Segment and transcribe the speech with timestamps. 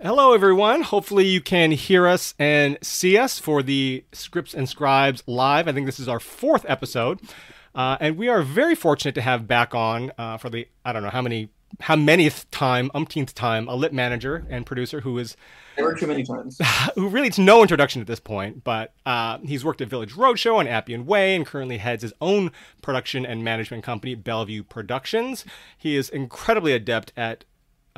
[0.00, 0.82] Hello, everyone.
[0.82, 5.66] Hopefully, you can hear us and see us for the Scripts and Scribes live.
[5.66, 7.18] I think this is our fourth episode.
[7.74, 11.02] Uh, and we are very fortunate to have back on uh, for the, I don't
[11.02, 11.48] know how many,
[11.80, 15.36] how manyth time, umpteenth time, a lit manager and producer who is.
[15.76, 16.60] Never too many times.
[16.94, 20.60] Who really needs no introduction at this point, but uh, he's worked at Village Roadshow
[20.60, 22.52] and Appian Way and currently heads his own
[22.82, 25.44] production and management company, Bellevue Productions.
[25.76, 27.44] He is incredibly adept at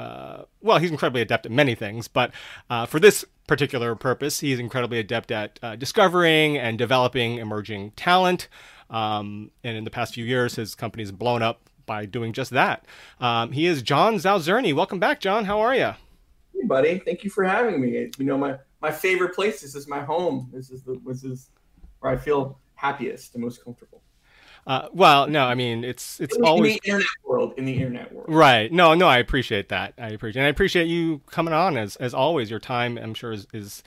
[0.00, 2.32] uh, well, he's incredibly adept at many things, but
[2.70, 8.48] uh, for this particular purpose, he's incredibly adept at uh, discovering and developing emerging talent.
[8.88, 12.86] Um, and in the past few years, his company's blown up by doing just that.
[13.20, 14.72] Um, he is John Zaozirny.
[14.72, 15.44] Welcome back, John.
[15.44, 15.92] How are you?
[16.54, 16.98] Hey, buddy.
[16.98, 18.10] Thank you for having me.
[18.18, 19.60] You know, my, my favorite place.
[19.60, 20.48] This is my home.
[20.52, 21.50] This is the this is
[21.98, 24.02] where I feel happiest and most comfortable.
[24.66, 27.54] Uh, well, no, I mean it's it's in always the internet world.
[27.56, 28.70] In the internet world, right?
[28.70, 29.94] No, no, I appreciate that.
[29.98, 32.50] I appreciate, and I appreciate you coming on as as always.
[32.50, 33.82] Your time, I'm sure, is, is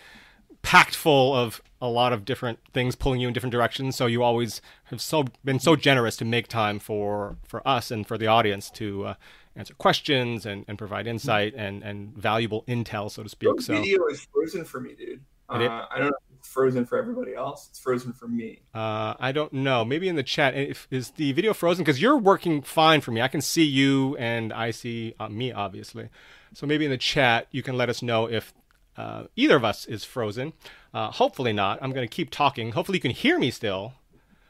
[0.61, 3.95] packed full of a lot of different things pulling you in different directions.
[3.95, 8.07] So you always have so been so generous to make time for for us and
[8.07, 9.13] for the audience to uh,
[9.55, 13.47] answer questions and, and provide insight and and valuable intel, so to speak.
[13.47, 15.21] Your so video is frozen for me, dude.
[15.49, 17.67] Uh, I don't know frozen for everybody else.
[17.69, 18.61] It's frozen for me.
[18.73, 19.83] Uh, I don't know.
[19.83, 21.83] Maybe in the chat, if, is the video frozen?
[21.83, 23.21] Because you're working fine for me.
[23.21, 26.09] I can see you and I see uh, me, obviously.
[26.53, 28.53] So maybe in the chat, you can let us know if
[28.97, 30.53] uh, either of us is frozen.
[30.93, 31.79] Uh, hopefully not.
[31.81, 32.73] I'm going to keep talking.
[32.73, 33.93] Hopefully you can hear me still.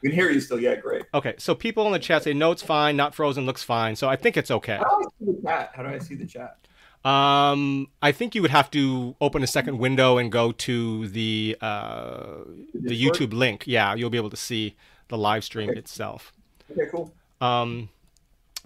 [0.02, 0.60] You can hear you still.
[0.60, 1.04] Yeah, great.
[1.14, 2.94] Okay, so people in the chat say no, it's fine.
[2.94, 3.96] Not frozen, looks fine.
[3.96, 4.76] So I think it's okay.
[4.76, 5.70] How do I see the chat?
[5.74, 6.58] How do I see the chat?
[7.04, 11.56] Um, I think you would have to open a second window and go to the
[11.60, 12.38] uh,
[12.72, 13.64] the YouTube link.
[13.66, 14.76] Yeah, you'll be able to see
[15.08, 15.78] the live stream okay.
[15.78, 16.32] itself.
[16.70, 17.12] Okay, cool.
[17.40, 17.90] Um,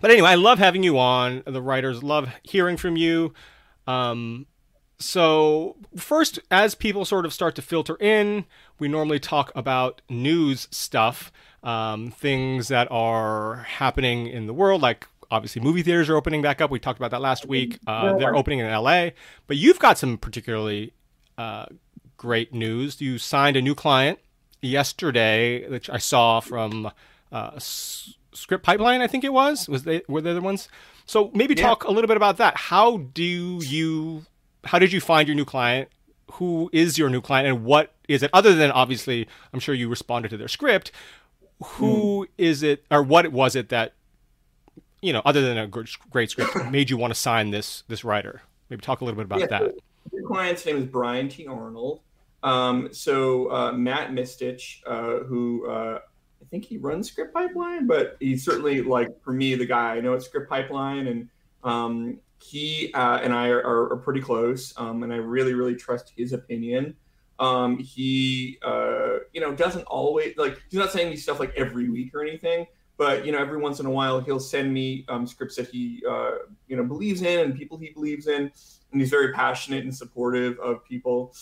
[0.00, 1.42] but anyway, I love having you on.
[1.46, 3.34] The writers love hearing from you.
[3.88, 4.46] Um,
[5.00, 8.44] so first, as people sort of start to filter in,
[8.78, 15.08] we normally talk about news stuff, um, things that are happening in the world, like
[15.30, 16.70] obviously movie theaters are opening back up.
[16.70, 17.78] We talked about that last week.
[17.86, 19.10] Uh, they're opening in LA,
[19.46, 20.92] but you've got some particularly
[21.36, 21.66] uh,
[22.16, 23.00] great news.
[23.00, 24.18] You signed a new client
[24.60, 26.90] yesterday, which I saw from
[27.32, 29.00] uh, Script Pipeline.
[29.00, 29.68] I think it was.
[29.68, 30.68] Was they were they the ones?
[31.06, 31.66] So maybe yeah.
[31.66, 32.56] talk a little bit about that.
[32.56, 34.26] How do you?
[34.64, 35.88] How did you find your new client?
[36.32, 38.30] Who is your new client, and what is it?
[38.34, 40.92] Other than obviously, I'm sure you responded to their script.
[41.64, 42.28] Who mm.
[42.36, 43.94] is it, or what was it that
[45.00, 48.42] you know, other than a great script, made you want to sign this this writer?
[48.70, 49.74] Maybe talk a little bit about yeah, that.
[50.12, 51.46] Your client's name is Brian T.
[51.46, 52.00] Arnold.
[52.42, 55.98] Um, so uh, Matt Misetich, uh, who uh,
[56.40, 60.00] I think he runs Script Pipeline, but he's certainly like for me the guy I
[60.00, 61.28] know at Script Pipeline, and
[61.64, 66.12] um, he uh, and I are, are pretty close, um, and I really really trust
[66.16, 66.94] his opinion.
[67.40, 71.88] Um, he uh, you know doesn't always like he's not saying these stuff like every
[71.88, 72.66] week or anything,
[72.98, 76.02] but you know every once in a while he'll send me um, scripts that he
[76.06, 76.32] uh,
[76.66, 78.52] you know believes in and people he believes in.
[78.92, 81.34] And he's very passionate and supportive of people.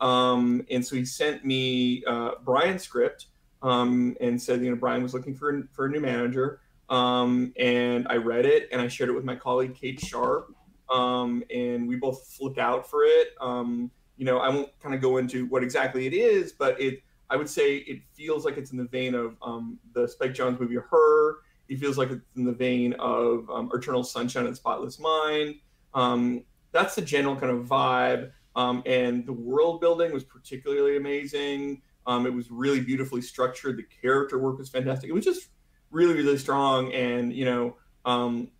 [0.00, 3.26] Um, and so he sent me uh, brian's script
[3.62, 6.60] um, and said you know brian was looking for, for a new manager.
[6.90, 10.54] Um, and i read it and i shared it with my colleague kate sharp.
[10.90, 13.28] Um, and we both flipped out for it.
[13.40, 17.02] Um, you know i won't kind of go into what exactly it is but it
[17.30, 20.60] I would say it feels like it's in the vein of um, the Spike Jonze
[20.60, 21.38] movie Her.
[21.68, 25.56] It feels like it's in the vein of um, Eternal Sunshine and Spotless Mind.
[25.94, 28.32] Um, that's the general kind of vibe.
[28.56, 31.82] Um, and the world building was particularly amazing.
[32.06, 33.78] Um, it was really beautifully structured.
[33.78, 35.08] The character work was fantastic.
[35.08, 35.48] It was just
[35.90, 36.92] really, really strong.
[36.92, 38.50] And you know, um,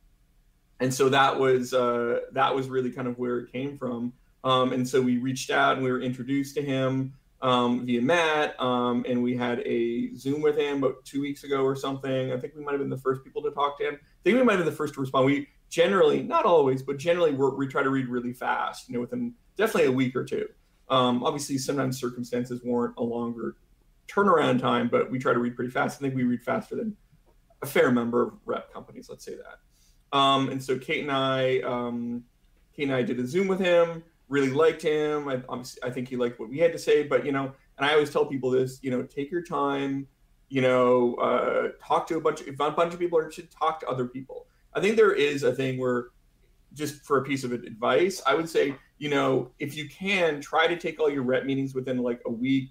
[0.80, 4.14] and so that was uh, that was really kind of where it came from.
[4.42, 7.12] and so we reached out and we were introduced to him
[7.44, 11.62] um, via Matt, um, and we had a Zoom with him about two weeks ago
[11.62, 12.32] or something.
[12.32, 13.94] I think we might have been the first people to talk to him.
[13.96, 15.26] I think we might have been the first to respond.
[15.26, 18.88] We generally, not always, but generally, we try to read really fast.
[18.88, 20.48] You know, within definitely a week or two.
[20.88, 23.56] Um, obviously, sometimes circumstances warrant a longer
[24.08, 25.98] turnaround time, but we try to read pretty fast.
[25.98, 26.96] I think we read faster than
[27.60, 29.10] a fair number of rep companies.
[29.10, 30.16] Let's say that.
[30.16, 32.24] Um, and so Kate and I, um,
[32.74, 34.02] Kate and I did a Zoom with him
[34.34, 35.28] really liked him.
[35.28, 35.40] I,
[35.82, 38.10] I think he liked what we had to say, but you know, and I always
[38.10, 40.08] tell people this, you know, take your time,
[40.48, 43.48] you know, uh, talk to a bunch of, if a bunch of people are interested,
[43.50, 44.46] talk to other people.
[44.74, 46.08] I think there is a thing where
[46.72, 50.66] just for a piece of advice, I would say, you know, if you can try
[50.66, 52.70] to take all your rep meetings within like a week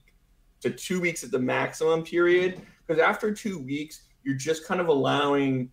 [0.61, 4.87] to two weeks at the maximum period, because after two weeks, you're just kind of
[4.87, 5.69] allowing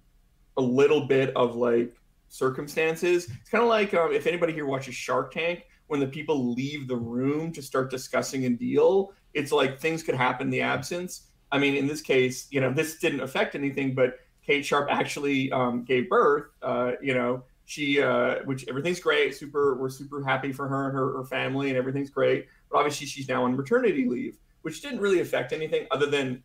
[0.57, 1.97] a little bit of like
[2.29, 3.29] circumstances.
[3.41, 6.87] It's kind of like um, if anybody here watches Shark Tank, when the people leave
[6.87, 11.23] the room to start discussing a deal, it's like things could happen in the absence.
[11.51, 15.51] I mean, in this case, you know, this didn't affect anything, but Kate Sharp actually
[15.51, 16.45] um, gave birth.
[16.63, 19.35] Uh, you know, she, uh, which everything's great.
[19.35, 22.47] Super, we're super happy for her and her, her family, and everything's great.
[22.71, 26.41] But obviously, she's now on maternity leave, which didn't really affect anything other than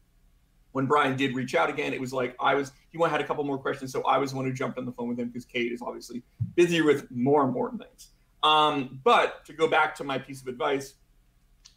[0.72, 3.44] when Brian did reach out again, it was like I was he had a couple
[3.44, 5.46] more questions, so I was the one who jumped on the phone with him because
[5.46, 6.24] Kate is obviously
[6.56, 8.10] busy with more important things.
[8.46, 10.94] Um, but to go back to my piece of advice,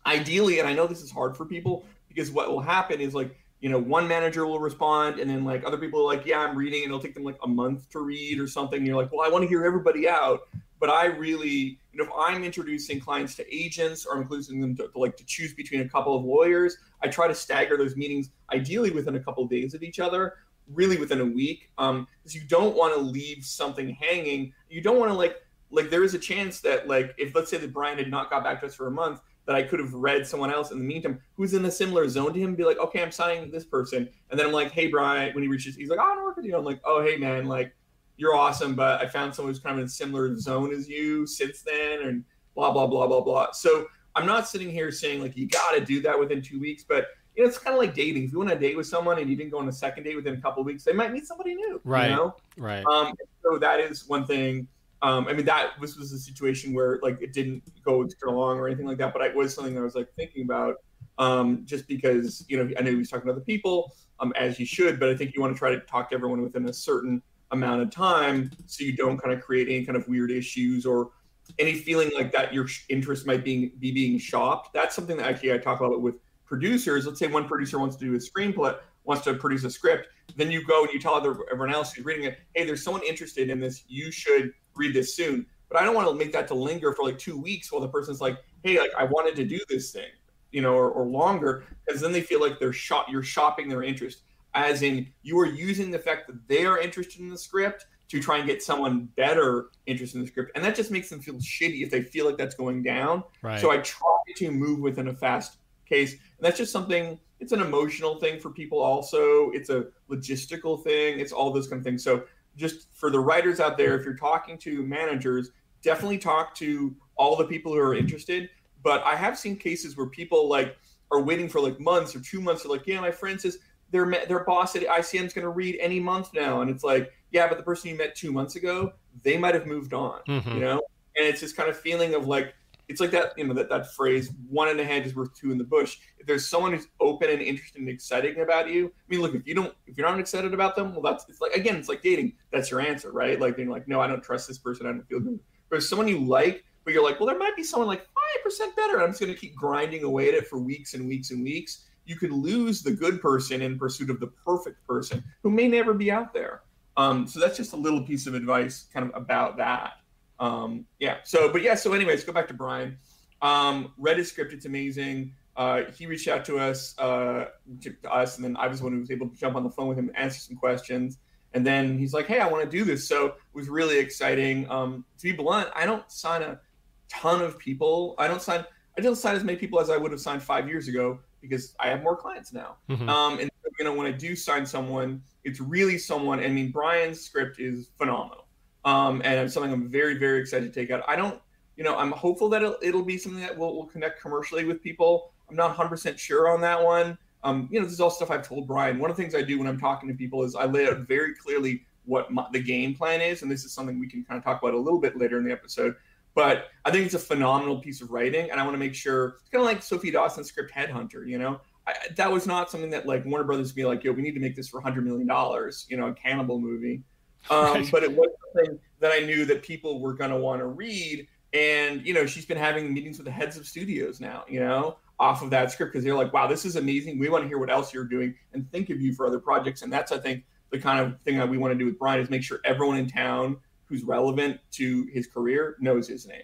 [0.05, 3.37] ideally, and I know this is hard for people because what will happen is like
[3.61, 6.57] you know one manager will respond and then like other people are like yeah i'm
[6.57, 9.11] reading and it'll take them like a month to read or something and you're like
[9.11, 10.43] well i want to hear everybody out
[10.81, 14.77] but I really, you know, if I'm introducing clients to agents or I'm including them
[14.77, 17.97] to, to, like to choose between a couple of lawyers, I try to stagger those
[17.97, 20.35] meetings ideally within a couple of days of each other,
[20.73, 24.53] really within a week, because um, you don't want to leave something hanging.
[24.69, 25.37] You don't want to like
[25.71, 28.45] like there is a chance that like if let's say that Brian had not got
[28.45, 30.85] back to us for a month, that I could have read someone else in the
[30.85, 34.09] meantime who's in a similar zone to him, be like, okay, I'm signing this person,
[34.31, 36.37] and then I'm like, hey Brian, when he reaches, he's like, oh, I don't work
[36.37, 36.57] with you.
[36.57, 37.75] I'm like, oh hey man, like
[38.17, 41.27] you're awesome, but I found someone who's kind of in a similar zone as you
[41.27, 42.25] since then, and
[42.55, 43.53] blah blah blah blah blah.
[43.53, 46.85] So I'm not sitting here saying like you got to do that within two weeks,
[46.87, 47.07] but
[47.37, 48.25] you know it's kind of like dating.
[48.25, 50.17] If you want to date with someone and you didn't go on a second date
[50.17, 51.81] within a couple of weeks, they might meet somebody new.
[51.85, 52.11] Right.
[52.11, 52.37] You know?
[52.57, 52.85] Right.
[52.87, 54.67] Um, so that is one thing.
[55.03, 58.59] Um, I mean that this was a situation where like it didn't go extra long
[58.59, 60.77] or anything like that, but it was something that I was like thinking about.
[61.19, 64.59] Um, just because you know I know he was talking to other people, um, as
[64.59, 66.73] you should, but I think you want to try to talk to everyone within a
[66.73, 70.85] certain amount of time so you don't kind of create any kind of weird issues
[70.85, 71.11] or
[71.59, 74.73] any feeling like that your interest might be, be being shopped.
[74.75, 77.07] That's something that actually I talk about with producers.
[77.07, 78.77] Let's say one producer wants to do a screenplay,
[79.09, 82.05] wants to produce a script, then you go and you tell other, everyone else who's
[82.05, 83.85] reading it, hey, there's someone interested in this.
[83.89, 85.47] You should read this soon.
[85.69, 87.89] But I don't want to make that to linger for like two weeks while the
[87.89, 90.11] person's like, hey, like I wanted to do this thing,
[90.53, 93.09] you know, or, or longer, because then they feel like they're shot.
[93.09, 94.23] You're shopping their interest
[94.55, 98.21] as in you are using the fact that they are interested in the script to
[98.21, 101.35] try and get someone better interested in the script and that just makes them feel
[101.35, 103.61] shitty if they feel like that's going down right.
[103.61, 107.61] so i try to move within a fast case and that's just something it's an
[107.61, 112.03] emotional thing for people also it's a logistical thing it's all those kind of things
[112.03, 112.25] so
[112.57, 115.51] just for the writers out there if you're talking to managers
[115.83, 118.51] definitely talk to all the people who are interested
[118.83, 120.77] but i have seen cases where people like
[121.11, 122.63] are waiting for like months or two months.
[122.63, 123.59] They're like, yeah, my friend says
[123.91, 127.13] their their boss at ICM is going to read any month now, and it's like,
[127.31, 128.93] yeah, but the person you met two months ago,
[129.23, 130.55] they might have moved on, mm-hmm.
[130.55, 130.81] you know.
[131.17, 132.55] And it's this kind of feeling of like,
[132.89, 135.53] it's like that, you know, that that phrase, "one in the hand is worth two
[135.53, 138.91] in the bush." If there's someone who's open and interested and exciting about you, I
[139.09, 141.53] mean, look, if you don't, if you're not excited about them, well, that's it's like
[141.53, 142.35] again, it's like dating.
[142.51, 143.41] That's your answer, right?
[143.41, 144.87] Like they're like, no, I don't trust this person.
[144.87, 145.39] I don't feel good.
[145.71, 148.43] But if someone you like, but you're like, well, there might be someone like five
[148.43, 149.03] percent better.
[149.03, 151.85] I'm just going to keep grinding away at it for weeks and weeks and weeks
[152.09, 155.93] you could lose the good person in pursuit of the perfect person who may never
[155.93, 156.63] be out there.
[156.97, 159.93] Um, so that's just a little piece of advice kind of about that.
[160.39, 161.19] Um, yeah.
[161.25, 161.75] So, but yeah.
[161.75, 162.99] So, anyways, go back to Brian.
[163.43, 164.53] Um, read his script.
[164.53, 165.35] It's amazing.
[165.57, 167.47] Uh, he reached out to us, uh,
[167.81, 169.71] to us, and then I was the one who was able to jump on the
[169.71, 171.19] phone with him and answer some questions.
[171.53, 174.71] And then he's like, "Hey, I want to do this." So it was really exciting.
[174.71, 176.61] Um, to be blunt, I don't sign a
[177.09, 178.15] ton of people.
[178.19, 178.65] I don't sign.
[178.97, 181.75] I don't sign as many people as I would have signed five years ago because
[181.81, 182.77] I have more clients now.
[182.91, 183.09] Mm-hmm.
[183.09, 186.41] Um, and you know, when I do sign someone, it's really someone.
[186.41, 188.47] I mean, Brian's script is phenomenal,
[188.89, 191.05] um, and it's something I'm very, very excited to take out.
[191.07, 191.39] I don't,
[191.77, 194.83] you know, I'm hopeful that it'll, it'll be something that will, will connect commercially with
[194.83, 195.31] people.
[195.51, 197.19] I'm not 100% sure on that one.
[197.45, 198.99] Um, you know, this is all stuff I've told Brian.
[198.99, 201.01] One of the things I do when I'm talking to people is I lay out
[201.01, 204.39] very clearly what my, the game plan is, and this is something we can kind
[204.39, 205.95] of talk about a little bit later in the episode.
[206.35, 209.37] But I think it's a phenomenal piece of writing, and I want to make sure
[209.41, 211.29] it's kind of like Sophie Dawson's script Headhunter.
[211.29, 214.13] You know, I, that was not something that like Warner Brothers would be like, "Yo,
[214.13, 217.03] we need to make this for hundred million dollars." You know, a cannibal movie.
[217.51, 217.87] Um.
[217.91, 221.27] But it was something that I knew that people were going to want to read,
[221.55, 224.45] and you know, she's been having meetings with the heads of studios now.
[224.49, 227.19] You know, off of that script because they're like, "Wow, this is amazing.
[227.19, 229.83] We want to hear what else you're doing and think of you for other projects."
[229.83, 232.21] And that's, I think, the kind of thing that we want to do with Brian
[232.21, 236.43] is make sure everyone in town who's relevant to his career knows his name.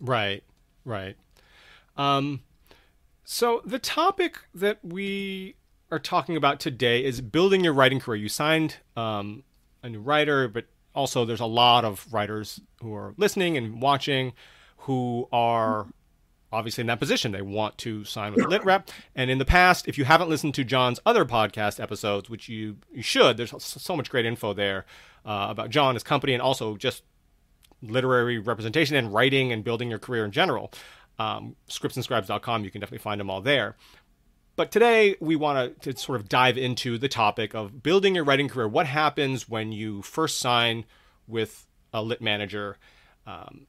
[0.00, 0.44] Right,
[0.84, 1.16] right.
[1.96, 2.40] Um,
[3.24, 5.56] so the topic that we
[5.90, 8.16] are talking about today is building your writing career.
[8.16, 9.42] You signed um,
[9.86, 14.32] a new writer, but also there's a lot of writers who are listening and watching
[14.78, 15.86] who are
[16.52, 17.32] obviously in that position.
[17.32, 18.88] They want to sign with LitRep.
[19.14, 22.76] And in the past, if you haven't listened to John's other podcast episodes, which you,
[22.92, 24.86] you should, there's so much great info there
[25.24, 27.02] uh, about John, his company, and also just
[27.82, 30.72] literary representation and writing and building your career in general.
[31.18, 33.76] Um, scriptsandscribes.com, you can definitely find them all there.
[34.56, 38.48] But today we want to sort of dive into the topic of building your writing
[38.48, 38.66] career.
[38.66, 40.86] What happens when you first sign
[41.28, 42.78] with a lit manager?
[43.26, 43.66] Um,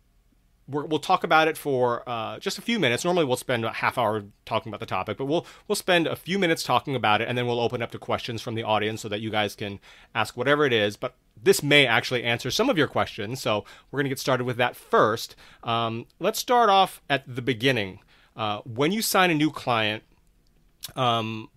[0.66, 3.04] we will talk about it for uh, just a few minutes.
[3.04, 6.16] Normally, we'll spend a half hour talking about the topic, but we'll we'll spend a
[6.16, 9.02] few minutes talking about it, and then we'll open up to questions from the audience
[9.02, 9.80] so that you guys can
[10.16, 10.96] ask whatever it is.
[10.96, 14.44] But this may actually answer some of your questions, so we're going to get started
[14.46, 15.36] with that first.
[15.64, 18.00] Um, let's start off at the beginning.
[18.36, 20.04] Uh, when you sign a new client,
[20.96, 21.50] um,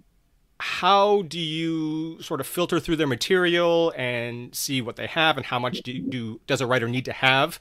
[0.58, 5.46] how do you sort of filter through their material and see what they have, and
[5.46, 7.58] how much do, do does a writer need to have?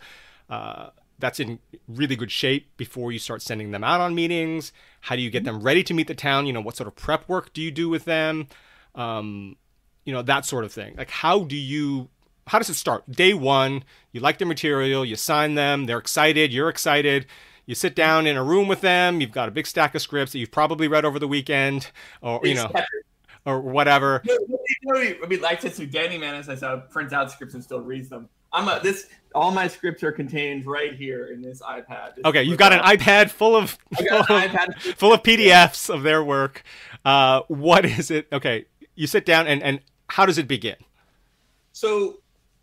[0.49, 4.71] Uh, that's in really good shape before you start sending them out on meetings?
[5.01, 6.45] How do you get them ready to meet the town?
[6.45, 8.47] You know, what sort of prep work do you do with them?
[8.95, 9.57] Um,
[10.05, 10.95] you know, that sort of thing.
[10.97, 12.09] Like, how do you,
[12.47, 13.11] how does it start?
[13.11, 17.25] Day one, you like their material, you sign them, they're excited, you're excited.
[17.69, 20.31] You sit down in a room with them, you've got a big stack of scripts
[20.31, 22.71] that you've probably read over the weekend, or, you know,
[23.45, 24.23] or whatever.
[24.27, 28.09] I mean, like I said, Danny Manis, I saw prints out scripts and still reads
[28.09, 28.27] them.
[28.51, 32.15] I'm a, this all my scripts are contained right here in this iPad.
[32.15, 34.73] This okay, you've got an iPad full of full of, iPad.
[34.97, 36.63] full of PDFs of their work.
[37.05, 38.29] Uh, what is it?
[38.33, 40.77] Okay, you sit down and and how does it begin?
[41.73, 42.21] So,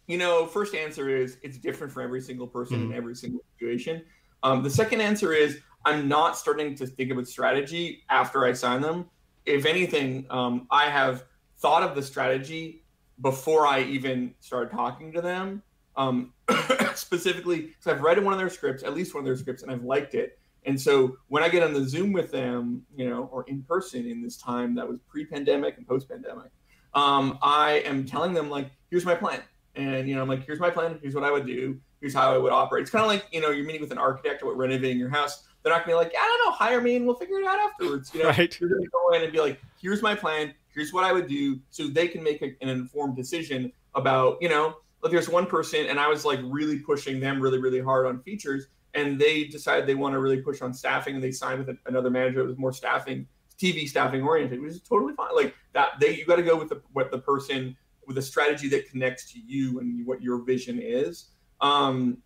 [0.08, 2.90] you know, first answer is it's different for every single person mm-hmm.
[2.90, 4.02] in every single situation.
[4.42, 8.80] Um, the second answer is I'm not starting to think about strategy after I sign
[8.80, 9.06] them.
[9.44, 11.24] If anything, um, I have
[11.58, 12.82] thought of the strategy
[13.22, 15.62] before I even started talking to them
[15.96, 16.32] um,
[16.94, 19.70] specifically because I've read one of their scripts, at least one of their scripts, and
[19.70, 20.38] I've liked it.
[20.64, 24.06] And so when I get on the Zoom with them, you know, or in person
[24.06, 26.50] in this time that was pre-pandemic and post-pandemic,
[26.94, 29.42] um, I am telling them like, here's my plan,
[29.76, 32.32] and you know, I'm like, here's my plan, here's what I would do, here's how
[32.32, 32.82] I would operate.
[32.82, 35.44] It's kind of like you know, you're meeting with an architect about renovating your house.
[35.62, 37.58] They're not gonna be like, I don't know, hire me and we'll figure it out
[37.58, 38.12] afterwards.
[38.14, 38.60] You know, right.
[38.60, 41.58] you're gonna go in and be like, here's my plan, here's what I would do,
[41.70, 45.86] so they can make a, an informed decision about, you know, like there's one person
[45.86, 48.66] and I was like really pushing them really, really hard on features.
[48.94, 52.10] And they decided they want to really push on staffing and they signed with another
[52.10, 53.26] manager that was more staffing,
[53.60, 55.34] TV staffing oriented, which is totally fine.
[55.34, 57.76] Like that, they, you got to go with the, what the person
[58.06, 61.26] with a strategy that connects to you and what your vision is.
[61.60, 62.18] Um,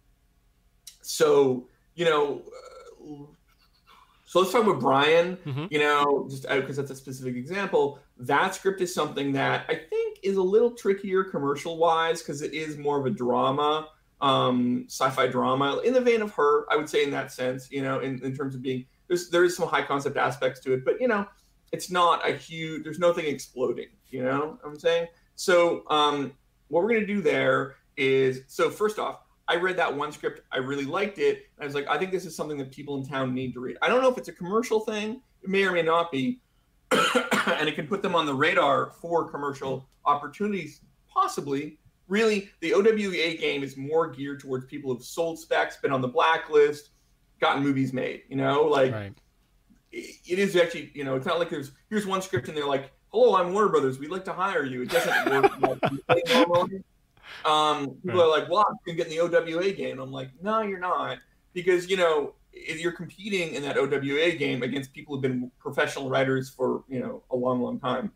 [1.03, 2.43] so, you know,
[4.31, 5.37] so let's talk about Brian.
[5.39, 5.67] Mm-hmm.
[5.71, 7.99] You know, just because uh, that's a specific example.
[8.17, 12.55] That script is something that I think is a little trickier commercial wise because it
[12.55, 13.89] is more of a drama,
[14.21, 16.73] um, sci-fi drama in the vein of her.
[16.73, 17.73] I would say in that sense.
[17.73, 20.75] You know, in, in terms of being there's there is some high concept aspects to
[20.75, 21.27] it, but you know,
[21.73, 22.85] it's not a huge.
[22.85, 23.89] There's nothing exploding.
[24.11, 25.09] You know, what I'm saying.
[25.35, 26.35] So um,
[26.69, 29.21] what we're gonna do there is so first off
[29.51, 31.49] I read that one script, I really liked it.
[31.61, 33.77] I was like, I think this is something that people in town need to read.
[33.83, 36.39] I don't know if it's a commercial thing, it may or may not be,
[36.93, 41.81] and it can put them on the radar for commercial opportunities, possibly.
[42.07, 46.09] Really, the OWA game is more geared towards people who've sold specs, been on the
[46.09, 46.91] blacklist,
[47.41, 48.23] gotten movies made.
[48.29, 49.13] You know, like right.
[49.91, 52.93] it is actually, you know, it's not like there's here's one script and they're like,
[53.09, 53.99] "Hello, I'm Warner Brothers.
[53.99, 55.61] We'd like to hire you." It doesn't
[56.49, 56.71] work.
[57.45, 58.27] um, people right.
[58.27, 60.79] are like, "Well, I'm going to get in the OWA game." I'm like, "No, you're
[60.79, 61.19] not,"
[61.53, 66.09] because you know if you're competing in that OWA game against people who've been professional
[66.09, 68.13] writers for you know a long, long time.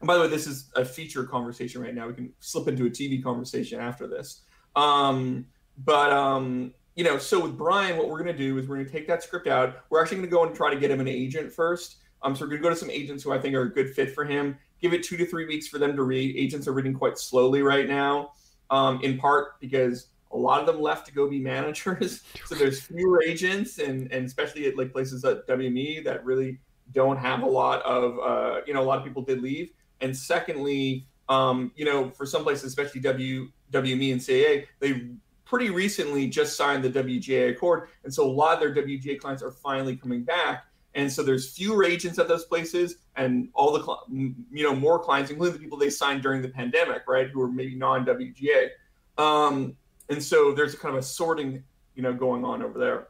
[0.00, 2.06] And by the way, this is a feature conversation right now.
[2.06, 4.42] We can slip into a TV conversation after this.
[4.74, 5.46] Um,
[5.78, 8.86] but um, you know, so with Brian, what we're going to do is we're going
[8.86, 9.84] to take that script out.
[9.90, 11.96] We're actually going to go and try to get him an agent first.
[12.22, 13.94] Um, so we're going to go to some agents who I think are a good
[13.94, 16.36] fit for him give it two to three weeks for them to read.
[16.36, 18.32] Agents are reading quite slowly right now,
[18.70, 22.22] um, in part because a lot of them left to go be managers.
[22.46, 26.58] so there's fewer agents, and and especially at like places at WME that really
[26.92, 29.70] don't have a lot of uh, you know a lot of people did leave.
[30.00, 35.08] And secondly, um, you know, for some places, especially W WME and CAA, they
[35.44, 39.42] pretty recently just signed the WGA Accord, and so a lot of their WGA clients
[39.42, 40.64] are finally coming back.
[40.96, 45.30] And so there's fewer agents at those places, and all the you know more clients,
[45.30, 48.70] including the people they signed during the pandemic, right, who are maybe non WGA.
[49.18, 49.76] Um,
[50.08, 51.62] and so there's a kind of a sorting
[51.94, 53.08] you know going on over there.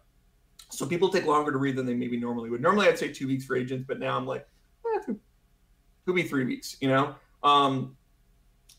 [0.68, 2.60] So people take longer to read than they maybe normally would.
[2.60, 4.46] Normally I'd say two weeks for agents, but now I'm like,
[4.84, 5.12] eh,
[6.04, 7.14] could be three weeks, you know.
[7.44, 7.96] Um,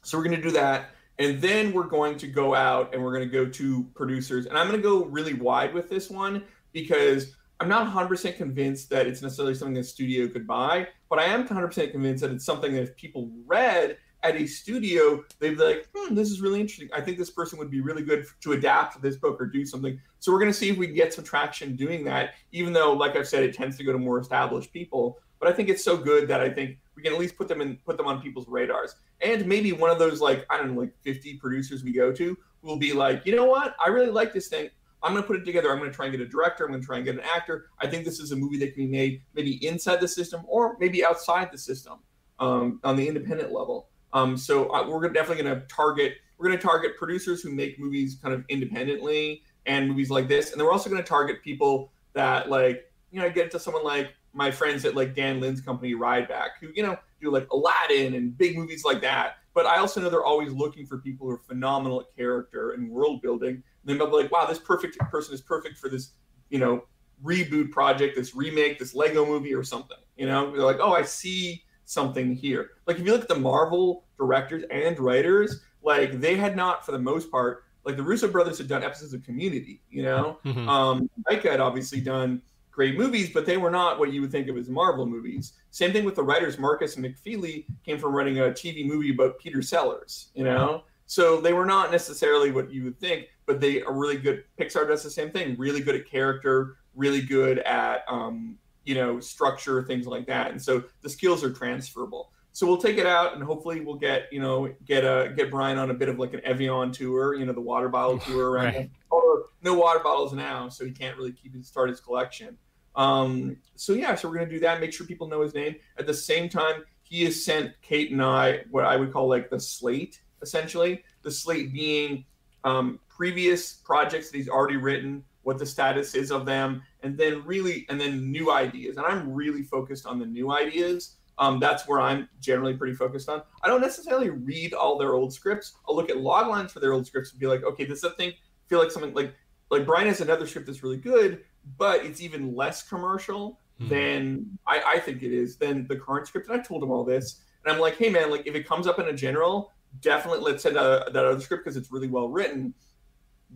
[0.03, 0.89] so we're going to do that.
[1.19, 4.45] And then we're going to go out and we're going to go to producers.
[4.45, 8.89] And I'm going to go really wide with this one because I'm not 100% convinced
[8.91, 12.45] that it's necessarily something the studio could buy, but I am 100% convinced that it's
[12.45, 16.59] something that if people read at a studio, they'd be like, hmm, this is really
[16.59, 16.89] interesting.
[16.93, 19.65] I think this person would be really good to adapt to this book or do
[19.65, 19.99] something.
[20.19, 22.93] So we're going to see if we can get some traction doing that, even though,
[22.93, 25.19] like I've said, it tends to go to more established people.
[25.39, 27.61] But I think it's so good that I think we can at least put them
[27.61, 28.95] in, put them on people's radars.
[29.21, 32.37] And maybe one of those, like, I don't know, like 50 producers we go to
[32.63, 33.75] will be like, you know what?
[33.83, 34.69] I really like this thing.
[35.03, 35.71] I'm going to put it together.
[35.71, 36.65] I'm going to try and get a director.
[36.65, 37.69] I'm going to try and get an actor.
[37.79, 40.75] I think this is a movie that can be made maybe inside the system or
[40.79, 41.99] maybe outside the system
[42.39, 43.89] um, on the independent level.
[44.13, 47.79] Um, so uh, we're definitely going to target we're going to target producers who make
[47.79, 51.43] movies kind of independently and movies like this, and then we're also going to target
[51.43, 55.39] people that like you know I get to someone like my friends at like Dan
[55.39, 59.37] Lin's company Rideback who you know do like Aladdin and big movies like that.
[59.57, 62.91] But I also know they're always looking for people who are phenomenal at character and
[62.91, 63.55] world building.
[63.55, 66.11] And then they'll be like, wow, this perfect person is perfect for this,
[66.51, 66.83] you know,
[67.25, 69.97] reboot project, this remake, this Lego movie or something.
[70.15, 72.69] You know, they're like, oh, I see something here.
[72.85, 76.91] Like if you look at the Marvel directors and writers, like they had not, for
[76.91, 79.81] the most part, like the Russo brothers had done episodes of Community.
[79.89, 80.69] You know, mm-hmm.
[80.69, 82.43] um, Taika had obviously done
[82.77, 85.53] great movies, but they were not what you would think of as Marvel movies.
[85.71, 86.59] Same thing with the writers.
[86.59, 90.29] Marcus and McFeely came from writing a TV movie about Peter Sellers.
[90.35, 94.17] You know, so they were not necessarily what you would think, but they are really
[94.17, 94.43] good.
[94.59, 95.57] Pixar does the same thing.
[95.57, 96.77] Really good at character.
[96.95, 101.51] Really good at um, you know structure things like that and so the skills are
[101.51, 105.51] transferable so we'll take it out and hopefully we'll get you know get a get
[105.51, 108.51] brian on a bit of like an evian tour you know the water bottle tour
[108.51, 108.89] around right.
[109.11, 112.57] or no water bottles now so he can't really keep his start his collection
[112.97, 116.05] um, so yeah so we're to do that make sure people know his name at
[116.05, 119.59] the same time he has sent kate and i what i would call like the
[119.59, 122.25] slate essentially the slate being
[122.63, 127.41] um, previous projects that he's already written what the status is of them, and then
[127.45, 128.97] really, and then new ideas.
[128.97, 131.15] And I'm really focused on the new ideas.
[131.37, 133.41] Um, that's where I'm generally pretty focused on.
[133.63, 135.77] I don't necessarily read all their old scripts.
[135.87, 138.03] I'll look at log lines for their old scripts and be like, okay, this is
[138.03, 138.33] a thing.
[138.67, 139.33] Feel like something like
[139.69, 141.45] like Brian has another script that's really good,
[141.77, 143.89] but it's even less commercial mm-hmm.
[143.89, 146.49] than I, I think it is than the current script.
[146.49, 148.87] And I told him all this, and I'm like, hey man, like if it comes
[148.87, 152.29] up in a general, definitely let's send a, that other script because it's really well
[152.29, 152.73] written.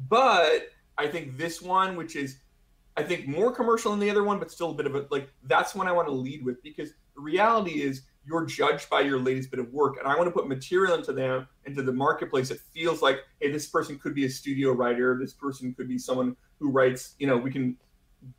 [0.10, 2.40] But I think this one, which is
[2.98, 5.30] I think more commercial than the other one, but still a bit of a like
[5.44, 9.20] that's one I want to lead with because the reality is you're judged by your
[9.20, 12.50] latest bit of work, and I want to put material into them into the marketplace
[12.50, 15.98] that feels like, hey, this person could be a studio writer, this person could be
[15.98, 17.78] someone who writes, you know, we can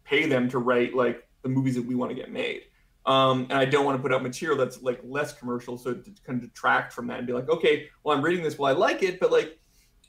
[0.05, 2.63] pay them to write like the movies that we want to get made.
[3.05, 6.11] Um, and I don't want to put out material that's like less commercial, so to
[6.25, 8.79] kind of detract from that and be like, okay, well, I'm reading this, well, I
[8.79, 9.59] like it, but like,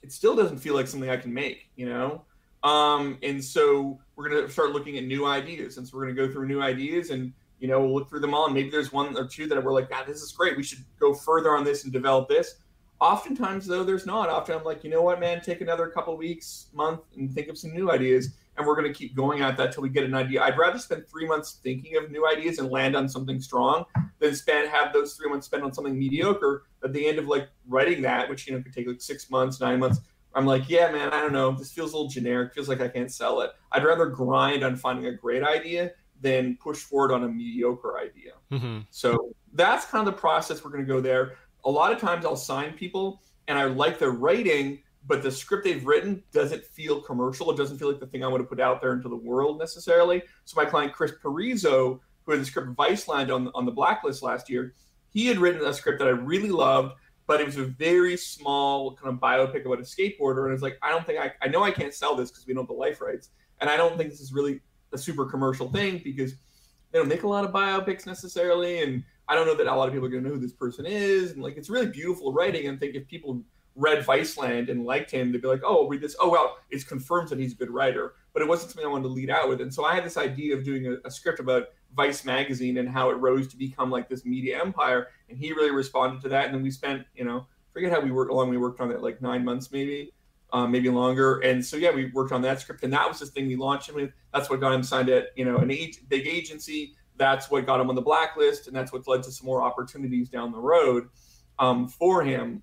[0.04, 2.26] it still doesn't feel like something I can make, you know.
[2.64, 5.78] Um, and so we're to start looking at new ideas.
[5.78, 8.34] And so we're to go through new ideas and, you know, we'll look through them
[8.34, 8.46] all.
[8.46, 10.56] And maybe there's one or two that we're like, God, this is great.
[10.56, 12.56] We should go further on this and develop this.
[13.00, 14.30] Oftentimes, though, there's not.
[14.30, 17.58] Often I'm like, you know what, man, take another couple weeks, month, and think of
[17.58, 18.36] some new ideas.
[18.58, 20.42] And we're going to keep going at that till we get an idea.
[20.44, 23.86] I'd rather spend three months thinking of new ideas and land on something strong
[24.20, 26.64] than spend have those three months spent on something mediocre.
[26.84, 29.60] At the end of like writing that, which you know could take like six months,
[29.60, 30.02] nine months,
[30.36, 31.52] I'm like, yeah, man, I don't know.
[31.52, 32.54] This feels a little generic.
[32.54, 33.52] Feels like I can't sell it.
[33.72, 38.34] I'd rather grind on finding a great idea than push forward on a mediocre idea.
[38.52, 38.80] Mm-hmm.
[38.90, 41.36] So that's kind of the process we're going to go there.
[41.66, 45.66] A lot of times I'll sign people and I like their writing, but the script
[45.66, 47.52] they've written doesn't feel commercial.
[47.52, 49.60] It doesn't feel like the thing I want to put out there into the world
[49.60, 50.24] necessarily.
[50.46, 54.50] So my client Chris Parizo, who had the script Viceland on on the blacklist last
[54.50, 54.74] year,
[55.10, 56.94] he had written a script that I really loved
[57.26, 60.46] but it was a very small kind of biopic about a skateboarder.
[60.46, 62.54] And it's like, I don't think I, I know I can't sell this because we
[62.54, 63.30] don't have the life rights.
[63.62, 64.60] And I don't think this is really
[64.92, 66.34] a super commercial thing because
[66.92, 68.84] they don't make a lot of biopics necessarily.
[68.84, 70.54] And I don't know that a lot of people are going to know who this
[70.54, 71.32] person is.
[71.32, 72.68] And like, it's really beautiful writing.
[72.68, 73.42] And think if people
[73.76, 76.16] read Viceland and liked him, they'd be like, oh, read this.
[76.20, 78.14] Oh, well, it's confirmed that he's a good writer.
[78.34, 79.62] But it wasn't something I wanted to lead out with.
[79.62, 82.90] And so I had this idea of doing a, a script about Vice magazine and
[82.90, 85.10] how it rose to become like this media empire.
[85.30, 86.46] And he really responded to that.
[86.46, 88.50] And then we spent, you know, forget how we worked long.
[88.50, 90.14] We worked on it like nine months, maybe,
[90.52, 91.40] um, maybe longer.
[91.40, 93.90] And so yeah, we worked on that script, and that was the thing we launched
[93.90, 94.12] him with.
[94.34, 96.96] That's what got him signed at you know an age, big agency.
[97.18, 100.30] That's what got him on the blacklist, and that's what led to some more opportunities
[100.30, 101.10] down the road
[101.60, 102.62] um, for him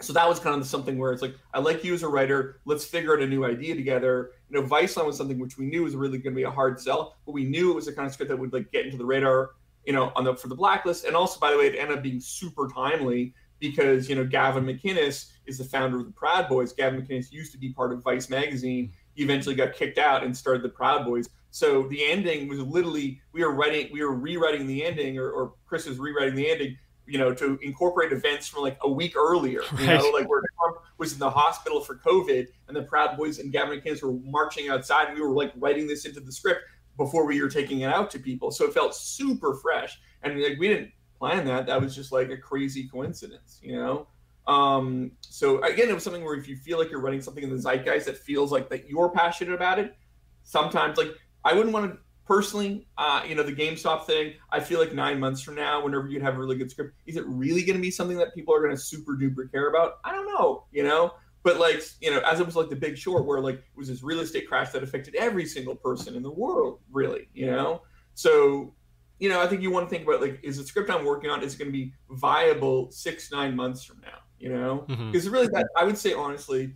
[0.00, 2.60] so that was kind of something where it's like i like you as a writer.
[2.64, 4.32] Let's figure out a new idea together.
[4.50, 6.80] You know viceland was something which we knew was really going to be a hard
[6.80, 8.98] sell but we knew it was the kind of script that would like get into
[8.98, 9.50] the radar
[9.86, 11.04] you know on the for the blacklist.
[11.04, 14.64] And also by the way it ended up being super timely because you know gavin
[14.64, 16.72] mcinnes is the founder of the proud boys.
[16.72, 18.92] Gavin mcinnes used to be part of vice magazine.
[19.14, 21.28] He eventually got kicked out and started the proud boys.
[21.50, 25.54] So the ending was literally we were writing we were rewriting the ending or, or
[25.66, 29.62] chris was rewriting the ending you know, to incorporate events from like a week earlier.
[29.78, 29.98] You Right.
[29.98, 33.52] know, like where Trump was in the hospital for COVID, and the Proud Boys and
[33.52, 36.62] Gavin McInnes were marching outside, and we were like writing this into the script
[36.96, 38.50] before we were taking it out to people.
[38.50, 41.66] So it felt super fresh, and like we didn't plan that.
[41.66, 44.08] That was just like a crazy coincidence, you know.
[44.46, 47.50] Um, so again, it was something where if you feel like you're running something in
[47.50, 49.96] the zeitgeist that feels like that you're passionate about it,
[50.44, 51.10] sometimes like
[51.44, 54.34] I wouldn't want to personally, uh, you know, the GameStop thing.
[54.50, 57.16] I feel like nine months from now, whenever you'd have a really good script, is
[57.16, 59.98] it really going to be something that people are going to super duper care about?
[60.04, 61.14] I don't know, you know.
[61.44, 63.86] But like, you know, as it was like the Big Short, where like it was
[63.86, 67.82] this real estate crash that affected every single person in the world, really, you know.
[68.14, 68.74] So,
[69.20, 71.30] you know, I think you want to think about like, is the script I'm working
[71.30, 74.18] on is it going to be viable six nine months from now?
[74.40, 75.12] You know, Mhm.
[75.12, 76.74] because really, that I would say honestly,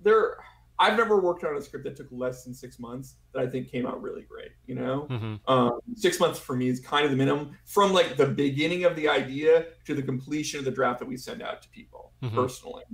[0.00, 0.36] there.
[0.78, 3.70] I've never worked on a script that took less than six months that I think
[3.70, 4.50] came out really great.
[4.66, 5.40] You know, Mhm.
[5.46, 8.96] um, six months for me is kind of the minimum from like the beginning of
[8.96, 12.34] the idea to the completion of the draft that we send out to people Mhm.
[12.34, 12.84] personally.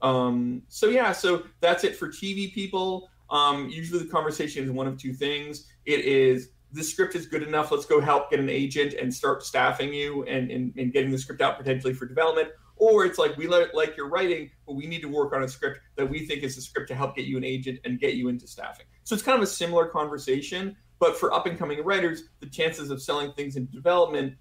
[0.00, 3.10] Um, so yeah, so that's it for TV people.
[3.30, 5.68] Um, usually the conversation is one of two things.
[5.84, 7.70] It is this script is good enough.
[7.72, 11.16] Let's go help get an agent and start staffing you and, and, and getting the
[11.18, 12.50] script out potentially for development.
[12.78, 15.80] Or it's like we like, your writing, but we need to work on a script
[15.96, 18.28] that we think is a script to help get you an agent and get you
[18.28, 18.86] into staffing.
[19.04, 22.90] So it's kind of a similar conversation, but for up and coming writers, the chances
[22.90, 24.34] of selling things into development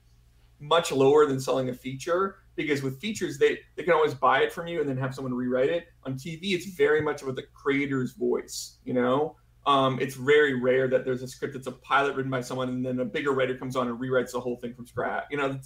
[0.60, 4.52] much lower than selling a feature because with features they they can always buy it
[4.52, 5.88] from you and then have someone rewrite it.
[6.04, 9.36] On tv it's very much about the creator's voice you know?
[9.68, 12.86] Um, it's very rare that there's a script that's a pilot written by someone and
[12.86, 15.26] then a bigger writer comes on and rewrites the whole thing from scratch.
[15.30, 15.60] You know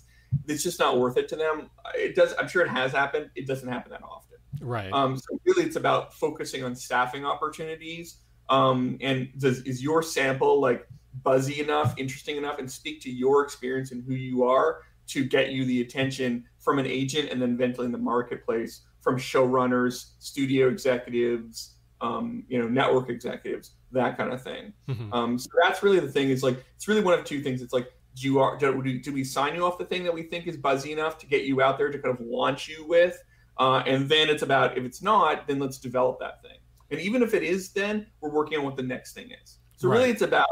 [0.47, 3.47] it's, just not worth it to them it does i'm sure it has happened it
[3.47, 4.91] doesn't happen that often Right.
[4.93, 8.17] um, so really, it's about focusing on staffing opportunities.
[8.49, 10.87] Um, and does is your sample like
[11.23, 15.51] buzzy enough, interesting enough, and speak to your experience and who you are to get
[15.51, 20.67] you the attention from an agent and then eventually in the marketplace from showrunners, studio
[20.67, 24.73] executives, um, you know, network executives, that kind of thing.
[24.87, 25.13] Mhm.
[25.13, 26.29] Um, so that's really the thing.
[26.29, 27.61] Is like it's really one of two things.
[27.61, 30.13] It's like do you are do, we- do we sign you off the thing that
[30.13, 32.85] we think is buzzy enough to get you out there to kind of launch you
[32.87, 33.21] with,
[33.57, 36.57] uh, and then it's about if it's not, then let's develop that thing.
[36.89, 39.59] And even if it is, then we're working on what the next thing is.
[39.77, 40.47] So really, it's about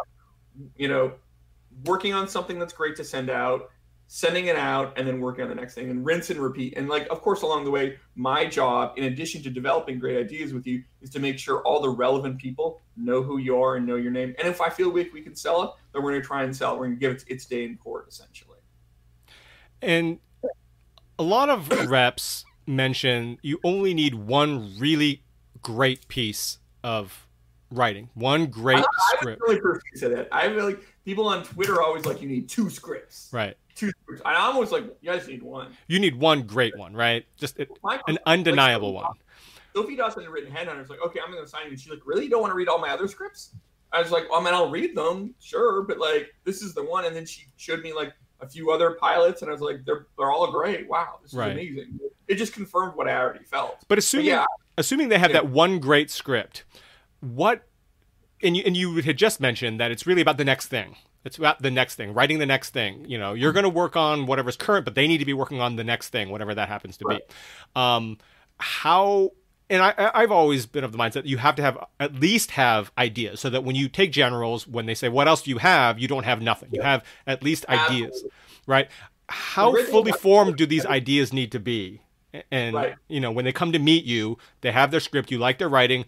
[0.75, 1.13] you know
[1.85, 3.69] working on something that's great to send out
[4.11, 6.73] sending it out and then working on the next thing and rinse and repeat.
[6.75, 10.51] And like of course along the way my job in addition to developing great ideas
[10.51, 13.85] with you is to make sure all the relevant people know who you are and
[13.85, 14.33] know your name.
[14.39, 16.55] And if i feel weak, we can sell it then we're going to try and
[16.55, 16.79] sell it.
[16.79, 18.57] We're going to give it its day in court essentially.
[19.81, 20.19] And
[21.17, 25.23] a lot of reps mention you only need one really
[25.61, 27.27] great piece of
[27.71, 29.41] writing, one great I, I script.
[29.41, 29.59] really
[30.15, 30.27] that.
[30.31, 33.29] I feel like people on twitter are always like you need two scripts.
[33.31, 33.57] Right.
[33.79, 37.25] Two and i'm always like you guys need one You need one great one, right?
[37.37, 39.17] Just it, My- an undeniable like, one.
[39.75, 41.69] Sophie Dawson had written Headhunters, like, okay, I'm going to sign you.
[41.71, 42.23] And she's like, really?
[42.25, 43.51] You don't want to read all my other scripts?
[43.93, 46.83] I was like, well, I mean, I'll read them, sure, but like, this is the
[46.83, 47.05] one.
[47.05, 50.07] And then she showed me like a few other pilots, and I was like, they're
[50.17, 50.89] they're all great.
[50.89, 51.51] Wow, this is Right.
[51.51, 51.99] amazing.
[52.27, 53.77] It just confirmed what I already felt.
[53.81, 54.45] But But assuming yeah,
[54.77, 55.41] assuming they have Yeah.
[55.41, 56.63] that one great script,
[57.21, 57.63] what
[58.41, 60.95] and you and you had just mentioned that it's really about the next thing.
[61.25, 63.05] It's about the next thing, writing the next thing.
[63.07, 65.59] You know, you're going to work on whatever's current, but they need to be working
[65.59, 67.21] on the next thing, whatever that happens to Right.
[67.27, 67.35] be.
[67.75, 68.17] Um,
[68.57, 69.31] how?
[69.69, 72.51] And I, I've always been of the mindset that you have to have at least
[72.51, 75.57] have ideas, so that when you take generals, when they say what else do you
[75.59, 76.69] have, you don't have nothing.
[76.71, 78.31] You have at least ideas, Absolutely.
[78.65, 78.87] right?
[79.27, 82.01] How Original fully formed do these ideas need to be?
[82.49, 82.95] And Right.
[83.09, 85.69] you know, when they come to meet you, they have their script, you like their
[85.69, 86.05] writing.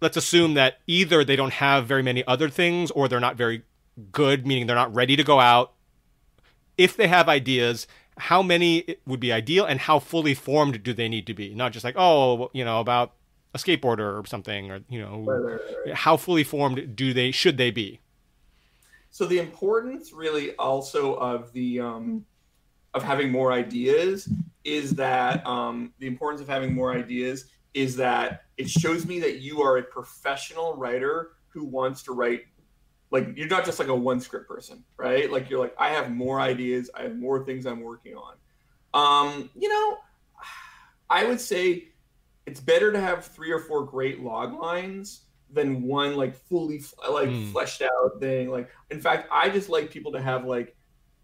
[0.00, 3.64] Let's assume that either they don't have very many other things or they're not very
[4.12, 5.72] good, meaning they're not ready to go out.
[6.76, 7.86] If they have ideas,
[8.18, 11.54] how many would be ideal and how fully formed do they need to be?
[11.54, 13.14] Not just like, oh, you know, about
[13.54, 17.30] a skateboarder or something or, you know, Right, right, right, how fully formed do they
[17.30, 18.00] should they be?
[19.10, 22.26] So the importance, really, also of the um,
[22.94, 24.28] of having more ideas
[24.64, 29.40] is that um, the importance of having more ideas is that it shows me that
[29.40, 32.42] you are a professional writer who wants to write
[33.14, 35.30] like you're not just like a one script person right?
[35.32, 38.34] Like you're like i have more ideas i have more things i'm working on.
[39.00, 39.96] Um you know
[41.08, 41.88] i would say
[42.46, 47.28] it's better to have three or four great log lines than one like fully like
[47.28, 47.52] Hmm.
[47.52, 48.50] fleshed out thing.
[48.50, 50.76] Like in fact i just like people to have like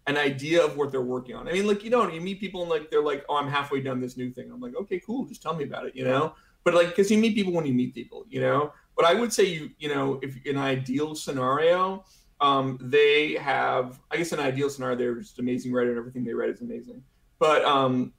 [0.07, 1.47] an idea of what they're working on.
[1.49, 3.81] I mean like you know you meet people and like they're like oh i'm halfway
[3.81, 4.49] done this new thing.
[4.51, 6.23] I'm like okay cool just tell me about it you know?
[6.63, 9.33] But like because you meet people when you meet people you know but i would
[9.33, 12.03] say you you know if in an ideal scenario
[12.39, 16.33] um, they have i guess an ideal scenario they're just amazing writer and everything they
[16.33, 17.01] write is amazing
[17.41, 18.13] but um,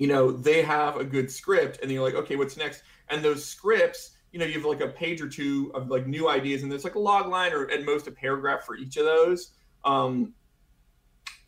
[0.00, 2.84] you know, they have a good script, and you're like, okay, what's next?
[3.10, 6.26] And those scripts, you know, you have like a page or two of like new
[6.30, 9.04] ideas, and there's like a log line or at most a paragraph for each of
[9.04, 9.50] those.
[9.84, 10.32] Um,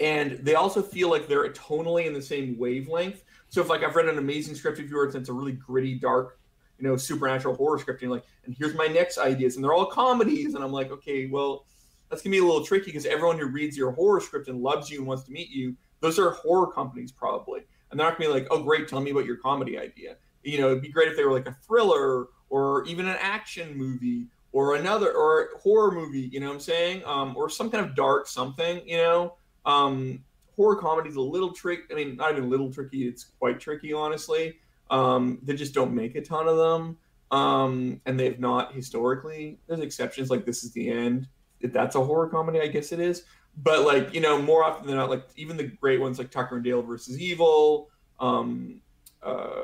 [0.01, 3.25] and they also feel like they're tonally in the same wavelength.
[3.49, 5.95] So if like I've read an amazing script of yours, and it's a really gritty,
[5.95, 6.39] dark,
[6.79, 9.87] you know, supernatural horror script, and like, and here's my next ideas, and they're all
[9.87, 11.67] comedies, and I'm like, okay, well,
[12.11, 14.91] that's gonna be a little tricky because everyone who reads your horror script and loves
[14.91, 18.29] you and wants to meet you, those are horror companies probably, and they're not gonna
[18.31, 20.17] be like, oh great, tell me about your comedy idea.
[20.43, 23.77] You know, it'd be great if they were like a thriller or even an action
[23.77, 26.29] movie or another or horror movie.
[26.33, 27.03] You know what I'm saying?
[27.05, 28.87] Um, or some kind of dark something.
[28.87, 30.23] You know, um,
[30.55, 31.85] horror comedy is a little trick.
[31.91, 33.09] I mean, not even a little tricky.
[33.09, 34.59] It's quite tricky, honestly.
[34.91, 36.99] Um, they just don't make a ton of them.
[37.31, 39.59] Um, and they've not historically.
[39.67, 41.29] There's exceptions like This Is the End.
[41.61, 43.25] If that's a horror comedy, I guess it is.
[43.57, 46.57] But like you know, more often than not, like even the great ones like Tucker
[46.57, 47.91] and Dale versus Evil,
[48.21, 48.81] um,
[49.23, 49.63] uh,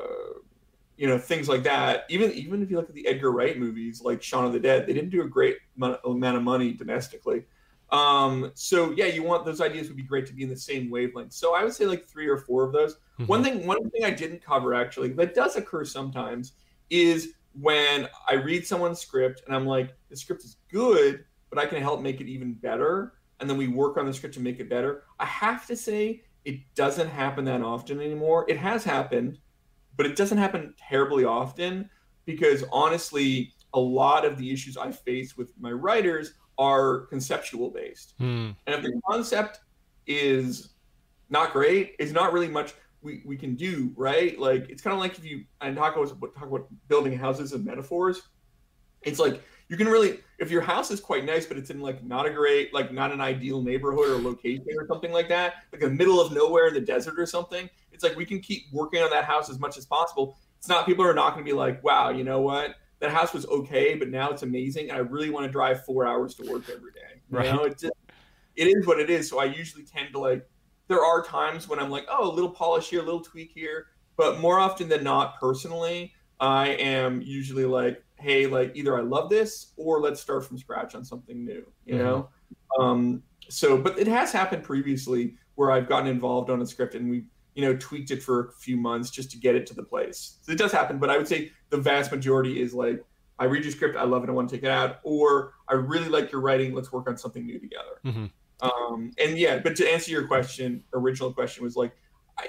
[0.97, 2.05] you know, things like that.
[2.09, 4.85] Even even if you look at the Edgar Wright movies, like Shaun of the Dead,
[4.85, 7.45] they didn't do a great amount of money domestically.
[7.91, 10.89] Um, so yeah, you want those ideas would be great to be in the same
[10.89, 11.33] wavelength.
[11.33, 12.97] So I would say like three or four of those.
[13.19, 13.25] Mm-hmm.
[13.25, 16.53] One thing, one thing I didn't cover actually that does occur sometimes
[16.89, 21.65] is when I read someone's script and I'm like, the script is good, but I
[21.65, 23.13] can help make it even better.
[23.39, 25.03] And then we work on the script to make it better.
[25.19, 28.45] I have to say, it doesn't happen that often anymore.
[28.47, 29.39] It has happened,
[29.97, 31.89] but it doesn't happen terribly often
[32.25, 38.13] because honestly, a lot of the issues I face with my writers are conceptual based.
[38.17, 38.51] Hmm.
[38.67, 39.59] And if the concept
[40.07, 40.69] is
[41.29, 44.37] not great, it's not really much we, we can do, right?
[44.39, 47.65] Like it's kind of like if you and talk about talk about building houses and
[47.65, 48.21] metaphors.
[49.01, 52.03] It's like you can really if your house is quite nice, but it's in like
[52.03, 55.81] not a great, like not an ideal neighborhood or location or something like that, like
[55.81, 57.69] the middle of nowhere in the desert or something.
[57.91, 60.37] It's like we can keep working on that house as much as possible.
[60.57, 62.75] It's not people are not going to be like, wow, you know what?
[62.99, 64.89] that house was okay, but now it's amazing.
[64.89, 67.21] And I really want to drive four hours to work every day.
[67.31, 67.53] You right.
[67.53, 67.93] know, it just,
[68.55, 69.29] it is what it is.
[69.29, 70.47] So I usually tend to like,
[70.89, 73.87] there are times when I'm like, oh, a little polish here, a little tweak here.
[74.17, 79.29] But more often than not, personally, I am usually like, hey, like either I love
[79.29, 82.03] this or let's start from scratch on something new, you mm-hmm.
[82.03, 82.29] know?
[82.81, 87.09] Um, so, but it has happened previously where I've gotten involved on a script and
[87.09, 87.23] we
[87.59, 90.37] you know, tweaked it for a few months just to get it to the place.
[90.41, 93.03] So it does happen, but I would say the vast majority is like,
[93.37, 95.73] I read your script, I love it, I want to take it out, or I
[95.73, 97.99] really like your writing, let's work on something new together.
[98.05, 98.25] Mm-hmm.
[98.61, 101.93] Um, and yeah, but to answer your question, original question was like,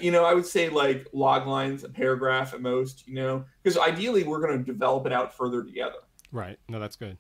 [0.01, 3.77] you know, I would say like log lines, a paragraph at most, you know, because
[3.79, 5.99] ideally we're going to develop it out further together.
[6.33, 6.59] Right.
[6.68, 7.18] No, that's good.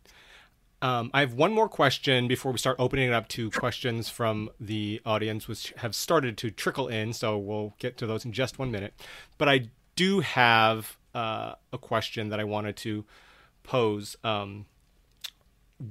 [0.82, 4.50] Um, I have one more question before we start opening it up to questions from
[4.58, 7.12] the audience, which have started to trickle in.
[7.12, 8.94] So we'll get to those in just one minute.
[9.36, 13.04] But I do have uh, a question that I wanted to
[13.62, 14.16] pose.
[14.24, 14.66] Um,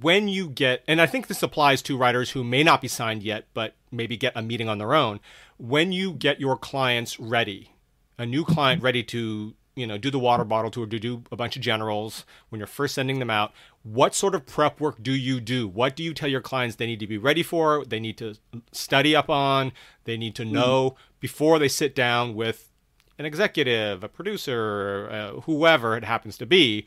[0.02, 3.24] when you get, and I think this applies to writers who may not be signed
[3.24, 5.20] yet, but maybe get a meeting on their own.
[5.58, 7.74] When you get your clients ready,
[8.18, 11.36] a new client ready to you know do the water bottle tour to do a
[11.38, 15.12] bunch of generals when you're first sending them out what sort of prep work do
[15.14, 18.00] you do what do you tell your clients they need to be ready for they
[18.00, 18.36] need to
[18.74, 19.72] study up on
[20.04, 22.72] they need to know before they sit down with
[23.18, 26.86] an executive a producer uh, whoever it happens to be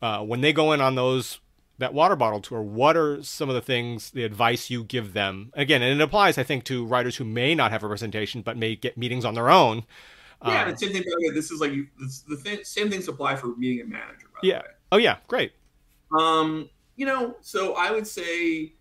[0.00, 1.40] uh, when they go in on those
[1.78, 5.50] that water bottle tour what are some of the things the advice you give them
[5.54, 8.56] again and it applies i think to writers who may not have a representation but
[8.56, 9.84] may get meetings on their own
[10.46, 11.04] yeah, the same thing.
[11.34, 14.26] This is like this, the thing, same things apply for meeting a manager.
[14.42, 14.62] yeah.
[14.90, 15.52] Oh yeah, great.
[16.18, 18.74] Um, you know, so I would say,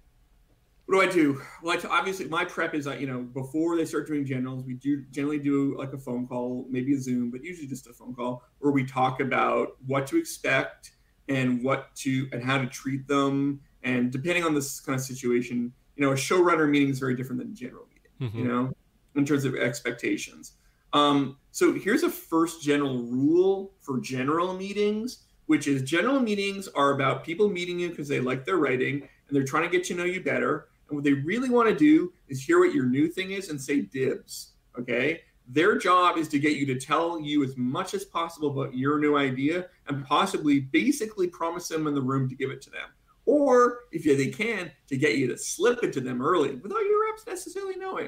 [0.86, 1.42] what do I do?
[1.64, 5.04] Well, I, obviously my prep is, you know, before they start doing generals, we do
[5.12, 8.44] generally do like a phone call, maybe a Zoom, but usually just a phone call
[8.60, 10.92] where we talk about what to expect
[11.32, 15.72] and what to and how to treat them, and depending on this kind of situation,
[15.96, 18.30] you know, a showrunner meeting is very different than a general meeting.
[18.30, 18.38] Mm-hmm.
[18.38, 18.74] You know,
[19.16, 20.54] in terms of expectations.
[20.94, 26.92] Um, so here's a first general rule for general meetings, which is general meetings are
[26.92, 29.96] about people meeting you because they like their writing and they're trying to get to
[29.96, 30.68] know you better.
[30.90, 33.60] And what they really want to do is hear what your new thing is and
[33.60, 34.52] say dibs.
[34.78, 35.22] Okay.
[35.54, 39.00] Their job is to get you to tell you as much as possible about your
[39.00, 42.88] new idea and possibly basically promise them in the room to give it to them.
[43.26, 47.06] Or if they can, to get you to slip it to them early without your
[47.06, 48.08] reps necessarily knowing.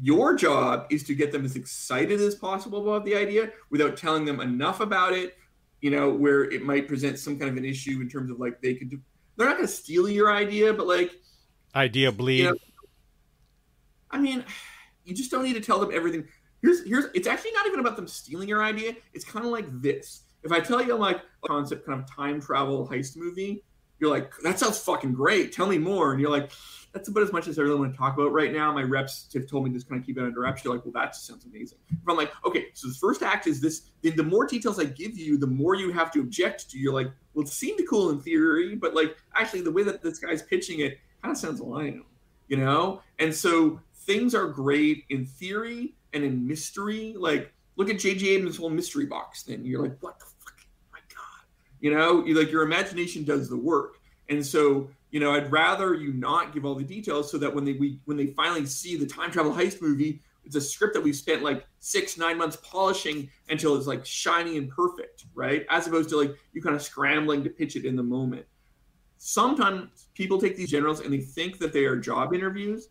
[0.00, 4.24] Your job is to get them as excited as possible about the idea without telling
[4.24, 5.36] them enough about it,
[5.82, 8.62] you know, where it might present some kind of an issue in terms of like
[8.62, 9.00] they could do,
[9.36, 11.12] they're not going to steal your idea, but like
[11.74, 12.38] idea bleed.
[12.38, 12.56] You know,
[14.10, 14.44] I mean,
[15.06, 16.26] you just don't need to tell them everything.
[16.62, 18.94] Here's here's it's actually not even about them stealing your idea.
[19.14, 20.22] It's kind of like this.
[20.42, 23.64] If I tell you like a concept kind of time travel heist movie,
[23.98, 25.52] you're like, that sounds fucking great.
[25.52, 26.12] Tell me more.
[26.12, 26.52] And you're like,
[26.92, 28.72] that's about as much as I really want to talk about right now.
[28.72, 30.64] My reps have told me just kind of keep it under wraps.
[30.64, 31.78] You're like, well, that just sounds amazing.
[31.88, 34.84] If I'm like, okay, so the first act is this, then the more details I
[34.84, 36.78] give you, the more you have to object to.
[36.78, 40.18] You're like, well, it seemed cool in theory, but like actually the way that this
[40.18, 42.04] guy's pitching it kind of sounds lame,
[42.48, 43.02] you know?
[43.18, 47.14] And so things are great in theory and in mystery.
[47.18, 48.28] Like, look at J.J.
[48.28, 49.64] Abrams' whole mystery box thing.
[49.64, 50.54] You're like, what the fuck?
[50.58, 51.46] Oh my God.
[51.80, 53.98] You know, you like your imagination does the work.
[54.28, 57.64] And so you know, I'd rather you not give all the details so that when
[57.64, 61.02] they we when they finally see the time travel heist movie, it's a script that
[61.02, 65.64] we've spent like six nine months polishing until it's like shiny and perfect, right?
[65.70, 68.44] As opposed to like you kind of scrambling to pitch it in the moment.
[69.18, 72.88] Sometimes people take these generals and they think that they are job interviews.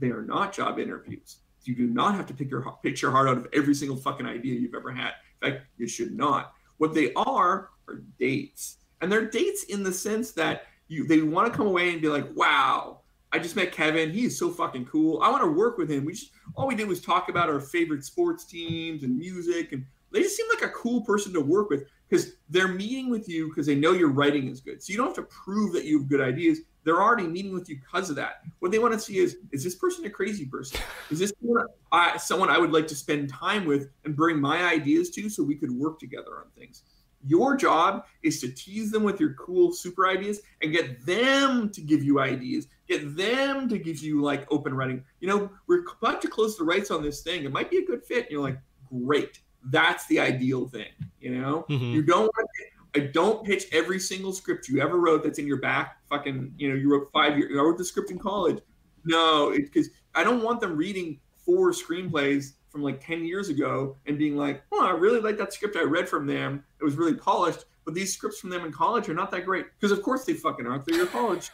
[0.00, 1.36] They are not job interviews.
[1.64, 4.26] You do not have to pick your pitch your heart out of every single fucking
[4.26, 5.12] idea you've ever had.
[5.42, 6.54] In fact, you should not.
[6.78, 11.52] What they are are dates, and they're dates in the sense that you they want
[11.52, 13.00] to come away and be like, wow,
[13.32, 14.10] I just met Kevin.
[14.10, 15.22] He is so fucking cool.
[15.22, 16.04] I want to work with him.
[16.04, 19.84] We just all we did was talk about our favorite sports teams and music, and
[20.12, 23.48] they just seem like a cool person to work with because they're meeting with you
[23.48, 24.82] because they know your writing is good.
[24.82, 26.60] So you don't have to prove that you have good ideas.
[26.82, 28.42] They're already meeting with you because of that.
[28.58, 30.80] What they want to see is is this person a crazy person?
[31.10, 34.64] Is this someone I, someone I would like to spend time with and bring my
[34.64, 36.82] ideas to so we could work together on things?
[37.26, 41.82] Your job is to tease them with your cool super ideas and get them to
[41.82, 45.04] give you ideas, get them to give you like open writing.
[45.20, 47.44] You know, we're about to close the rights on this thing.
[47.44, 48.22] It might be a good fit.
[48.22, 49.38] And you're like, great.
[49.64, 50.88] That's the ideal thing.
[51.20, 51.92] You know, mm-hmm.
[51.92, 52.48] you don't want
[52.94, 55.98] to, I don't pitch every single script you ever wrote that's in your back.
[56.08, 58.58] Fucking, you know, you wrote five years, I wrote the script in college.
[59.04, 64.18] No, because I don't want them reading four screenplays from like 10 years ago and
[64.18, 66.64] being like, oh, I really like that script I read from them.
[66.80, 69.66] It was really polished, but these scripts from them in college are not that great.
[69.78, 70.84] Because of course they fucking aren't.
[70.84, 71.50] They're your college,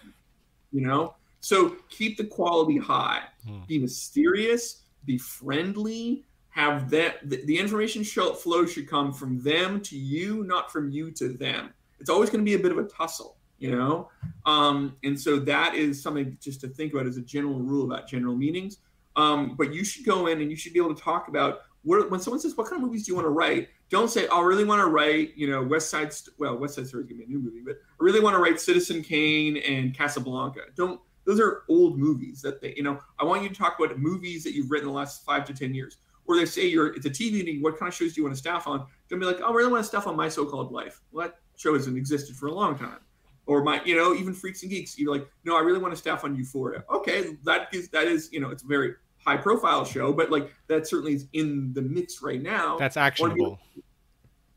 [0.72, 1.14] you know?
[1.40, 3.22] So keep the quality high.
[3.46, 3.60] Hmm.
[3.66, 6.24] Be mysterious, be friendly,
[6.56, 11.10] have that the, the information flow should come from them to you, not from you
[11.12, 11.70] to them.
[12.00, 14.10] It's always going to be a bit of a tussle, you know?
[14.44, 18.08] Um, and so that is something just to think about as a general rule about
[18.08, 18.78] general meanings
[19.16, 22.10] um, but you should go in and you should be able to talk about what,
[22.10, 24.40] when someone says, "What kind of movies do you want to write?" Don't say, "I
[24.42, 26.12] really want to write," you know, West Side.
[26.38, 28.42] Well, West Side Story is gonna be a new movie, but I really want to
[28.42, 30.60] write Citizen Kane and Casablanca.
[30.74, 31.00] Don't.
[31.24, 33.00] Those are old movies that they, you know.
[33.18, 35.74] I want you to talk about movies that you've written the last five to ten
[35.74, 35.98] years.
[36.28, 37.62] Or they say you're it's a TV meeting.
[37.62, 38.86] What kind of shows do you want to staff on?
[39.08, 41.38] Don't be like, "Oh, I really want to staff on My So-Called Life." Well, that
[41.56, 42.98] show hasn't existed for a long time
[43.46, 45.96] or my you know even freaks and geeks you're like no i really want to
[45.96, 48.92] staff on euphoria okay that is that is you know it's a very
[49.26, 52.78] high profile show, but like that certainly is in the mix right now.
[52.78, 53.58] That's actionable.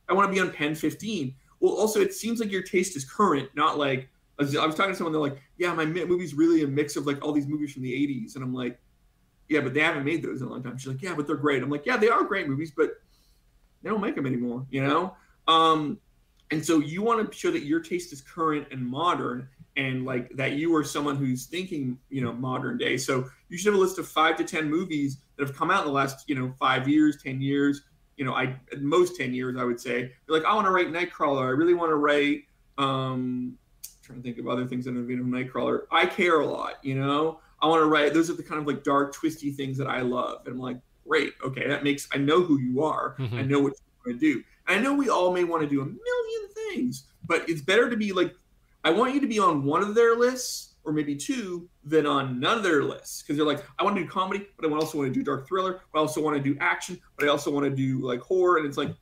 [0.08, 1.36] I want to be on Pen 15.
[1.60, 4.96] Well, also, it seems like your taste is current, not like I was, talking to
[4.96, 5.12] someone.
[5.12, 7.94] They're like, "Yeah, my movie's really a mix of like all these movies from the
[7.94, 8.80] '80s," and I'm like,
[9.50, 11.36] "Yeah, but they haven't made those in a long time." She's like, "Yeah, but they're
[11.36, 12.92] great." I'm like, "Yeah, they are great movies, but
[13.82, 15.16] they don't make them anymore." You know.
[15.48, 16.00] Um,
[16.52, 20.30] and so you want to show that your taste is current and modern, and like
[20.36, 22.98] that you are someone who's thinking, you know, modern day.
[22.98, 25.82] So you should have a list of five to ten movies that have come out
[25.82, 27.82] in the last, you know, five years, ten years.
[28.18, 30.12] You know, I at most ten years, I would say.
[30.28, 31.46] You're like, I want to write Nightcrawler.
[31.46, 32.44] I really want to write.
[32.78, 33.58] Um,
[34.02, 35.82] trying to think of other things that have been Nightcrawler.
[35.92, 36.84] I care a lot.
[36.84, 38.14] You know, I want to write.
[38.14, 40.42] Those are the kind of like dark, twisty things that I love.
[40.46, 42.08] And I'm like, great, okay, that makes.
[42.14, 43.16] I know who you are.
[43.20, 43.36] Mm-hmm.
[43.36, 44.44] I know what you want to do.
[44.68, 47.90] And I know we all may want to do a million things, but it's better
[47.90, 48.36] to be like,
[48.84, 52.40] I want you to be on one of their lists or maybe two than on
[52.40, 54.98] none of their lists because they're like, I want to do comedy, but I also
[54.98, 55.82] want to do dark thriller.
[55.94, 58.58] I also want to do action, but I also want to do like horror.
[58.58, 58.94] And it's like,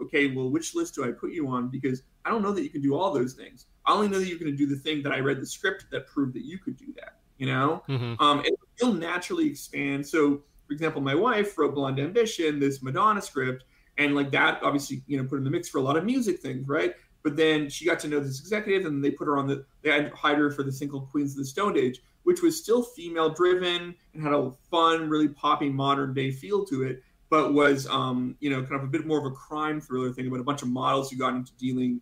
[0.00, 1.68] okay, well, which list do I put you on?
[1.68, 3.66] Because I don't know that you can do all those things.
[3.84, 5.86] I only know that you're going to do the thing that I read the script
[5.90, 7.18] that proved that you could do that.
[7.42, 8.22] You know, mm-hmm.
[8.22, 10.06] um, and you'll naturally expand.
[10.06, 13.64] So, for example, my wife wrote Blonde Ambition, this Madonna script,
[13.98, 16.38] and like that, obviously, you know, put in the mix for a lot of music
[16.38, 16.94] things, right?
[17.24, 19.90] But then she got to know this executive, and they put her on the they
[19.90, 23.30] had hired her for the single Queens of the Stone Age, which was still female
[23.30, 28.36] driven and had a fun, really poppy modern day feel to it, but was um,
[28.38, 30.62] you know kind of a bit more of a crime thriller thing about a bunch
[30.62, 32.00] of models who got into dealing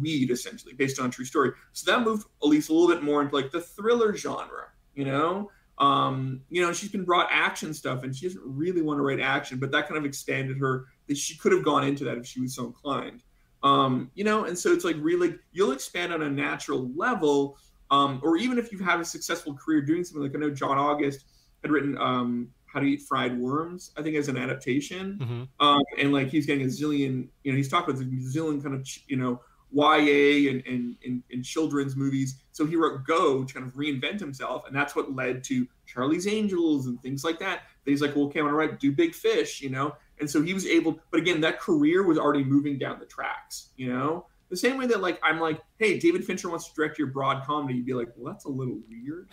[0.00, 1.52] weed essentially based on a true story.
[1.74, 5.50] So that moved Elise a little bit more into like the thriller genre, you know.
[5.78, 9.20] Um, you know, she's been brought action stuff, and she doesn't really want to write
[9.20, 10.86] action, but that kind of expanded her.
[11.08, 13.22] That she could have gone into that if she was so inclined.
[13.62, 17.58] Um, you know, and so it's like really you'll expand on a natural level,
[17.90, 20.78] um, or even if you've had a successful career doing something like I know John
[20.78, 21.24] August
[21.62, 25.18] had written um, How to Eat Fried Worms, I think, as an adaptation.
[25.20, 25.66] Mm-hmm.
[25.66, 28.74] Um, and like he's getting a zillion, you know, he's talking about a zillion kind
[28.74, 29.40] of, you know,
[29.72, 32.42] YA and, and, and, and, children's movies.
[32.52, 34.66] So he wrote Go to kind of reinvent himself.
[34.66, 37.62] And that's what led to Charlie's Angels and things like that.
[37.84, 39.94] But he's like, well, okay, I'm going to write Do Big Fish, you know?
[40.18, 43.70] And so he was able, but again, that career was already moving down the tracks,
[43.76, 44.26] you know?
[44.50, 47.44] The same way that like I'm like, hey, David Fincher wants to direct your broad
[47.44, 49.28] comedy, you'd be like, well, that's a little weird.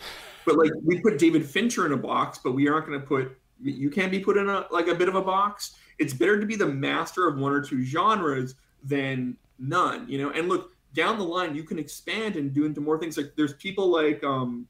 [0.46, 3.36] But like we put David Fincher in a box, but we aren't going to put
[3.60, 5.76] you can't be put in a like a bit of a box.
[5.98, 10.30] It's better to be the master of one or two genres than none, you know.
[10.30, 13.16] And look, down the line, you can expand and do into more things.
[13.16, 14.66] Like there's people like um,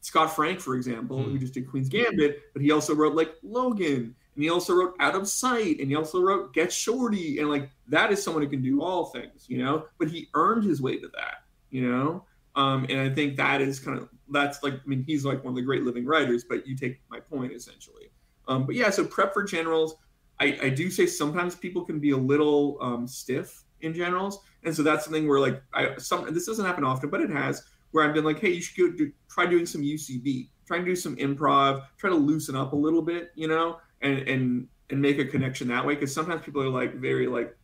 [0.00, 1.32] Scott Frank, for example, mm.
[1.32, 4.94] who just did Queen's Gambit, but he also wrote like Logan, and he also wrote
[5.00, 8.48] Out of Sight, and he also wrote Get Shorty, and like that is someone who
[8.48, 9.86] can do all things, you know.
[9.98, 12.24] But he earned his way to that, you know.
[12.54, 15.52] Um, and I think that is kind of that's like I mean he's like one
[15.52, 18.10] of the great living writers, but you take my point essentially.
[18.48, 19.96] Um, but yeah, so prep for generals
[20.38, 24.74] I, I do say sometimes people can be a little um, stiff in generals, and
[24.74, 27.62] so that's something where like I some this doesn't happen often, but it has
[27.92, 30.86] where I've been like, hey, you should go do, try doing some UCB, try and
[30.86, 35.00] do some improv, try to loosen up a little bit, you know, and and and
[35.00, 37.56] make a connection that way because sometimes people are like very like,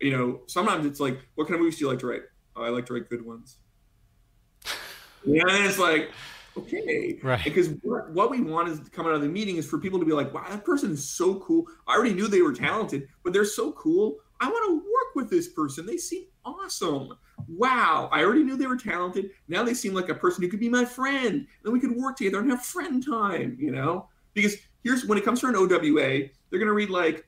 [0.00, 2.22] you know, sometimes it's like, what kind of movies do you like to write?
[2.56, 3.58] Oh, I like to write good ones.
[5.24, 6.10] Yeah, and it's like
[6.56, 7.18] okay.
[7.22, 7.42] Right.
[7.42, 10.04] Because what, what we want is coming out of the meeting is for people to
[10.04, 11.66] be like, wow, that person is so cool.
[11.86, 14.16] I already knew they were talented, but they're so cool.
[14.40, 15.86] I want to work with this person.
[15.86, 17.12] They seem awesome.
[17.48, 18.08] Wow.
[18.12, 19.30] I already knew they were talented.
[19.48, 21.46] Now they seem like a person who could be my friend.
[21.62, 24.08] Then we could work together and have friend time, you know?
[24.34, 27.26] Because here's when it comes to an OWA, they're going to read like,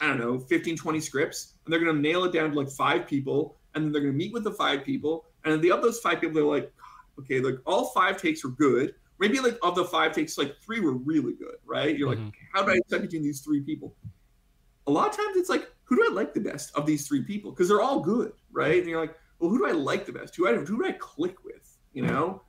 [0.00, 2.68] I don't know, 15, 20 scripts, and they're going to nail it down to like
[2.68, 3.56] five people.
[3.74, 5.24] And then they're going to meet with the five people.
[5.44, 6.72] And the of those five people, they're like,
[7.18, 8.94] okay, like all five takes were good.
[9.18, 11.96] Maybe like of the five takes, like three were really good, right?
[11.96, 12.24] You're mm-hmm.
[12.24, 13.94] like, how do I decide between these three people?
[14.86, 17.22] A lot of times it's like, who do I like the best of these three
[17.22, 17.52] people?
[17.52, 18.78] Because they're all good, right?
[18.78, 20.34] And you're like, well, who do I like the best?
[20.36, 21.76] Who, I, who do I click with?
[21.92, 22.42] You know?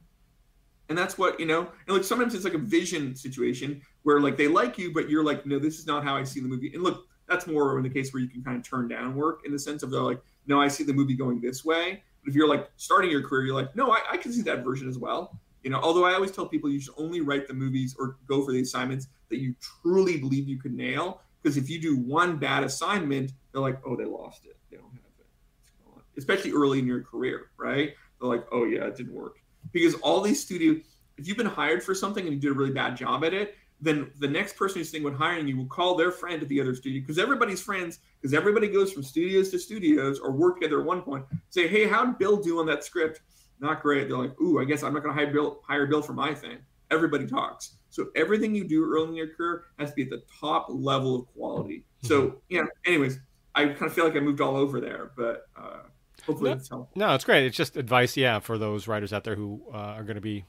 [0.90, 4.38] And that's what, you know, and like sometimes it's like a vision situation where like
[4.38, 6.74] they like you, but you're like, no, this is not how I see the movie.
[6.74, 9.42] And look, that's more in the case where you can kind of turn down work
[9.46, 12.04] in the sense of they're like, no, I see the movie going this way.
[12.24, 14.64] But if you're like starting your career, you're like, no, I, I can see that
[14.64, 15.40] version as well.
[15.64, 18.44] You know, although I always tell people you should only write the movies or go
[18.46, 21.22] for the assignments that you truly believe you could nail.
[21.42, 24.58] Because if you do one bad assignment, they're like, oh, they lost it.
[24.70, 26.04] They don't have it.
[26.18, 27.94] Especially early in your career, right?
[28.20, 29.38] They're like, oh yeah, it didn't work.
[29.72, 30.80] Because all these studio,
[31.18, 33.56] if you've been hired for something and you did a really bad job at it,
[33.84, 36.60] then the next person who's thinking about hiring you will call their friend at the
[36.62, 40.80] other studio because everybody's friends because everybody goes from studios to studios or work together
[40.80, 41.26] at one point.
[41.50, 43.22] Say, hey, how did Bill do on that script?
[43.60, 44.08] Not great.
[44.08, 46.34] They're like, ooh, I guess I'm not going to hire Bill hire Bill for my
[46.34, 46.60] thing.
[46.92, 47.76] Everybody talks.
[47.90, 51.16] So everything you do early in your career has to be at the top level
[51.16, 51.80] of quality.
[52.04, 52.08] Mm-hmm.
[52.08, 52.64] So yeah.
[52.86, 53.20] Anyways,
[53.54, 55.80] I kind of feel like I moved all over there, but uh,
[56.26, 56.92] hopefully no, it's helpful.
[56.96, 57.46] No, it's great.
[57.46, 60.46] It's just advice, yeah, for those writers out there who uh, are going to be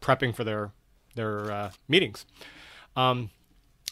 [0.00, 0.72] prepping for their
[1.14, 2.24] their uh, meetings.
[2.98, 3.30] Um,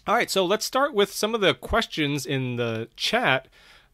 [0.08, 3.46] all right, so let's start with some of the questions in the chat.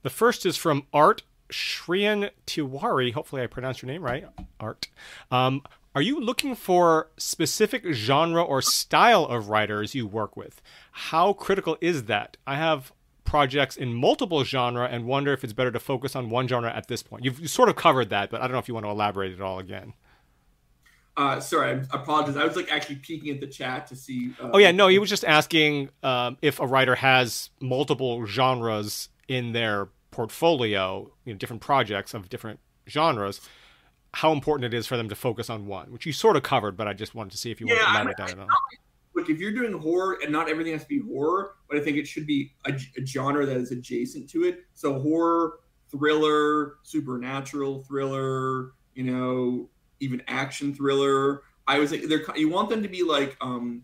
[0.02, 3.12] The first is from Art Shrian Tiwari.
[3.12, 4.24] Hopefully, I pronounced your name right,
[4.58, 4.88] Art.
[5.30, 5.62] Um,
[5.94, 10.62] are you looking for specific genre or style of writers you work with?
[10.92, 12.38] How critical is that?
[12.46, 12.90] I have
[13.24, 16.88] projects in multiple genre and wonder if it's better to focus on one genre at
[16.88, 17.24] this point.
[17.24, 19.42] You've sort of covered that, but I don't know if you want to elaborate it
[19.42, 19.92] all again.
[21.16, 22.36] Uh, sorry, I apologize.
[22.36, 24.32] I was like actually peeking at the chat to see.
[24.40, 29.10] Uh, oh yeah, no, he was just asking um, if a writer has multiple genres
[29.28, 33.40] in their portfolio, you know, different projects of different genres.
[34.14, 36.76] How important it is for them to focus on one, which you sort of covered,
[36.76, 38.46] but I just wanted to see if you yeah, want to elaborate that.
[39.14, 41.98] Look, if you're doing horror, and not everything has to be horror, but I think
[41.98, 44.64] it should be a, a genre that is adjacent to it.
[44.74, 45.60] So horror,
[45.90, 49.68] thriller, supernatural thriller, you know,
[50.02, 51.42] even action thriller.
[51.66, 53.82] I was like, they're you want them to be like um,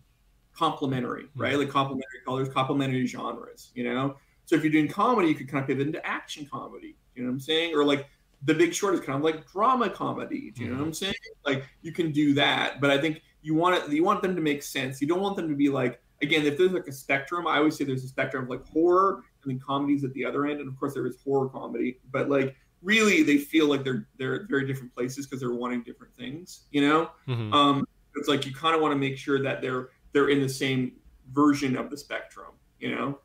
[0.54, 1.40] complementary, hmm.
[1.40, 1.56] right?
[1.56, 3.70] Like complementary colors, complementary genres.
[3.74, 6.96] You know, so if you're doing comedy, you could kind of pivot into action comedy.
[7.14, 7.74] You know what I'm saying?
[7.74, 8.06] Or like
[8.44, 10.50] The Big Short is kind of like drama comedy.
[10.50, 11.14] Do you know what I'm saying?
[11.46, 13.90] Like you can do that, but I think you want it.
[13.92, 15.00] You want them to make sense.
[15.00, 16.44] You don't want them to be like again.
[16.44, 19.52] If there's like a spectrum, I always say there's a spectrum of like horror and
[19.52, 22.56] then comedies at the other end, and of course there is horror comedy, but like
[22.83, 26.62] really they feel like they're they're at very different places because they're wanting different things
[26.70, 27.53] you know mm-hmm.
[27.53, 30.49] um, it's like you kind of want to make sure that they're they're in the
[30.49, 30.93] same
[31.33, 33.18] version of the spectrum you know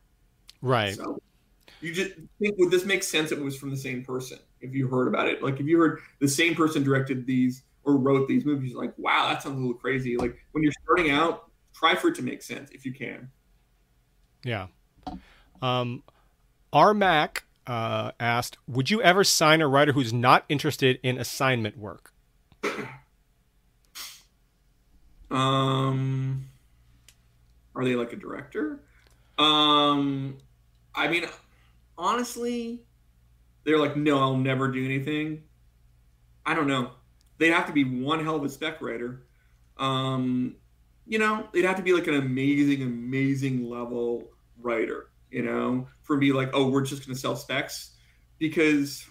[0.62, 1.22] right so
[1.82, 4.74] you just think would this make sense if it was from the same person if
[4.74, 8.28] you heard about it like if you heard the same person directed these or wrote
[8.28, 11.96] these movies like wow that sounds a little crazy like when you're starting out try
[11.96, 13.30] for it to make sense if you can.
[14.44, 14.68] Yeah.
[15.62, 16.04] Um,
[16.72, 21.78] our Mac uh, asked, "Would you ever sign a writer who's not interested in assignment
[21.78, 22.14] work?"
[25.34, 26.46] Um,
[27.76, 28.80] are they like a director?
[29.40, 30.38] Um,
[30.94, 31.26] I mean,
[31.98, 32.84] honestly,
[33.64, 35.44] they're like, no, I'll never do anything.
[36.46, 36.92] I don't know.
[37.40, 39.24] They'd have to be one hell of a spec writer.
[39.78, 40.58] Um,
[41.08, 44.30] you know, they'd have to be like an amazing, amazing level
[44.62, 47.96] writer, you know, for me, like, oh, we're just going to sell specs
[48.38, 49.06] because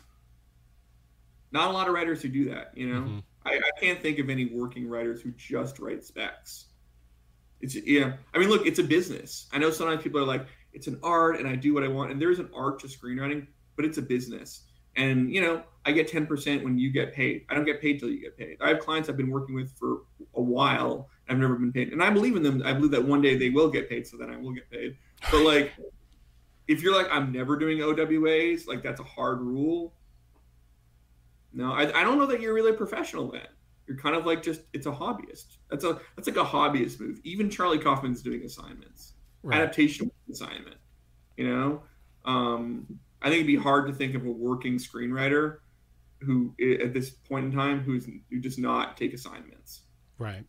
[1.50, 3.00] not a lot of writers who do that, you know.
[3.00, 3.18] Mm-hmm.
[3.44, 6.66] I, I can't think of any working writers who just write specs.
[7.60, 8.14] It's yeah.
[8.34, 9.48] I mean, look, it's a business.
[9.52, 12.12] I know sometimes people are like, it's an art, and I do what I want,
[12.12, 13.46] and there's an art to screenwriting,
[13.76, 14.62] but it's a business.
[14.96, 17.46] And you know, I get ten percent when you get paid.
[17.48, 18.58] I don't get paid till you get paid.
[18.60, 20.02] I have clients I've been working with for
[20.34, 21.08] a while.
[21.28, 22.62] I've never been paid, and I believe in them.
[22.64, 24.96] I believe that one day they will get paid, so then I will get paid.
[25.30, 25.72] But like,
[26.68, 29.94] if you're like, I'm never doing OWAs, like that's a hard rule.
[31.52, 33.46] No, I, I don't know that you're really a professional then.
[33.86, 35.56] You're kind of like just it's a hobbyist.
[35.70, 37.20] That's a that's like a hobbyist move.
[37.24, 39.60] Even Charlie Kaufman's doing assignments, right.
[39.60, 40.76] adaptation assignment.
[41.36, 41.82] You know,
[42.24, 42.86] um,
[43.20, 45.58] I think it'd be hard to think of a working screenwriter
[46.20, 49.82] who at this point in time who's who does not take assignments.
[50.18, 50.44] Right.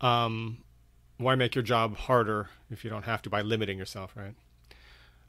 [0.00, 0.64] Um,
[1.18, 4.34] why make your job harder if you don't have to by limiting yourself, right?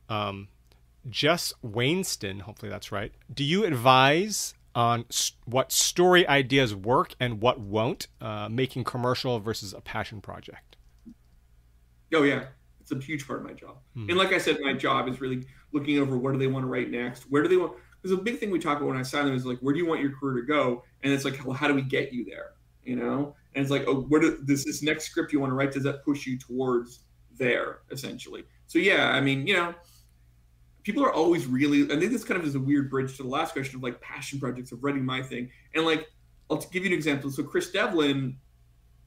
[0.10, 0.47] Um,
[1.10, 3.14] Jess Wainston, hopefully that's right.
[3.34, 5.05] Do you advise on
[5.45, 10.76] what story ideas work and what won't, uh, making commercial versus a passion project?
[12.14, 12.45] Oh yeah,
[12.80, 13.78] it's a huge part of my job.
[13.93, 14.10] Hmm.
[14.10, 16.68] And like I said, my job is really looking over what do they want to
[16.68, 17.74] write next, where do they want.
[18.01, 19.80] Because a big thing we talk about when I sign them is like, where do
[19.80, 20.84] you want your career to go?
[21.01, 22.51] And it's like, well, how do we get you there?
[22.84, 25.55] You know, and it's like, oh, where do, this this next script you want to
[25.55, 26.99] write does that push you towards
[27.38, 28.43] there essentially?
[28.68, 29.74] So yeah, I mean, you know
[30.88, 33.51] people are always really think this kind of is a weird bridge to the last
[33.51, 36.07] question of like passion projects of writing my thing and like
[36.49, 38.38] i'll give you an example so chris devlin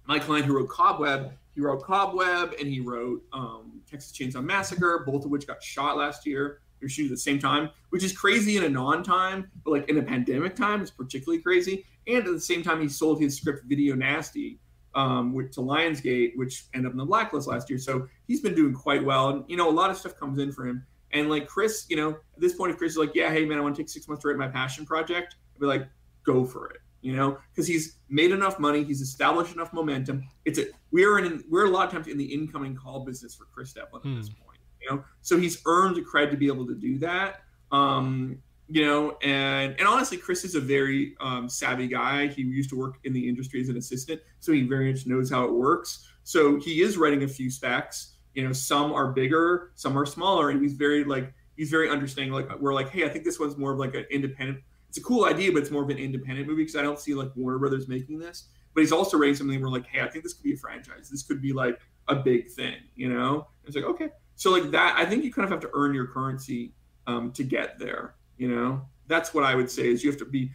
[0.04, 5.04] my client who wrote cobweb he wrote cobweb and he wrote um, texas chainsaw massacre
[5.06, 8.04] both of which got shot last year they were shooting at the same time which
[8.04, 12.18] is crazy in a non-time but like in a pandemic time it's particularly crazy and
[12.18, 14.60] at the same time he sold his script video nasty
[14.92, 17.78] um, to Lionsgate, which ended up in the blacklist last year.
[17.78, 19.28] So he's been doing quite well.
[19.28, 20.84] And, you know, a lot of stuff comes in for him.
[21.12, 23.58] And like Chris, you know, at this point, if Chris is like, yeah, hey man,
[23.58, 25.88] I want to take six months to write my passion project, I'd be like,
[26.24, 30.22] go for it, you know, because he's made enough money, he's established enough momentum.
[30.44, 33.46] It's a we're in we're a lot of times in the incoming call business for
[33.52, 34.44] Chris Devlin at this hmm.
[34.44, 37.42] point, you know, so he's earned the cred to be able to do that.
[37.72, 42.28] Um, you know, and and honestly, Chris is a very um, savvy guy.
[42.28, 45.28] He used to work in the industry as an assistant, so he very much knows
[45.28, 46.06] how it works.
[46.22, 50.50] So he is writing a few specs you know some are bigger some are smaller
[50.50, 53.56] and he's very like he's very understanding like we're like hey i think this one's
[53.56, 54.58] more of like an independent
[54.88, 57.14] it's a cool idea but it's more of an independent movie because i don't see
[57.14, 58.48] like warner brothers making this.
[58.72, 61.08] But he's also raised something we're like hey i think this could be a franchise.
[61.10, 61.78] This could be like
[62.08, 63.48] a big thing you know?
[63.64, 64.10] It's like okay.
[64.36, 66.72] So like that i think you kind of have to earn your currency
[67.06, 68.82] um, to get there you know?
[69.06, 70.52] That's what i would say is you have to be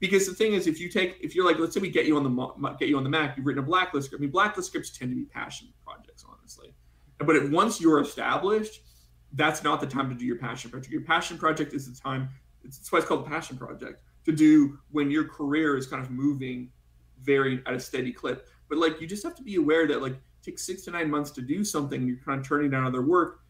[0.00, 2.16] because the thing is if you take if you're like let's say we get you
[2.16, 4.20] on the get you on the mac you've written a blacklist script.
[4.20, 6.07] I mean blacklist scripts tend to be passion projects
[7.18, 8.82] but it, once you're established,
[9.32, 10.92] that's not the time to do your passion project.
[10.92, 12.28] Your passion project is the time.
[12.64, 16.10] It's, why it's called a passion project to do when your career is kind of
[16.10, 16.70] moving
[17.22, 18.48] very at a steady clip.
[18.68, 21.10] But like you just have to be aware that like it takes six to nine
[21.10, 22.06] months to do something.
[22.06, 23.40] You're kind of turning down other work.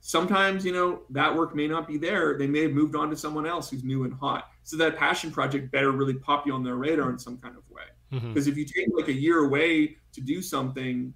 [0.00, 2.38] Sometimes you know that work may not be there.
[2.38, 4.50] They may have moved on to someone else who's new and hot.
[4.62, 7.68] So that passion project better really pop you on their radar in some kind of
[7.70, 7.82] way.
[8.10, 8.52] Because mm-hmm.
[8.52, 11.12] if you take like a year away to do something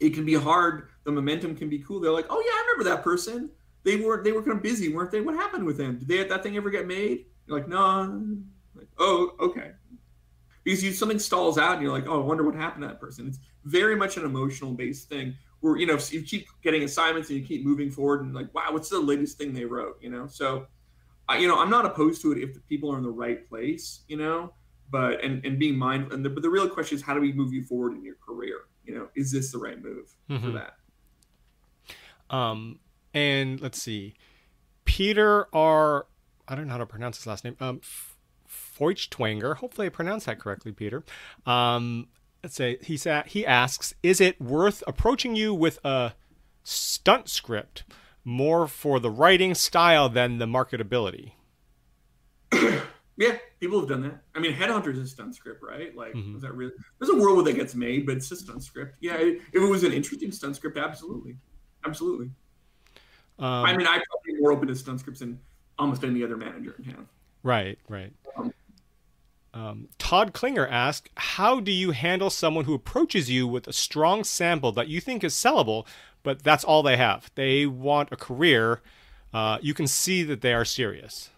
[0.00, 0.88] it can be hard.
[1.04, 2.00] The momentum can be cool.
[2.00, 3.50] They're like, oh yeah, I remember that person.
[3.84, 5.20] They were they were kind of busy, weren't they?
[5.20, 5.98] What happened with them?
[5.98, 7.26] Did they that thing ever get made?
[7.46, 8.36] You're like, no.
[8.74, 9.72] Like, oh, okay.
[10.64, 13.00] Because you something stalls out and you're like, oh, I wonder what happened to that
[13.00, 13.28] person.
[13.28, 17.38] It's very much an emotional based thing where you know you keep getting assignments and
[17.38, 19.96] you keep moving forward and like, wow, what's the latest thing they wrote?
[20.00, 20.66] You know, so
[21.28, 23.46] I, you know, I'm not opposed to it if the people are in the right
[23.48, 24.04] place.
[24.08, 24.54] You know,
[24.90, 26.14] but and and being mindful.
[26.14, 28.16] And the, but the real question is, how do we move you forward in your
[28.26, 28.60] career?
[28.84, 30.44] You know, is this the right move mm-hmm.
[30.44, 30.74] for that?
[32.34, 32.80] Um,
[33.12, 34.14] and let's see,
[34.84, 36.06] Peter R.
[36.46, 37.56] I don't know how to pronounce his last name.
[37.60, 37.80] Um,
[38.48, 39.56] Feuchtwanger.
[39.56, 41.04] Hopefully, I pronounced that correctly, Peter.
[41.46, 42.08] Um,
[42.42, 46.12] let's say he sa- he asks, is it worth approaching you with a
[46.62, 47.84] stunt script
[48.24, 51.32] more for the writing style than the marketability?
[53.16, 54.20] yeah, People have done that.
[54.34, 55.96] I mean, Headhunters is stunt script, right?
[55.96, 56.36] Like, mm-hmm.
[56.36, 56.72] is that really?
[56.98, 58.98] There's a world where that gets made, but it's a stunt script.
[59.00, 61.38] Yeah, if it was an interesting stunt script, absolutely,
[61.86, 62.26] absolutely.
[63.38, 65.40] Um, I mean, I'm probably more open to stunt scripts than
[65.78, 67.08] almost any other manager in town.
[67.42, 68.12] Right, right.
[68.36, 68.52] Um,
[69.54, 74.24] um, Todd Klinger asked, "How do you handle someone who approaches you with a strong
[74.24, 75.86] sample that you think is sellable,
[76.22, 77.30] but that's all they have?
[77.34, 78.82] They want a career.
[79.32, 81.30] Uh, you can see that they are serious."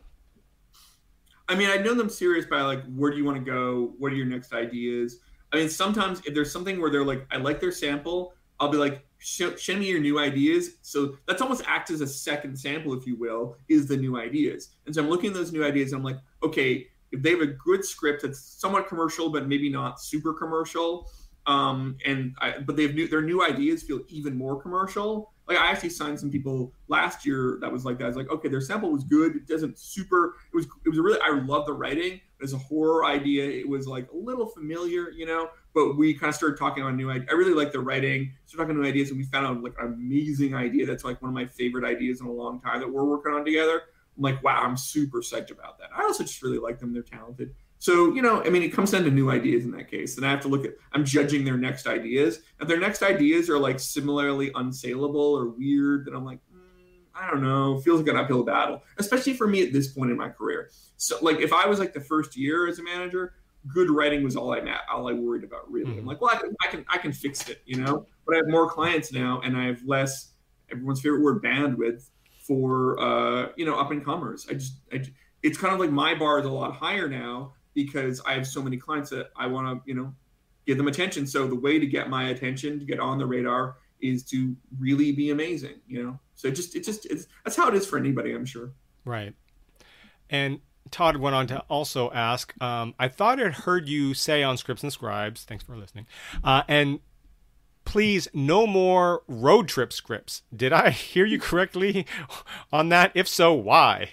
[1.49, 3.95] I mean, I know them serious by like, where do you want to go?
[3.99, 5.21] What are your next ideas?
[5.53, 8.79] I mean, sometimes if there's something where they're like, I like their sample, I'll be
[8.79, 10.77] like, send me your new ideas.
[10.83, 14.71] So that's almost acts as a second sample, if you will, is the new ideas.
[14.87, 15.93] And so I'm looking at those new ideas.
[15.93, 20.01] I'm like, okay, if they have a good script that's somewhat commercial but maybe not
[20.01, 21.09] super commercial,
[21.47, 25.33] um, and I, but they have new their new ideas feel even more commercial.
[25.49, 28.05] Like I actually signed some people last year that was like that.
[28.05, 29.37] I was like, okay, their sample was good.
[29.37, 30.35] It doesn't super.
[30.53, 31.21] It was it was really.
[31.23, 32.21] I love the writing.
[32.43, 35.49] As a horror idea, it was like a little familiar, you know.
[35.75, 37.11] But we kind of started talking on new.
[37.11, 38.33] I really like the writing.
[38.45, 40.85] Started talking new ideas, and we found out like an amazing idea.
[40.85, 43.45] That's like one of my favorite ideas in a long time that we're working on
[43.45, 43.83] together.
[44.17, 45.91] I'm like, wow, I'm super psyched about that.
[45.95, 46.93] I also just really like them.
[46.93, 47.55] They're talented.
[47.87, 50.17] So, you know, I mean, it comes down to new ideas in that case.
[50.17, 52.41] And I have to look at, I'm judging their next ideas.
[52.61, 57.31] If their next ideas are like similarly unsaleable or weird, then I'm like, mm, I
[57.31, 60.31] don't know, feels like an uphill battle, especially for me at this point in my
[60.31, 60.71] career.
[60.97, 63.35] So, like, if I was like the first year as a manager,
[63.73, 64.61] good writing was all I
[64.93, 65.93] all I worried about really.
[65.93, 66.01] Mm-hmm.
[66.01, 68.05] I'm like, well, I can, I can, I can fix it, you know.
[68.27, 70.33] But I have more clients now, and I have less.
[70.73, 72.11] Everyone's favorite word, bandwidth
[72.49, 74.45] for uh, you know up and comers.
[74.51, 75.05] I just, I,
[75.45, 78.61] it's kind of like my bar is a lot higher now because I have so
[78.61, 80.13] many clients that I want to you know
[80.67, 81.29] give them attention.
[81.29, 85.13] So the way to get my attention to get on the radar is to really
[85.13, 85.77] be amazing.
[85.87, 88.33] You know, so just it just it's, that's how it is for anybody.
[88.33, 88.73] I'm sure.
[89.05, 89.35] Right.
[90.29, 90.59] And
[90.91, 94.83] Todd went on to also ask, um, I thought I'd heard you say on Scripts
[94.83, 96.07] and Scribes, thanks for listening,
[96.43, 96.99] uh, and
[97.85, 100.43] please no more road trip scripts.
[100.55, 102.07] Did I hear you correctly
[102.73, 103.13] on that?
[103.15, 104.11] If so, why?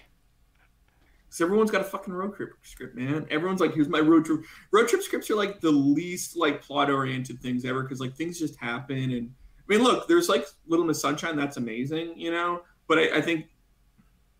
[1.34, 3.26] So everyone's got a fucking road trip script, man.
[3.32, 4.42] Everyone's like, here's my road trip.
[4.72, 8.38] Road trip scripts are like the least like plot oriented things ever because like things
[8.38, 9.12] just happen.
[9.12, 12.62] And I mean, look, there's like Little Miss Sunshine, that's amazing, you know.
[12.88, 13.48] But I, I think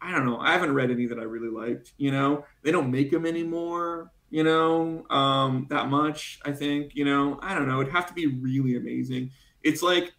[0.02, 0.38] I don't know.
[0.38, 1.94] I haven't read any that I really liked.
[1.98, 6.40] You know, they don't make them anymore you know, um, that much.
[6.44, 7.82] I think, you know, I don't know.
[7.82, 9.30] It'd have to be really amazing.
[9.62, 10.12] It's like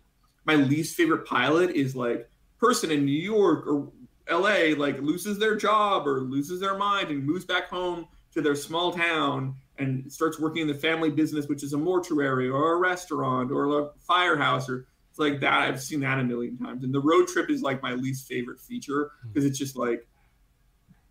[0.44, 3.90] my least favorite pilot is like person in New York or
[4.30, 8.54] LA like loses their job or loses their mind and moves back home to their
[8.54, 12.76] small town and starts working in the family business, which is a mortuary or a
[12.76, 15.62] restaurant or a firehouse or it's like that.
[15.62, 16.82] I've seen that a million times.
[16.82, 19.48] And the road trip is like my least favorite feature because hmm.
[19.48, 20.08] it's just like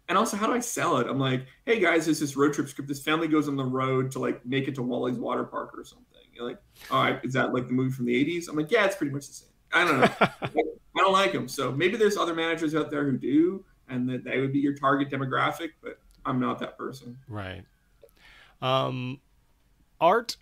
[0.10, 1.08] and also how do I sell it?
[1.08, 2.90] I'm like, hey guys, there's this road trip script.
[2.90, 5.86] This family goes on the road to like make it to Wally's water park or
[5.86, 6.08] something.
[6.34, 6.60] You're like,
[6.92, 8.50] all right, is that like the movie from the 80s?
[8.50, 9.50] I'm like, yeah, it's pretty much the same.
[9.72, 10.64] I don't know.
[10.96, 11.48] I don't like them.
[11.48, 14.76] So maybe there's other managers out there who do, and that they would be your
[14.76, 17.18] target demographic, but I'm not that person.
[17.28, 17.64] Right.
[18.62, 19.20] Um,
[20.00, 20.38] Art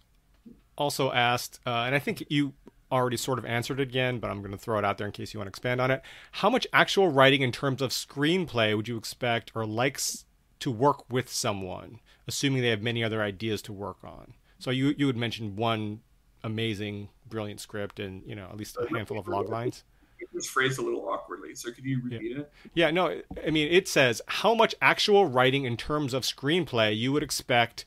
[0.78, 2.54] also asked, uh, and I think you
[2.92, 5.14] already sort of answered it again, but I'm going to throw it out there in
[5.14, 6.02] case you want to expand on it.
[6.34, 10.26] How much actual writing in terms of screenplay would you expect or likes
[10.60, 14.34] to work with someone, assuming they have many other ideas to work on?
[14.60, 16.02] So you you would mention one
[16.44, 19.84] amazing, brilliant script and you know at least a handful of log lines.
[20.22, 22.42] It was phrased a little awkwardly, so could you repeat yeah.
[22.42, 22.52] it?
[22.74, 27.12] Yeah, no, I mean it says how much actual writing in terms of screenplay you
[27.12, 27.86] would expect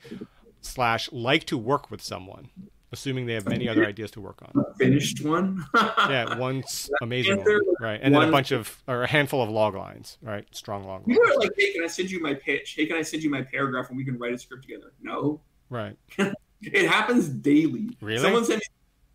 [0.61, 2.51] slash like to work with someone
[2.95, 4.64] assuming they have many other ideas to work on.
[4.64, 5.66] A finished one.
[5.74, 8.01] yeah, one's amazing, one, right?
[8.03, 10.47] And then a bunch of or a handful of log lines, right?
[10.53, 11.18] Strong log lines.
[11.18, 12.74] You are like, hey, can I send you my pitch?
[12.76, 14.93] Hey, can I send you my paragraph and we can write a script together?
[15.03, 15.41] No.
[15.68, 15.97] Right.
[16.62, 17.91] it happens daily.
[18.01, 18.22] Really?
[18.22, 18.66] Someone sent me.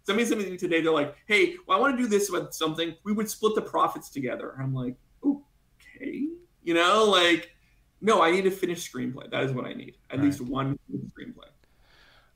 [0.09, 0.81] Somebody sent me today.
[0.81, 2.95] They're like, "Hey, well, I want to do this about something.
[3.03, 6.29] We would split the profits together." I'm like, "Okay,"
[6.63, 7.51] you know, like,
[8.01, 9.29] no, I need a finished screenplay.
[9.29, 9.97] That is what I need.
[10.09, 10.25] At right.
[10.25, 11.45] least one screenplay.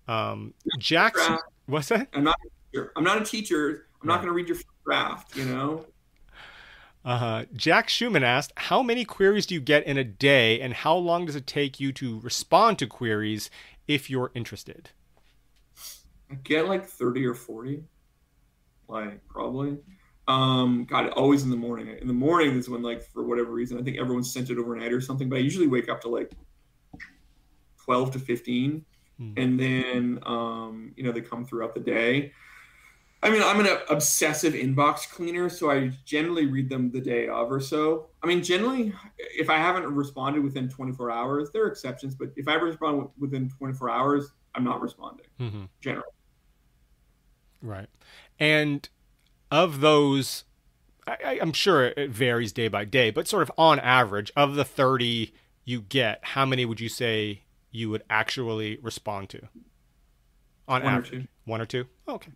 [0.08, 2.10] Um, Jackson, what's that?
[2.14, 2.36] I'm not.
[2.96, 3.88] I'm not a teacher.
[4.04, 5.36] I'm not going to read your draft.
[5.36, 5.86] You know.
[7.06, 10.96] Uh, Jack Schumann asked, "How many queries do you get in a day, and how
[10.96, 13.50] long does it take you to respond to queries
[13.90, 14.92] if you're interested?"
[16.44, 17.84] Get like thirty or forty,
[18.88, 19.78] like probably.
[20.28, 21.98] Um, God, it always in the morning.
[22.00, 24.94] In the morning is when, like, for whatever reason, I think everyone's sent it overnight
[24.94, 25.28] or something.
[25.28, 26.32] But I usually wake up to like
[27.84, 28.86] twelve to fifteen.
[29.18, 29.34] Hmm.
[29.38, 32.32] And then, um, you know, they come throughout the day.
[33.24, 37.50] I mean, I'm an obsessive inbox cleaner, so I generally read them the day of
[37.50, 38.08] or so.
[38.22, 42.50] I mean, generally, if I haven't responded within 24 hours, there are exceptions, but if
[42.50, 45.28] I respond within 24 hours, I'm not responding.
[45.40, 45.64] Mm-hmm.
[45.80, 46.10] Generally,
[47.64, 47.88] right.
[48.40, 48.88] And
[49.50, 50.44] of those,
[51.08, 54.66] I, am sure it varies day by day, but sort of on average, of the
[54.66, 55.34] 30
[55.66, 59.42] you get, how many would you say you would actually respond to?
[60.68, 61.86] On One average, or one or two.
[62.08, 62.32] Oh, okay.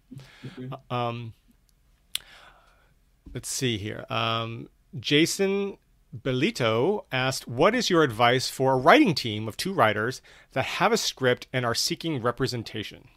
[0.46, 0.94] Mm-hmm.
[0.94, 1.34] Um,
[3.34, 4.06] let's see here.
[4.10, 4.70] Um,
[5.00, 5.78] Jason
[6.16, 10.22] Belito asked, "What is your advice for a writing team of two writers
[10.52, 13.08] that have a script and are seeking representation?"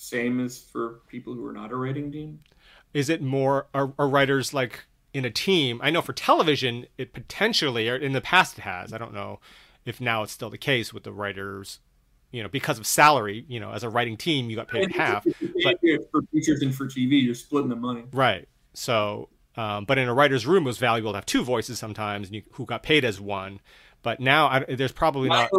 [0.00, 2.40] Same as for people who are not a writing team.
[2.94, 5.78] Is it more are, are writers like in a team?
[5.82, 8.94] I know for television, it potentially, or in the past, it has.
[8.94, 9.40] I don't know
[9.84, 11.80] if now it's still the case with the writers
[12.32, 14.90] you know, because of salary, you know, as a writing team, you got paid in
[14.90, 15.26] half.
[15.64, 15.80] But
[16.12, 18.04] for features and for TV, you're splitting the money.
[18.12, 18.48] Right.
[18.72, 22.28] So, um, but in a writer's room, it was valuable to have two voices sometimes,
[22.28, 23.60] and you, who got paid as one.
[24.02, 25.50] But now I, there's probably not.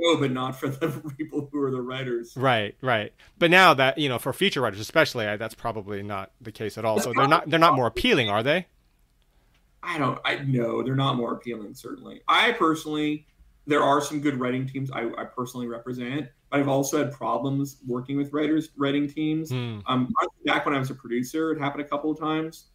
[0.00, 0.88] Oh, but not for the
[1.18, 2.34] people who are the writers.
[2.36, 3.12] Right, right.
[3.38, 6.78] But now that you know, for feature writers especially, I, that's probably not the case
[6.78, 7.00] at all.
[7.00, 8.66] So they're not they're not more appealing, are they?
[9.82, 10.18] I don't.
[10.24, 11.74] I no, they're not more appealing.
[11.74, 13.26] Certainly, I personally
[13.68, 17.76] there are some good writing teams I, I, personally represent, but I've also had problems
[17.86, 19.52] working with writers, writing teams.
[19.52, 19.82] Mm.
[19.86, 20.10] Um,
[20.46, 22.68] back when I was a producer, it happened a couple of times.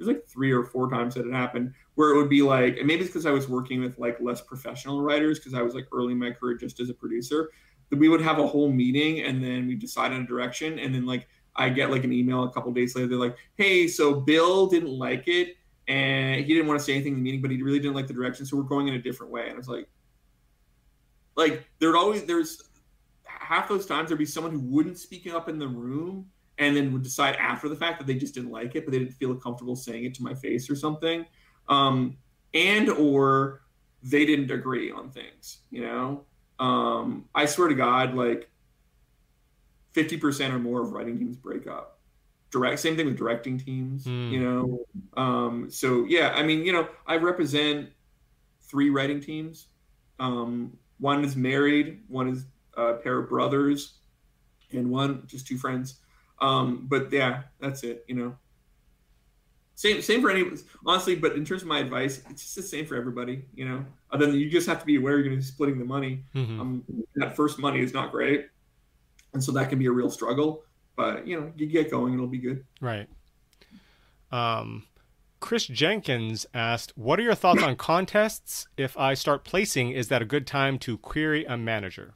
[0.00, 2.86] There's like three or four times that it happened where it would be like, and
[2.86, 5.86] maybe it's because I was working with like less professional writers because I was like
[5.92, 7.50] early in my career just as a producer.
[7.90, 10.94] That we would have a whole meeting and then we decide on a direction, and
[10.94, 13.08] then like I get like an email a couple days later.
[13.08, 17.12] They're like, "Hey, so Bill didn't like it." And he didn't want to say anything
[17.12, 18.46] in the meeting, but he really didn't like the direction.
[18.46, 19.42] So we're going in a different way.
[19.42, 19.86] And I was like,
[21.36, 22.62] like there'd always there's
[23.26, 26.26] half those times there'd be someone who wouldn't speak up in the room
[26.60, 28.98] and then would decide after the fact that they just didn't like it, but they
[28.98, 31.24] didn't feel comfortable saying it to my face or something.
[31.68, 32.18] Um,
[32.52, 33.62] and or
[34.02, 36.24] they didn't agree on things, you know?
[36.58, 38.50] Um, I swear to God, like
[39.94, 41.98] 50% or more of writing teams break up.
[42.50, 44.30] Direct, same thing with directing teams, mm.
[44.30, 44.84] you know?
[45.16, 47.88] Um, so yeah, I mean, you know, I represent
[48.64, 49.68] three writing teams.
[50.18, 52.44] Um, one is married, one is
[52.76, 53.94] a pair of brothers,
[54.72, 56.00] and one just two friends.
[56.40, 58.04] Um, but yeah, that's it.
[58.08, 58.36] You know,
[59.74, 60.44] same same for any
[60.86, 61.16] honestly.
[61.16, 63.44] But in terms of my advice, it's just the same for everybody.
[63.54, 65.78] You know, other than you just have to be aware you're going to be splitting
[65.78, 66.24] the money.
[66.34, 66.60] Mm-hmm.
[66.60, 66.84] Um,
[67.16, 68.48] that first money is not great,
[69.32, 70.64] and so that can be a real struggle.
[70.96, 72.64] But you know, you get going, it'll be good.
[72.80, 73.08] Right.
[74.32, 74.84] Um,
[75.40, 78.68] Chris Jenkins asked, What are your thoughts on contests?
[78.76, 82.14] If I start placing, is that a good time to query a manager?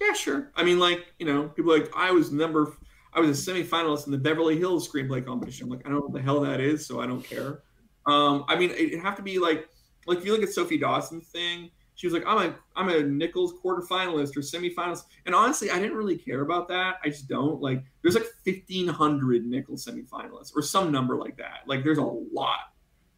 [0.00, 0.52] Yeah, sure.
[0.54, 2.72] I mean, like, you know, people like, I was number,
[3.12, 5.64] I was a semifinalist in the Beverly Hills screenplay competition.
[5.64, 7.62] I'm like, I don't know what the hell that is, so I don't care.
[8.06, 9.68] Um, I mean, it have to be like,
[10.06, 13.02] like if you look at Sophie Dawson's thing, she was like, I'm a I'm a
[13.02, 15.02] Nicholl's quarterfinalist or semifinalist.
[15.26, 16.98] And honestly, I didn't really care about that.
[17.04, 17.60] I just don't.
[17.60, 21.62] Like there's like fifteen hundred Nicholl's semifinalists or some number like that.
[21.66, 22.60] Like there's a lot.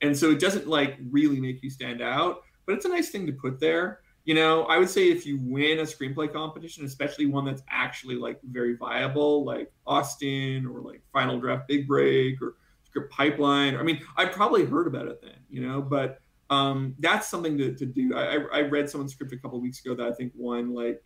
[0.00, 3.26] And so it doesn't like really make you stand out, but it's a nice thing
[3.26, 4.00] to put there.
[4.24, 8.16] You know, I would say if you win a screenplay competition, especially one that's actually
[8.16, 13.76] like very viable, like Austin or like Final Draft Big Break or Script Pipeline.
[13.76, 17.74] I mean, I probably heard about it then, you know, but um, that's something to,
[17.74, 18.14] to do.
[18.14, 21.02] I, I read someone's script a couple weeks ago that I think won like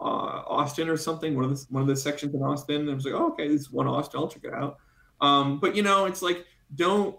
[0.00, 2.82] uh, Austin or something, one of the one of the sections in Austin.
[2.82, 4.78] And I was like, oh, okay, this one Austin, I'll check it out.
[5.20, 6.44] Um, but you know, it's like
[6.74, 7.16] don't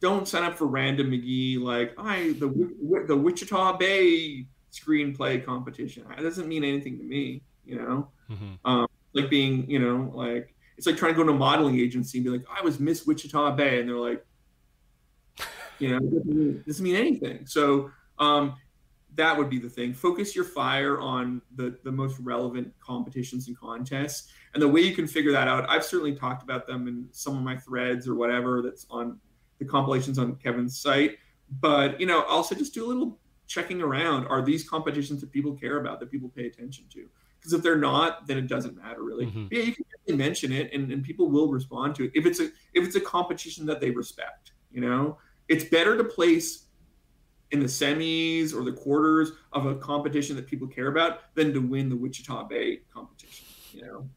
[0.00, 6.04] don't sign up for random McGee like I the the Wichita Bay screenplay competition.
[6.08, 8.08] That doesn't mean anything to me, you know.
[8.30, 8.54] Mm-hmm.
[8.64, 12.18] Um, like being, you know, like it's like trying to go to a modeling agency
[12.18, 14.24] and be like, I was Miss Wichita Bay, and they're like,
[15.78, 17.46] you know, it doesn't mean, doesn't mean anything.
[17.46, 18.54] So um,
[19.14, 19.94] that would be the thing.
[19.94, 24.30] Focus your fire on the the most relevant competitions and contests.
[24.54, 27.36] And the way you can figure that out, I've certainly talked about them in some
[27.36, 29.18] of my threads or whatever that's on
[29.58, 31.18] the compilations on Kevin's site.
[31.60, 34.26] But you know, also just do a little checking around.
[34.26, 37.08] Are these competitions that people care about, that people pay attention to?
[37.38, 39.26] Because if they're not, then it doesn't matter really.
[39.26, 39.46] Mm-hmm.
[39.50, 39.74] Yeah, you
[40.06, 42.96] can mention it, and, and people will respond to it if it's a if it's
[42.96, 44.52] a competition that they respect.
[44.70, 46.64] You know, it's better to place
[47.50, 51.60] in the semis or the quarters of a competition that people care about than to
[51.60, 53.46] win the Wichita Bay competition.
[53.72, 54.08] You know,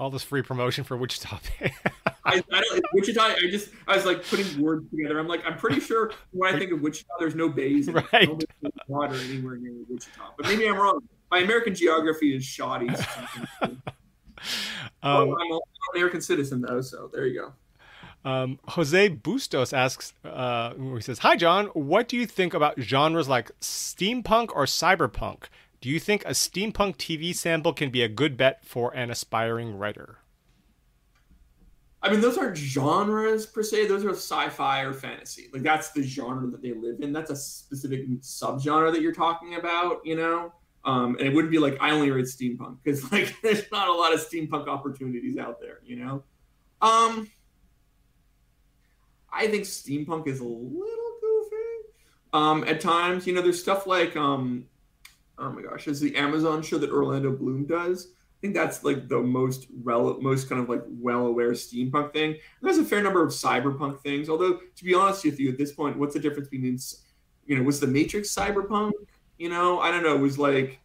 [0.00, 1.38] all this free promotion for Wichita.
[2.24, 3.20] I, I don't, Wichita.
[3.20, 5.18] I just I was like putting words together.
[5.18, 8.28] I'm like I'm pretty sure when I think of Wichita, there's no bays, right?
[8.62, 10.32] No water anywhere near Wichita.
[10.38, 11.00] But maybe I'm wrong.
[11.30, 12.88] my American geography is shoddy.
[13.62, 13.82] um,
[15.02, 15.60] oh, I'm an
[15.94, 17.52] American citizen though, so there you go.
[18.22, 23.28] Um, Jose Bustos asks, uh, he says, "Hi John, what do you think about genres
[23.28, 25.44] like steampunk or cyberpunk?
[25.80, 29.76] Do you think a steampunk TV sample can be a good bet for an aspiring
[29.78, 30.18] writer?"
[32.02, 33.86] I mean, those aren't genres per se.
[33.86, 35.48] Those are sci-fi or fantasy.
[35.52, 37.12] Like that's the genre that they live in.
[37.12, 40.00] That's a specific subgenre that you're talking about.
[40.04, 40.52] You know,
[40.84, 43.92] um, and it wouldn't be like I only read steampunk because like there's not a
[43.92, 45.80] lot of steampunk opportunities out there.
[45.84, 46.24] You know.
[46.82, 47.30] Um,
[49.32, 51.56] I think steampunk is a little goofy.
[52.32, 54.66] Um, at times, you know, there's stuff like, um,
[55.40, 58.08] oh my gosh, is the Amazon show that Orlando Bloom does.
[58.12, 62.30] I think that's like the most relevant, most kind of like well-aware steampunk thing.
[62.30, 64.30] And there's a fair number of cyberpunk things.
[64.30, 66.78] Although, to be honest with you, at this point, what's the difference between,
[67.46, 68.92] you know, was the Matrix cyberpunk?
[69.38, 70.14] You know, I don't know.
[70.14, 70.80] It was like,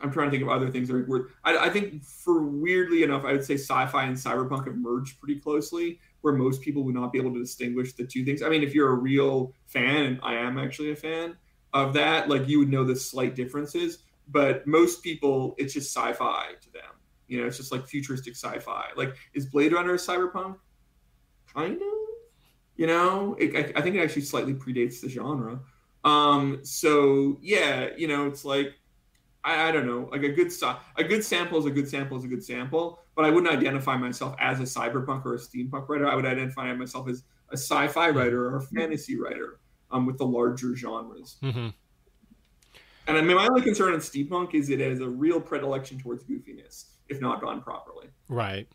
[0.00, 1.30] I'm trying to think of other things that are.
[1.44, 5.38] I, I think, for weirdly enough, I would say sci-fi and cyberpunk have merged pretty
[5.38, 8.42] closely where most people would not be able to distinguish the two things.
[8.42, 11.36] I mean, if you're a real fan, and I am actually a fan
[11.72, 13.98] of that, like you would know the slight differences.
[14.28, 16.82] But most people, it's just sci-fi to them.
[17.26, 18.90] You know, it's just like futuristic sci-fi.
[18.96, 20.56] Like, is Blade Runner a cyberpunk?
[21.52, 21.98] Kind of.
[22.76, 25.60] You know, it, I, I think it actually slightly predates the genre.
[26.04, 28.74] Um, so yeah, you know, it's like
[29.44, 30.52] I, I don't know, like a good
[30.96, 33.96] a good sample is a good sample is a good sample, but I wouldn't identify
[33.96, 36.08] myself as a cyberpunk or a steampunk writer.
[36.08, 38.18] I would identify myself as a sci-fi mm-hmm.
[38.18, 39.59] writer or a fantasy writer
[39.90, 41.36] um, with the larger genres.
[41.42, 41.68] Mm-hmm.
[43.06, 46.24] And I mean, my only concern in steampunk is it has a real predilection towards
[46.24, 48.08] goofiness, if not done properly.
[48.28, 48.68] Right.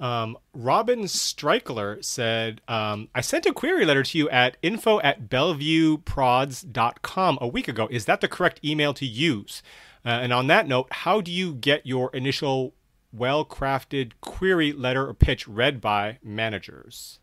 [0.00, 5.28] Um, Robin Strikler said, um, I sent a query letter to you at info at
[5.28, 7.86] bellevueprods.com a week ago.
[7.90, 9.62] Is that the correct email to use?
[10.02, 12.72] Uh, and on that note, how do you get your initial
[13.12, 17.18] well crafted query letter or pitch read by managers?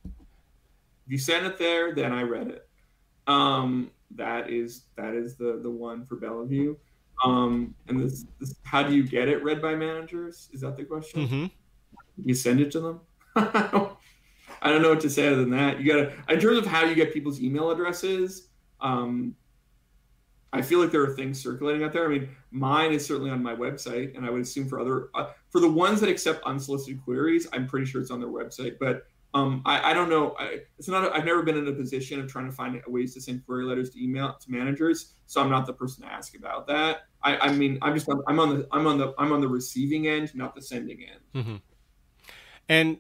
[1.08, 2.67] If you sent it there, then I read it.
[3.28, 6.76] Um, that is that is the the one for Bellevue.
[7.26, 10.50] Um, and this, this, how do you get it read by managers?
[10.54, 11.28] Is that the question?
[11.28, 11.46] Mm-hmm
[12.24, 13.02] you send it to them.
[13.36, 15.80] I don't know what to say other than that.
[15.80, 18.50] You gotta, in terms of how you get people's email addresses,
[18.82, 19.36] um,
[20.54, 22.06] I feel like there are things circulating out there.
[22.06, 25.32] I mean, mine is certainly on my website, and I would assume for other, uh,
[25.52, 28.78] for the ones that accept unsolicited queries, I'm pretty sure it's on their website.
[28.80, 29.06] But
[29.38, 30.36] um, I, I, don't know.
[30.40, 31.14] I, it's not.
[31.16, 33.92] I've never been in a position of trying to find ways to send query letters
[33.92, 37.04] to email to managers, so I'm not the person to ask about that.
[37.22, 40.08] I, I mean, I'm just I'm on the I'm on the I'm on the receiving
[40.08, 41.46] end, not the sending end.
[41.46, 41.56] Mm-hmm.
[42.70, 42.98] And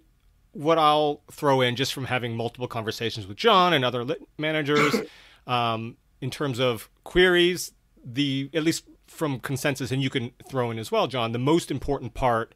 [0.52, 4.96] what I'll throw in just from having multiple conversations with John and other lit managers
[5.48, 7.74] um, in terms of queries,
[8.04, 11.72] the at least from consensus, and you can throw in as well, John, the most
[11.72, 12.54] important part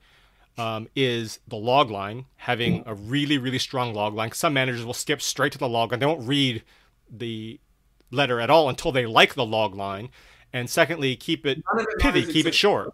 [0.58, 4.32] um, is the log line, having a really, really strong log line.
[4.34, 6.00] Some managers will skip straight to the log line.
[6.00, 6.64] They won't read
[7.10, 7.60] the
[8.12, 10.10] letter at all until they like the log line.
[10.54, 11.64] And secondly, keep it
[12.00, 12.94] pithy, keep it short.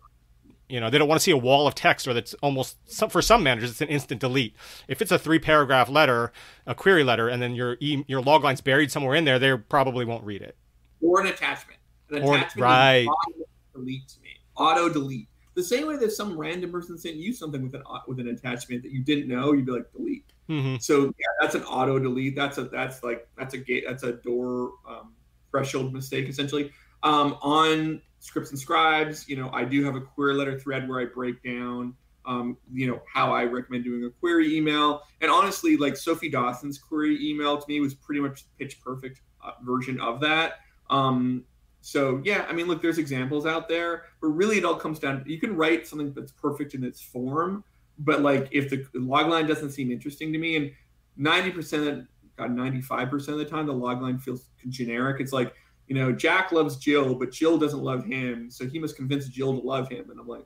[0.70, 2.78] You know, they don't want to see a wall of text or that's almost
[3.10, 4.54] for some managers it's an instant delete.
[4.88, 6.32] If it's a three paragraph letter,
[6.66, 9.56] a query letter, and then your e- your log line's buried somewhere in there, they
[9.56, 10.58] probably won't read it.
[11.02, 11.80] Or an attachment.
[12.12, 13.08] An or, attachment right.
[13.08, 14.30] auto delete to me.
[14.58, 15.30] Auto delete.
[15.58, 18.84] The same way that some random person sent you something with an with an attachment
[18.84, 20.32] that you didn't know, you'd be like delete.
[20.48, 20.76] Mm-hmm.
[20.80, 22.36] So yeah, that's an auto delete.
[22.36, 23.84] That's a that's like that's a gate.
[23.88, 25.16] That's a door um,
[25.50, 26.72] threshold mistake essentially.
[27.02, 31.02] Um, on scripts and scribes, you know, I do have a query letter thread where
[31.02, 31.96] I break down,
[32.28, 35.02] um, you know, how I recommend doing a query email.
[35.22, 39.54] And honestly, like Sophie Dawson's query email to me was pretty much pitch perfect uh,
[39.64, 40.60] version of that.
[40.92, 41.46] Um,
[41.88, 45.24] so yeah, I mean, look, there's examples out there, but really it all comes down.
[45.26, 47.64] You can write something that's perfect in its form,
[48.00, 50.72] but like if the logline doesn't seem interesting to me, and
[51.18, 55.22] 90%, God, 95% of the time, the logline feels generic.
[55.22, 55.54] It's like
[55.88, 59.58] you know, Jack loves Jill, but Jill doesn't love him, so he must convince Jill
[59.58, 60.10] to love him.
[60.10, 60.46] And I'm like,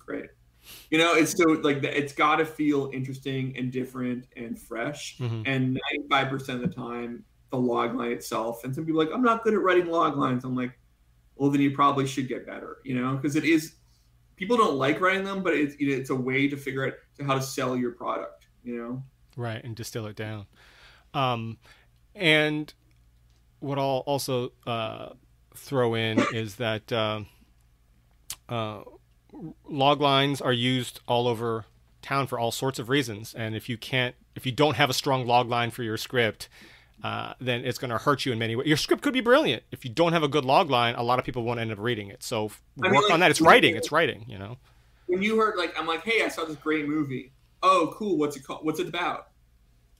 [0.00, 0.26] great.
[0.90, 5.18] You know, it's so like it's got to feel interesting and different and fresh.
[5.18, 5.42] Mm-hmm.
[5.46, 7.24] And 95% of the time,
[7.54, 8.64] the log line itself.
[8.64, 10.44] And some people like, I'm not good at writing log lines.
[10.44, 10.72] I'm like,
[11.36, 12.78] well, then you probably should get better.
[12.84, 13.74] You know, because it is
[14.36, 17.34] people don't like writing them, but it's it's a way to figure out to how
[17.34, 18.46] to sell your product.
[18.62, 19.02] You know,
[19.36, 20.46] right, and distill it down.
[21.12, 21.58] Um,
[22.14, 22.72] and
[23.60, 25.10] what I'll also uh,
[25.54, 27.20] throw in is that uh,
[28.48, 28.82] uh,
[29.68, 31.66] log lines are used all over
[32.02, 33.34] town for all sorts of reasons.
[33.34, 36.48] And if you can't, if you don't have a strong log line for your script,
[37.04, 38.66] uh, then it's going to hurt you in many ways.
[38.66, 39.62] Your script could be brilliant.
[39.70, 41.78] If you don't have a good log line, a lot of people won't end up
[41.78, 42.22] reading it.
[42.22, 42.50] So
[42.82, 43.30] I work mean, like, on that.
[43.30, 43.76] It's writing.
[43.76, 44.24] It's writing.
[44.26, 44.56] You know.
[45.06, 47.32] When you heard like I'm like, hey, I saw this great movie.
[47.62, 48.16] Oh, cool.
[48.16, 48.64] What's it called?
[48.64, 49.28] What's it about?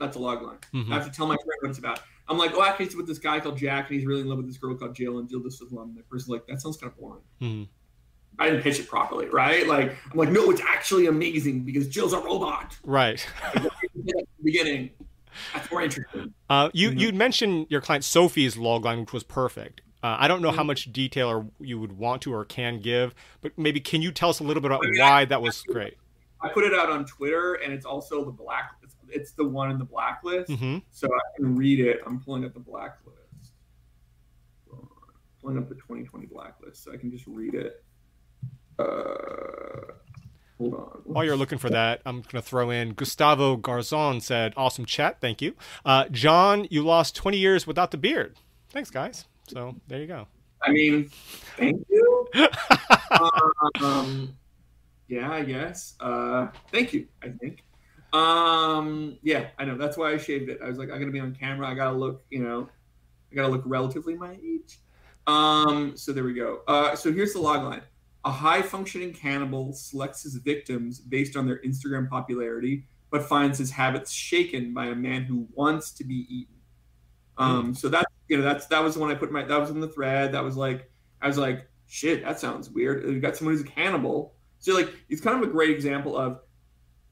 [0.00, 0.56] That's a log line.
[0.72, 0.90] Mhm.
[0.90, 2.00] I have to tell my friend what it's about.
[2.26, 4.28] I'm like, oh, I actually, it's with this guy called Jack, and he's really in
[4.28, 5.94] love with this girl called Jill, and Jill just love him.
[5.94, 7.22] The person's like, that sounds kind of boring.
[7.42, 7.68] Mhm.
[8.38, 9.66] I didn't pitch it properly, right?
[9.66, 12.76] Like, I'm like, no, it's actually amazing because Jill's a robot.
[12.82, 13.24] Right.
[14.42, 14.90] Beginning,
[15.52, 16.34] that's more interesting.
[16.48, 16.98] Uh, you Mhm.
[17.00, 19.80] you mentioned your client Sophie's logline, which was perfect.
[20.02, 20.66] Uh, I don't know how Mhm.
[20.66, 24.28] much detail or you would want to or can give, but maybe can you tell
[24.28, 25.96] us a little bit about I mean, why that was great?
[26.42, 28.72] I put it out on Twitter, and it's also the black.
[28.82, 32.00] It's, it's the one in the blacklist, hmm so I can read it.
[32.06, 33.18] I'm pulling up the blacklist.
[34.70, 34.86] On.
[35.40, 37.82] Pulling up the 2020 blacklist, so I can just read it.
[38.78, 39.92] Uh.
[40.58, 45.20] While you're looking for that, I'm going to throw in Gustavo Garzon said, "Awesome chat,
[45.20, 48.36] thank you." Uh, John, you lost 20 years without the beard.
[48.70, 49.26] Thanks, guys.
[49.48, 50.26] So there you go.
[50.62, 51.10] I mean,
[51.56, 52.28] thank you.
[53.82, 54.34] um,
[55.08, 55.94] yeah, I guess.
[56.00, 57.06] Uh, thank you.
[57.22, 57.62] I think.
[58.12, 59.76] Um, yeah, I know.
[59.76, 60.60] That's why I shaved it.
[60.62, 61.68] I was like, I'm gonna be on camera.
[61.68, 62.22] I gotta look.
[62.30, 62.68] You know,
[63.30, 64.78] I gotta look relatively my age.
[65.26, 66.60] Um, so there we go.
[66.68, 67.82] Uh, so here's the log line.
[68.24, 73.70] A high functioning cannibal selects his victims based on their Instagram popularity, but finds his
[73.70, 76.54] habits shaken by a man who wants to be eaten.
[77.36, 79.70] Um, so that's you know that's that was the one I put my that was
[79.70, 80.32] in the thread.
[80.32, 83.04] That was like I was like shit that sounds weird.
[83.04, 84.34] You got someone who's a cannibal.
[84.58, 86.40] So like it's kind of a great example of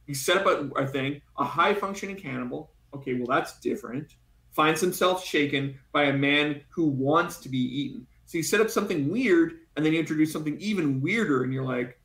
[0.06, 2.72] you set up a, a thing a high functioning cannibal.
[2.94, 4.14] Okay, well that's different.
[4.50, 8.06] Finds himself shaken by a man who wants to be eaten.
[8.26, 11.64] So you set up something weird and then you introduce something even weirder and you're
[11.64, 11.98] like,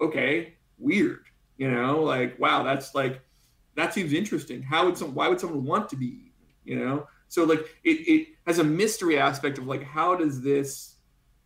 [0.00, 1.24] okay, weird.
[1.58, 3.20] You know, like wow, that's like
[3.76, 4.62] that seems interesting.
[4.62, 6.32] How would some why would someone want to be?
[6.64, 7.06] You know?
[7.28, 10.96] So like it, it has a mystery aspect of like how does this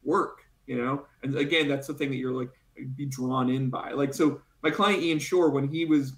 [0.03, 0.43] work?
[0.67, 1.07] You know?
[1.23, 2.51] And again, that's the thing that you're like
[2.97, 3.93] be drawn in by.
[3.93, 6.15] Like so my client Ian Shore, when he was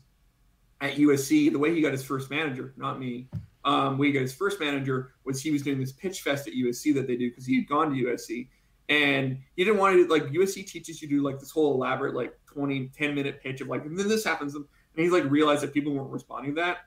[0.80, 3.28] at USC, the way he got his first manager, not me,
[3.64, 6.95] um, he got his first manager was he was doing this pitch fest at USC
[6.95, 8.49] that they do because he had gone to USC
[8.93, 12.14] and he didn't want to like USC teaches you to do like this whole elaborate
[12.14, 14.64] like 20 10 minute pitch of like and then this happens and
[14.97, 16.78] he like realized that people weren't responding to that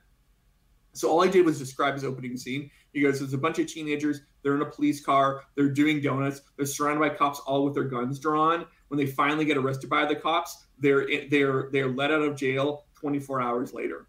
[0.96, 2.70] so all I did was describe his opening scene.
[2.94, 4.22] He goes, "There's a bunch of teenagers.
[4.42, 5.42] They're in a police car.
[5.54, 6.40] They're doing donuts.
[6.56, 8.64] They're surrounded by cops, all with their guns drawn.
[8.88, 12.86] When they finally get arrested by the cops, they're they're they're let out of jail
[12.94, 14.08] 24 hours later.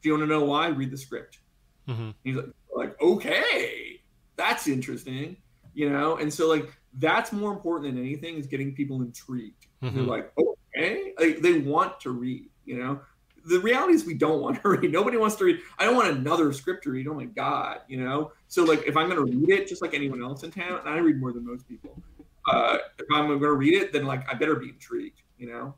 [0.00, 0.66] If you want to know why?
[0.66, 1.38] Read the script."
[1.86, 4.00] hmm He's like, like, okay,
[4.34, 5.36] that's interesting,
[5.76, 6.16] you know.
[6.16, 9.66] And so like that's more important than anything is getting people intrigued.
[9.82, 10.06] They're Mhm.
[10.06, 13.00] like, okay, like, they want to read, you know.
[13.44, 14.90] The reality is we don't want to read.
[14.90, 15.60] Nobody wants to read.
[15.78, 17.06] I don't want another script to read.
[17.06, 18.32] Oh my god, you know.
[18.48, 20.88] So like, if I'm going to read it, just like anyone else in town, and
[20.88, 22.02] I read more than most people.
[22.50, 25.74] Uh, if I'm going to read it, then like I better be intrigued, you know.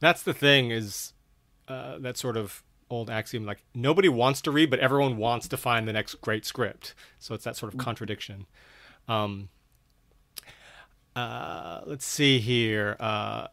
[0.00, 1.12] That's the thing is
[1.68, 5.56] uh, that sort of old axiom like nobody wants to read, but everyone wants to
[5.56, 6.94] find the next great script.
[7.18, 8.46] So it's that sort of contradiction.
[9.08, 9.48] Um,
[11.16, 12.96] uh, let's see here.
[13.00, 13.48] Uh,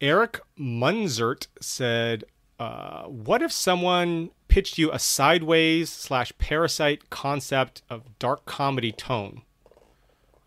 [0.00, 2.24] Eric Munzert said,
[2.60, 9.42] uh, "What if someone pitched you a sideways slash parasite concept of dark comedy tone?"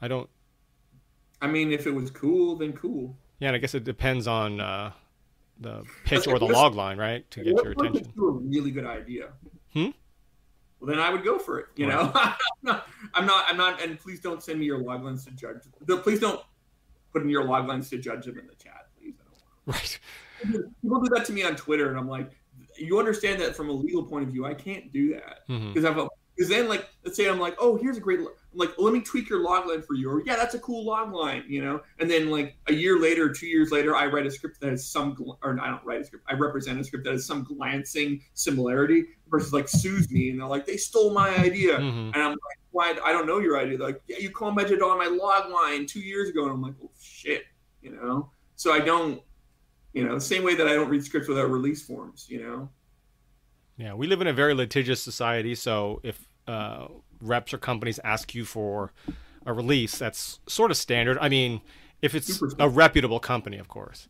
[0.02, 0.30] I don't.
[1.42, 3.16] I mean, if it was cool, then cool.
[3.40, 4.92] Yeah, and I guess it depends on uh,
[5.60, 8.14] the pitch or the log line, right, to get What- your attention.
[8.18, 9.30] A really good idea.
[9.74, 9.90] Hmm?
[10.82, 11.68] Well, then I would go for it.
[11.76, 12.88] You know, I'm not.
[13.14, 13.46] I'm not.
[13.48, 13.82] I'm not.
[13.82, 15.58] And please don't send me your log lines to judge.
[15.86, 16.42] the- Please don't
[17.14, 19.14] put in your log lines to judge them in the chat, please.
[19.20, 20.00] I don't Right.
[20.82, 22.32] People do that to me on Twitter, and I'm like,
[22.76, 25.86] you understand that from a legal point of view, I can't do that hmm because
[25.86, 25.98] I've.
[26.42, 28.26] Because then, like, let's say I'm like, oh, here's a great, I'm
[28.56, 31.14] like, let me tweak your log line for you, or yeah, that's a cool log
[31.14, 31.82] line, you know.
[32.00, 34.84] And then, like, a year later, two years later, I write a script that has
[34.84, 37.44] some, gl- or I don't write a script, I represent a script that has some
[37.44, 42.16] glancing similarity versus like sues me, and they're like, they stole my idea, hmm and
[42.16, 42.96] I'm like, why?
[43.06, 43.78] I don't know your idea.
[43.78, 46.74] They're like, yeah, you commented on my log line two years ago, and I'm like,
[46.84, 47.44] oh shit,
[47.84, 48.32] you know.
[48.56, 49.22] So I don't,
[49.94, 52.70] you know, the same way that I don't read scripts without release forms, you know.
[53.78, 56.88] Yeah, we live in a very litigious society, so if uh,
[57.22, 58.92] reps or companies ask you for
[59.46, 61.18] a release, that's sort of standard.
[61.22, 61.62] I mean,
[62.02, 64.10] if it's a reputable company, of course.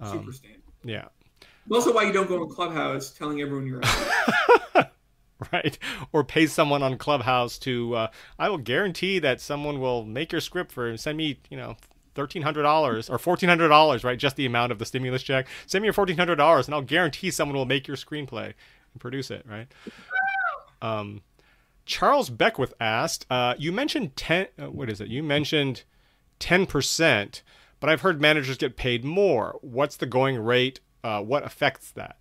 [0.00, 0.62] Um, Super standard.
[0.84, 1.08] yeah,
[1.40, 4.90] It's also why you don't go in Clubhouse telling everyone you're out.
[5.52, 5.76] right.
[6.12, 7.94] Or pay someone on Clubhouse to.
[7.96, 8.08] Uh,
[8.38, 11.76] I will guarantee that someone will make your script for send me, you know,
[12.14, 14.18] thirteen hundred dollars or fourteen hundred dollars, right?
[14.18, 15.46] Just the amount of the stimulus check.
[15.66, 18.46] Send me your fourteen hundred dollars, and I'll guarantee someone will make your screenplay
[18.92, 19.66] and produce it, right?
[20.80, 21.22] Um,
[21.84, 24.46] Charles Beckwith asked, uh, "You mentioned ten.
[24.58, 25.08] Uh, what is it?
[25.08, 25.84] You mentioned
[26.38, 27.42] ten percent,
[27.80, 29.58] but I've heard managers get paid more.
[29.62, 30.80] What's the going rate?
[31.02, 32.16] Uh, what affects that?"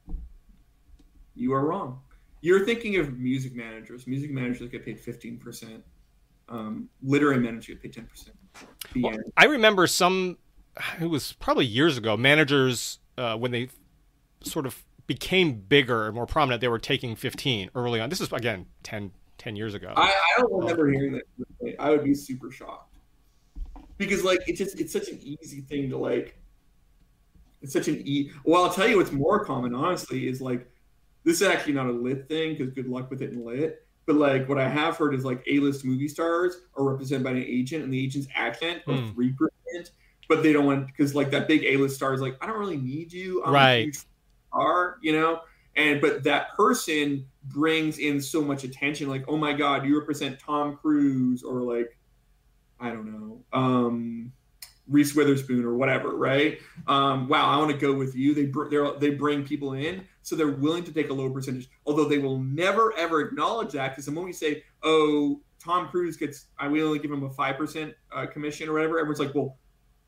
[1.36, 2.02] You are wrong.
[2.42, 4.08] You're thinking of music managers.
[4.08, 5.84] Music managers get paid fifteen percent.
[6.50, 8.36] Um, literary managers get paid ten percent.
[8.96, 10.38] Well, I remember some.
[11.00, 12.18] It was probably years ago.
[12.18, 13.70] Managers uh, when they
[14.44, 18.10] sort of became bigger and more prominent, they were taking 15 early on.
[18.10, 19.12] This is again 10,
[19.42, 19.92] 10 years ago.
[19.98, 21.76] I, I don't remember hearing that.
[21.80, 22.98] I would be super shocked
[23.98, 26.38] because like it's just it's such an easy thing to like.
[27.64, 28.32] It's such an e.
[28.44, 30.70] Well, I'll tell you what's more common, honestly, is like
[31.24, 33.88] this is actually not a lit thing because good luck with it in lit.
[34.06, 37.38] But like what I have heard is like A-list movie stars are represented by an
[37.38, 39.10] agent, and the agent's accent of hmm.
[39.12, 39.90] three percent,
[40.30, 42.78] but they don't want because like that big A-list star is like, I don't really
[42.78, 43.44] need you.
[43.44, 44.06] I'm right
[44.54, 45.42] are, you know?
[45.76, 50.40] And but that person brings in so much attention, like, oh my God, you represent
[50.40, 51.98] Tom Cruise or like,
[52.80, 54.32] I don't know, um,
[54.88, 56.60] Reese Witherspoon or whatever, right?
[56.88, 58.34] Um, wow, I want to go with you.
[58.34, 62.06] They br- they bring people in, so they're willing to take a low percentage, although
[62.06, 66.48] they will never ever acknowledge that because the moment you say, "Oh, Tom Cruise gets,"
[66.60, 69.00] I will only give him a five percent uh, commission or whatever.
[69.00, 69.58] Everyone's like, "Well,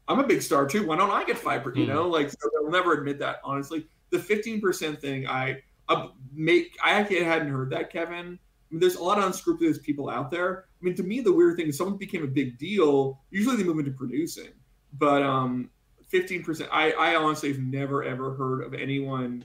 [0.09, 0.85] I'm a big star too.
[0.85, 1.93] Why don't I get five percent?" You hmm.
[1.93, 6.91] know, like so they'll never admit that honestly the 15% thing, I uh, make I
[6.91, 8.13] actually hadn't heard that, Kevin.
[8.13, 10.65] I mean, there's a lot of unscrupulous people out there.
[10.81, 13.21] I mean, to me, the weird thing is someone became a big deal.
[13.31, 14.49] Usually, they move into producing,
[14.97, 15.69] but um,
[16.11, 16.67] 15%.
[16.71, 19.43] I, I honestly have never ever heard of anyone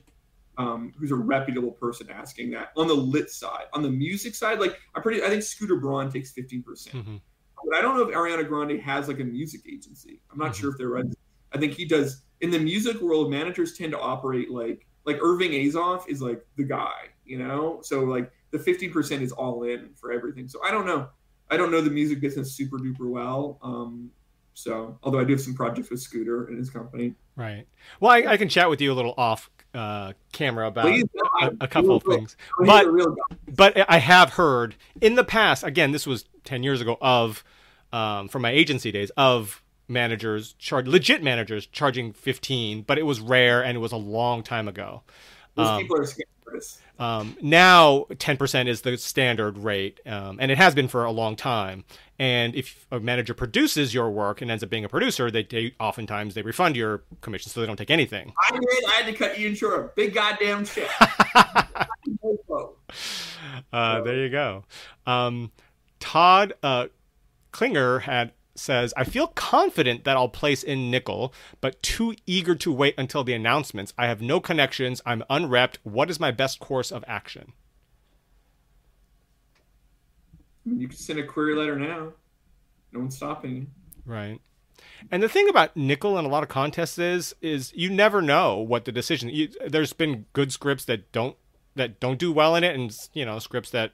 [0.59, 3.65] um, who's a reputable person asking that on the lit side.
[3.73, 5.23] On the music side, like I'm pretty.
[5.23, 6.65] I think Scooter Braun takes 15%.
[6.65, 7.17] percent mm hmm
[7.65, 10.21] But I don't know if Ariana Grande has like a music agency.
[10.31, 10.61] I'm not mm-hmm.
[10.61, 10.99] sure if they're.
[10.99, 15.53] I think he does in the music world, managers tend to operate like like Irving
[15.53, 17.81] Azoff is like the guy, you know.
[17.83, 20.49] So like the fifty percent is all in for everything.
[20.49, 21.09] So I don't know.
[21.51, 23.59] I don't know the music business super duper well.
[23.63, 24.11] Um,
[24.55, 27.15] so although I do have some projects with Scooter and his company.
[27.37, 27.67] Right.
[28.01, 31.05] Well, I, I can chat with you a little off uh, camera about Please,
[31.41, 32.87] a, a, couple of things, but
[33.47, 35.63] but I have heard in the past.
[35.63, 36.99] Again, this was ten years ago.
[37.01, 37.45] Of
[37.93, 43.21] um, from my agency days of managers charge legit managers charging 15 but it was
[43.21, 45.03] rare and it was a long time ago.
[45.55, 46.79] Those um, people are scammers.
[46.99, 51.37] Um, now 10% is the standard rate um, and it has been for a long
[51.37, 51.85] time.
[52.19, 55.75] And if a manager produces your work and ends up being a producer they, they
[55.79, 58.33] oftentimes they refund your commission so they don't take anything.
[58.49, 58.63] I did.
[58.89, 60.89] I had to cut you short big goddamn shit
[63.73, 64.65] uh, there you go.
[65.07, 65.53] Um,
[66.01, 66.87] todd uh,
[67.53, 72.73] klinger had says, I feel confident that I'll place in Nicholl, but too eager to
[72.73, 73.95] wait until the announcements.
[73.97, 75.01] I have no connections.
[75.07, 75.79] I'm unrepped.
[75.83, 77.53] What is my best course of action?
[80.65, 82.13] You can send a query letter now.
[82.93, 83.67] No one's stopping you.
[84.05, 84.41] Right.
[85.11, 88.57] And the thing about Nicholl and a lot of contests is, is you never know
[88.57, 89.29] what the decision.
[89.29, 91.37] You, there's been good scripts that don't
[91.75, 93.93] that don't do well in it, and you know scripts that,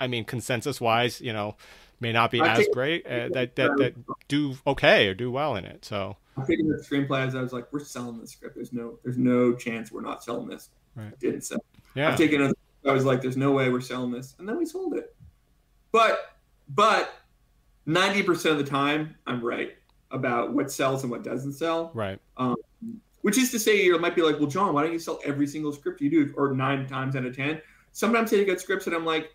[0.00, 1.56] I mean, consensus wise, you know,
[2.02, 3.94] may not be I as great uh, that, that that
[4.28, 5.84] do okay or do well in it.
[5.84, 8.56] So I'm taking the screenplay as I was like, we're selling this script.
[8.56, 10.68] There's no there's no chance we're not selling this.
[10.94, 11.18] Right.
[11.18, 11.64] didn't sell.
[11.94, 12.10] Yeah.
[12.10, 12.52] I'm taking a,
[12.84, 15.14] I was like, there's no way we're selling this, and then we sold it.
[15.92, 16.36] But
[16.68, 17.14] but
[17.86, 19.74] ninety percent of the time, I'm right
[20.10, 21.90] about what sells and what doesn't sell.
[21.94, 22.18] Right.
[22.36, 22.56] Um,
[23.22, 25.46] which is to say, you might be like, well, John, why don't you sell every
[25.46, 27.62] single script you do, or nine times out of ten?
[27.92, 29.30] Sometimes I out scripts and I'm like,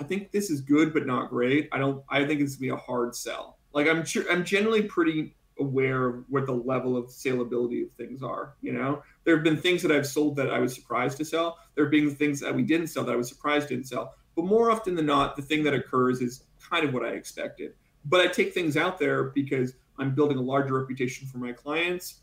[0.00, 1.68] I think this is good but not great.
[1.72, 2.02] I don't.
[2.08, 3.58] I think it's gonna be a hard sell.
[3.72, 8.22] Like I'm sure I'm generally pretty aware of what the level of saleability of things
[8.22, 8.54] are.
[8.60, 11.58] You know, there have been things that I've sold that I was surprised to sell.
[11.74, 14.14] There have been things that we didn't sell that I was surprised didn't sell.
[14.36, 17.74] But more often than not, the thing that occurs is kind of what I expected.
[18.04, 22.20] But I take things out there because I'm building a larger reputation for my clients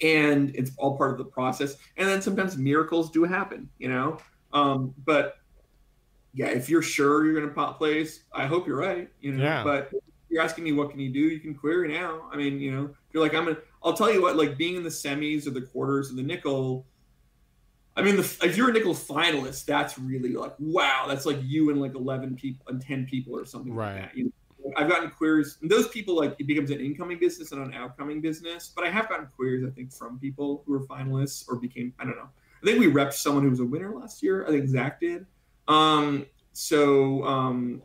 [0.00, 1.76] and it's all part of the process.
[1.96, 4.18] And then sometimes miracles do happen, you know.
[4.52, 5.36] Um, but
[6.34, 9.08] yeah, if you're sure you're going to pop place, I hope you're right.
[9.20, 9.62] You know, yeah.
[9.62, 9.92] but
[10.28, 11.20] you're asking me what can you do?
[11.20, 12.28] You can query now.
[12.32, 13.58] I mean, you know, you're like I'm gonna.
[13.84, 16.84] I'll tell you what, like being in the semis or the quarters or the Nicholl.
[17.94, 21.04] I mean, the, if you're a Nicholl finalist, that's really like wow.
[21.06, 23.94] That's like you and like eleven people and ten people or something right.
[23.94, 24.16] like that.
[24.16, 27.62] You know, I've gotten queries, and those people like it becomes an incoming business and
[27.62, 28.72] an outcoming business.
[28.74, 31.92] But I have gotten queries, I think, from people who were finalists or became.
[31.98, 32.30] I don't know.
[32.62, 34.46] I think we repped someone who was a winner last year.
[34.46, 35.26] I think Zach did.
[35.68, 37.82] Um, so um,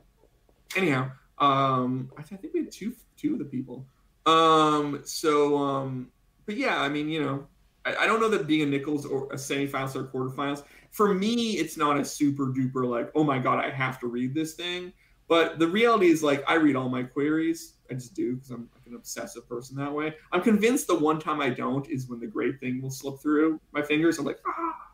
[0.75, 3.85] anyhow, um, I, think we had two two of the people.
[4.25, 6.11] Um, so um,
[6.45, 7.47] but yeah, I mean, you know,
[7.85, 10.63] I, I don't know that being a Nicholl's or a semifinals or quarterfinals.
[10.91, 14.33] for me, it's not a super duper like, oh my god, I have to read
[14.33, 14.93] this thing.
[15.27, 17.73] But the reality is, like, I read all my queries.
[17.91, 20.13] I just do because I'm like an obsessive person that way.
[20.31, 23.59] I'm convinced the one time I don't is when the great thing will slip through
[23.73, 24.19] my fingers.
[24.19, 24.86] I'm like, ah.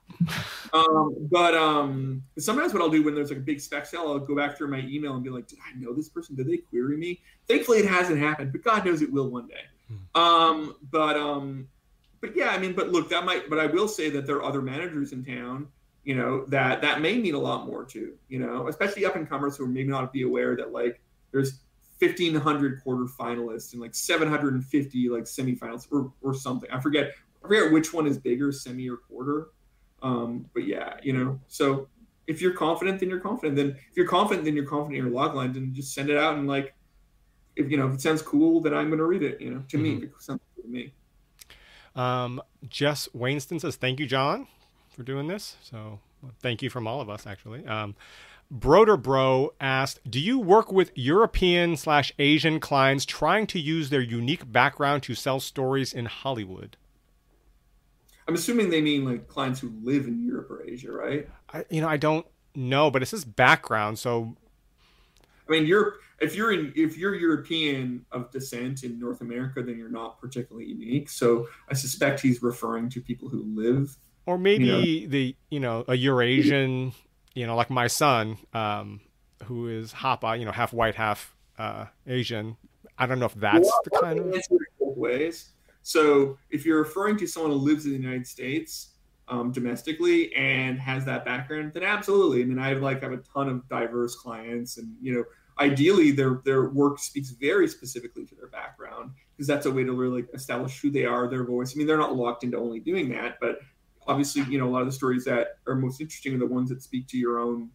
[0.74, 4.20] Um, but um, sometimes what I'll do when there's like a big spec sale, I'll
[4.20, 6.36] go back through my email and be like, did I know this person?
[6.36, 7.22] Did they query me?
[7.48, 9.64] Thankfully, it hasn't happened, but God knows it will one day.
[9.88, 10.22] Hmm.
[10.22, 11.68] Um, but um,
[12.22, 13.50] but yeah, I mean, but look, that might.
[13.50, 15.68] But I will say that there are other managers in town
[16.04, 19.28] you know that that may mean a lot more to you know especially up and
[19.28, 21.02] comers who may not be aware that like
[21.32, 21.62] there's
[22.00, 27.12] 1500 quarter finalists and like 750 like semifinals or, or something i forget
[27.44, 29.48] i forget which one is bigger semi or quarter
[30.04, 31.88] um but yeah you know so
[32.28, 35.14] if you're confident then you're confident then if you're confident then you're confident in your
[35.14, 36.76] log line then just send it out and like
[37.56, 39.64] if you know if it sounds cool then i'm going to read it you know
[39.68, 40.00] to mm-hmm.
[40.00, 40.94] me it sounds cool to me
[41.96, 44.48] um jess wainston says thank you john
[44.94, 45.58] for doing this.
[45.62, 46.00] So
[46.42, 47.66] thank you from all of us, actually.
[47.66, 47.96] Um,
[48.52, 54.02] Broder Bro asked, "Do you work with European slash Asian clients trying to use their
[54.02, 56.78] unique background to sell stories in Hollywood?"
[58.28, 61.28] I'm assuming they mean like clients who live in Europe or Asia, right?
[61.54, 62.26] I, you know, I don't
[62.56, 64.36] know, but it says background, so.
[65.48, 65.95] I mean, Europe.
[66.22, 70.68] If you're in, if you're European of descent in North America, then you're not particularly
[70.68, 71.10] unique.
[71.10, 75.10] So I suspect he's referring to people who live or maybe you know?
[75.10, 76.94] the you know a Eurasian,
[77.34, 79.02] you know, like my son, um,
[79.45, 82.58] who is half you know half white, half uh, Asian.
[82.98, 84.36] I don't know if that's well, the kind of
[84.80, 85.53] ways.
[85.84, 88.92] So if you're referring to someone who lives in the United States
[89.28, 92.42] um, domestically and has that background, then absolutely.
[92.42, 95.24] I mean, I like have a ton of diverse clients, and you know,
[95.60, 99.94] ideally their their work speaks very specifically to their background because that's a way to
[99.94, 101.74] really establish who they are, their voice.
[101.76, 103.60] I mean, they're not locked into only doing that, but
[104.08, 106.70] obviously, you know, a lot of the stories that are most interesting are the ones
[106.70, 107.70] that speak to your own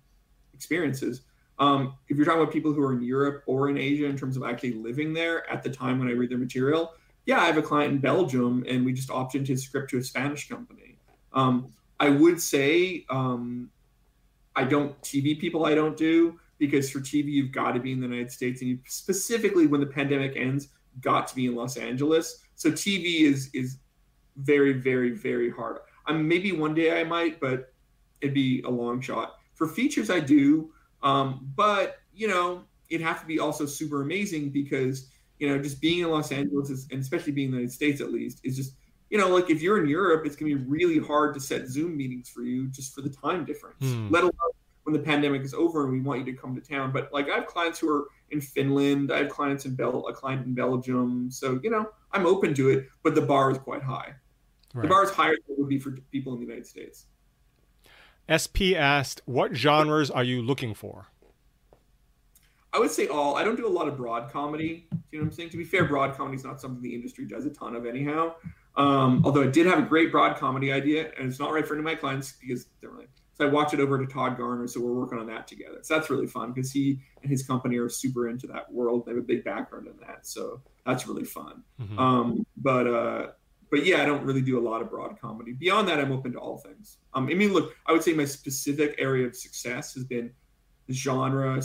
[0.54, 1.22] experiences.
[1.58, 4.36] Um, if you're talking about people who are in Europe or in Asia in terms
[4.36, 6.92] of actually living there at the time when I read their material,
[7.28, 10.02] yeah, I have a client in Belgium and we just optioned his script to a
[10.02, 10.96] Spanish company.
[11.34, 13.68] Um, I would say um,
[14.56, 18.00] I don't TV people I don't do because for TV you've got to be in
[18.00, 20.68] the United States and you specifically when the pandemic ends
[21.02, 22.44] got to be in Los Angeles.
[22.54, 23.76] So TV is is
[24.38, 25.80] very very very hard.
[26.06, 27.74] I'm maybe one day I might, but
[28.22, 29.34] it'd be a long shot.
[29.52, 30.72] For features, I do,
[31.02, 35.80] um, but you know, it'd have to be also super amazing because you know, just
[35.80, 38.56] being in Los Angeles is, and especially being in the United States at least, is
[38.56, 38.74] just
[39.10, 41.96] you know, like if you're in Europe, it's gonna be really hard to set Zoom
[41.96, 43.78] meetings for you just for the time difference.
[43.80, 44.08] Hmm.
[44.10, 44.32] Let alone
[44.88, 46.92] when the pandemic is over and we want you to come to town.
[46.92, 50.14] But like I have clients who are in Finland, I have clients in Bel, a
[50.14, 53.82] client in Belgium, so you know, I'm open to it, but the bar is quite
[53.82, 54.14] high.
[54.74, 54.82] Right.
[54.82, 57.06] The bar is higher than it would be for people in the United States.
[58.28, 61.08] SP asked, "What genres are you looking for?"
[62.72, 63.36] I would say all.
[63.36, 64.86] I don't do a lot of broad comedy.
[64.90, 65.50] Do you know what I'm saying?
[65.50, 68.34] To be fair, broad comedy is not something the industry does a ton of, anyhow.
[68.76, 71.74] Um, although I did have a great broad comedy idea, and it's not right for
[71.74, 73.06] any of my clients because they're really.
[73.34, 75.78] So I walked it over to Todd Garner, so we're working on that together.
[75.82, 79.06] So that's really fun because he and his company are super into that world.
[79.06, 81.62] They have a big background in that, so that's really fun.
[81.80, 81.98] Mm-hmm.
[81.98, 83.26] Um, but uh,
[83.70, 85.52] but yeah, I don't really do a lot of broad comedy.
[85.52, 86.98] Beyond that, I'm open to all things.
[87.14, 90.32] Um, I mean, look, I would say my specific area of success has been
[90.90, 91.62] genre,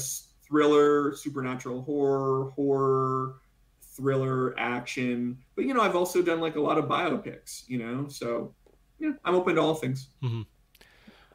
[0.54, 3.38] thriller, supernatural horror, horror,
[3.82, 5.36] thriller, action.
[5.56, 7.68] But you know, I've also done like a lot of biopics.
[7.68, 8.54] You know, so
[9.00, 10.10] yeah, I'm open to all things.
[10.22, 10.42] Mm-hmm.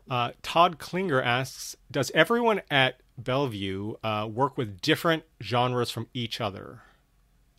[0.08, 6.40] Uh, Todd Klinger asks, "Does everyone at Bellevue uh, work with different genres from each
[6.40, 6.82] other?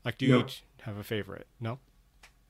[0.05, 0.39] Like, do you no.
[0.39, 1.47] each have a favorite?
[1.59, 1.79] No."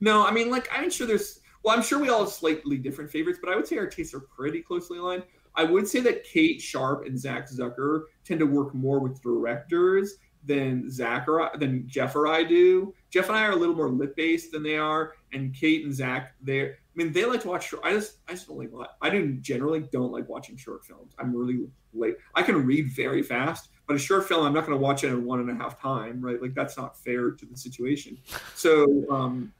[0.00, 1.40] No, I mean, like I'm sure there's.
[1.64, 4.14] Well, I'm sure we all have slightly different favorites, but I would say our tastes
[4.14, 5.24] are pretty closely aligned.
[5.54, 10.14] I would say that Kate Sharp and Zach Zucker tend to work more with directors
[10.44, 12.94] than Zach or than Jeff or I do.
[13.10, 15.94] Jeff and I are a little more lit based than they are, and Kate and
[15.94, 17.72] Zach, they I mean, they like to watch.
[17.84, 18.88] I just, I just don't like.
[19.00, 21.14] I do generally don't like watching short films.
[21.18, 22.16] I'm really late.
[22.34, 25.08] I can read very fast, but a short film, I'm not going to watch it
[25.08, 26.42] in one and a half time, right?
[26.42, 28.18] Like that's not fair to the situation.
[28.56, 29.52] So, um,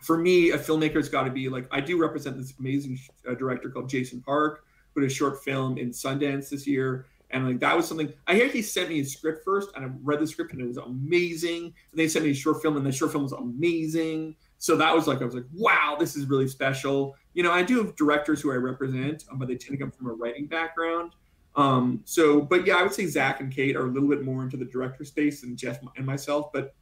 [0.00, 3.68] for me, a filmmaker's got to be like I do represent this amazing uh, director
[3.68, 7.88] called Jason Park, did a short film in Sundance this year, and like that was
[7.88, 8.12] something.
[8.26, 10.66] I hear he sent me a script first, and I read the script, and it
[10.66, 11.64] was amazing.
[11.64, 14.36] And they sent me a short film, and the short film was amazing.
[14.58, 17.16] So that was like I was like, wow, this is really special.
[17.34, 19.90] You know, I do have directors who I represent, um, but they tend to come
[19.90, 21.14] from a writing background.
[21.56, 24.42] Um, so, but yeah, I would say Zach and Kate are a little bit more
[24.42, 26.52] into the director space than Jeff and myself.
[26.52, 26.74] But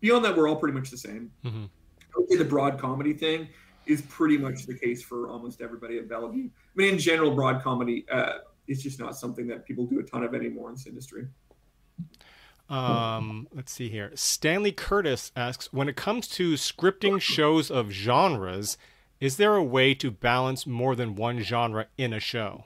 [0.00, 1.30] beyond that, we're all pretty much the same.
[1.44, 1.64] Mm-hmm.
[1.64, 3.48] I would say the broad comedy thing
[3.86, 6.48] is pretty much the case for almost everybody at Bellevue.
[6.48, 8.38] I mean, in general, broad comedy uh,
[8.68, 11.26] is just not something that people do a ton of anymore in this industry.
[12.68, 14.12] Um, let's see here.
[14.14, 18.78] Stanley Curtis asks, when it comes to scripting shows of genres,
[19.20, 22.64] is there a way to balance more than one genre in a show?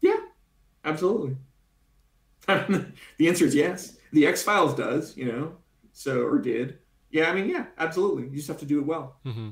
[0.00, 0.16] Yeah,
[0.84, 1.36] absolutely.
[2.46, 3.98] the answer is yes.
[4.12, 5.52] The X Files does, you know,
[5.92, 6.79] so or did.
[7.10, 8.24] Yeah, I mean, yeah, absolutely.
[8.24, 9.16] You just have to do it well.
[9.26, 9.50] Mm-hmm.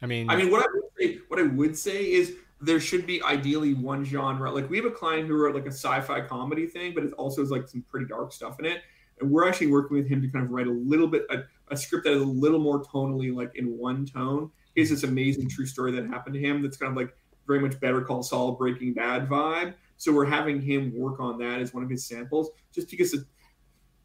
[0.00, 3.06] I mean, I mean, what I would say, what I would say is there should
[3.06, 4.50] be ideally one genre.
[4.50, 7.42] Like we have a client who wrote like a sci-fi comedy thing, but it also
[7.42, 8.82] has like some pretty dark stuff in it.
[9.20, 11.42] And we're actually working with him to kind of write a little bit a,
[11.72, 14.50] a script that is a little more tonally like in one tone.
[14.76, 17.14] Is this amazing true story that happened to him that's kind of like
[17.46, 19.74] very much Better Call Saul, Breaking Bad vibe.
[19.96, 23.14] So we're having him work on that as one of his samples, just because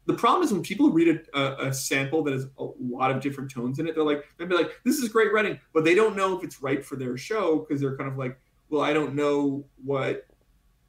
[0.08, 3.50] the problem is when people read a, a, sample that has a lot of different
[3.50, 6.16] tones in it, they're like, they'll be like, this is great writing, but they don't
[6.16, 8.38] know if it's right for their show because they're kind of like,
[8.70, 10.26] well, I don't know what,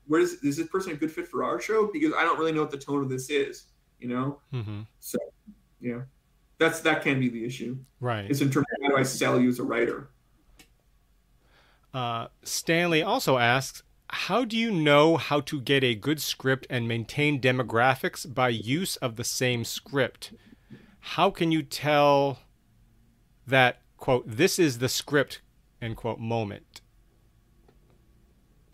[0.08, 1.90] where is, is this person a good fit for our show?
[1.92, 3.66] Because I don't really know what the tone of this is,
[4.00, 4.40] you know?
[4.54, 4.84] Mm-hmm.
[5.02, 5.18] So,
[5.82, 6.04] yeah,
[6.58, 7.78] that's, that can be the issue.
[8.00, 8.26] Right.
[8.30, 10.12] It's in terms of how do I sell you as a writer?
[11.94, 16.88] Uh, Stanley also asks, how do you know how to get a good script and
[16.88, 20.34] maintain demographics by use of the same script?
[21.00, 22.40] How can you tell
[23.48, 25.42] that, quote, this is the script,
[25.82, 26.82] end quote, moment?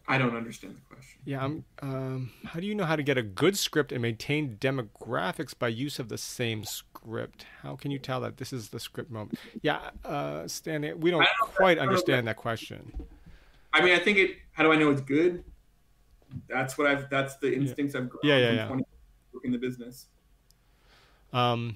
[0.08, 1.20] I don't understand the question.
[1.26, 4.58] Yeah, I'm, um, how do you know how to get a good script and maintain
[4.58, 7.46] demographics by use of the same script?
[7.64, 9.40] How can you tell that this is the script moment?
[9.64, 12.94] Yeah, uh, Stanley, we don't, don't quite understand that question.
[13.74, 14.38] I mean, I think it.
[14.56, 15.44] How do I know it's good?
[16.48, 17.10] That's what I've.
[17.10, 18.02] That's the instincts yeah.
[18.02, 18.78] I've grown yeah, yeah, yeah.
[19.34, 20.08] working the business.
[21.34, 21.76] Um,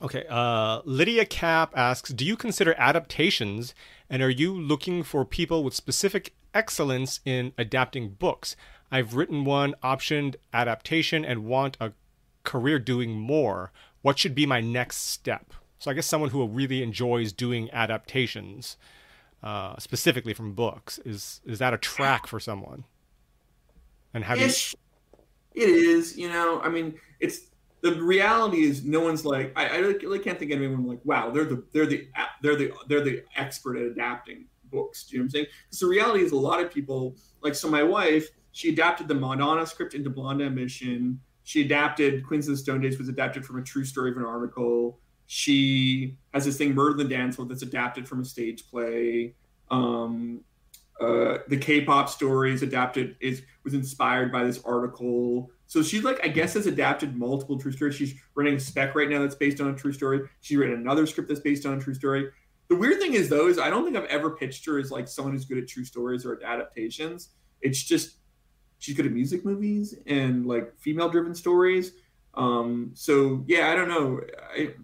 [0.00, 0.24] okay.
[0.28, 3.74] Uh, Lydia Cap asks, "Do you consider adaptations,
[4.08, 8.56] and are you looking for people with specific excellence in adapting books?
[8.90, 11.92] I've written one optioned adaptation and want a
[12.42, 13.70] career doing more.
[14.00, 18.78] What should be my next step?" So I guess someone who really enjoys doing adaptations
[19.42, 20.98] uh, specifically from books.
[21.04, 22.84] Is is that a track for someone?
[24.14, 24.46] And how do you...
[24.46, 26.16] it is?
[26.16, 27.52] You know, I mean, it's
[27.82, 31.30] the reality is no one's like I, I really can't think of anyone like wow
[31.30, 32.08] they're the they're the
[32.40, 35.04] they're the they're the expert at adapting books.
[35.04, 35.46] Do you know what I'm saying?
[35.66, 39.14] Because the reality is a lot of people like so my wife she adapted the
[39.14, 41.20] Madonna script into Blonde Ambition.
[41.44, 44.24] She adapted Queens of the Stone Age was adapted from a true story of an
[44.24, 45.00] article.
[45.34, 49.34] She has this thing, Murder the Dance Hall, that's adapted from a stage play.
[49.70, 50.42] Um,
[51.00, 55.50] uh, the K-pop story is adapted is was inspired by this article.
[55.68, 57.94] So she's like, I guess, has adapted multiple true stories.
[57.94, 60.20] She's running a spec right now that's based on a true story.
[60.42, 62.28] She's written another script that's based on a true story.
[62.68, 65.08] The weird thing is, though, is I don't think I've ever pitched her as like
[65.08, 67.30] someone who's good at true stories or adaptations.
[67.62, 68.16] It's just
[68.80, 71.92] she's good at music movies and like female-driven stories.
[72.34, 74.20] Um, so yeah, I don't know.
[74.54, 74.74] I,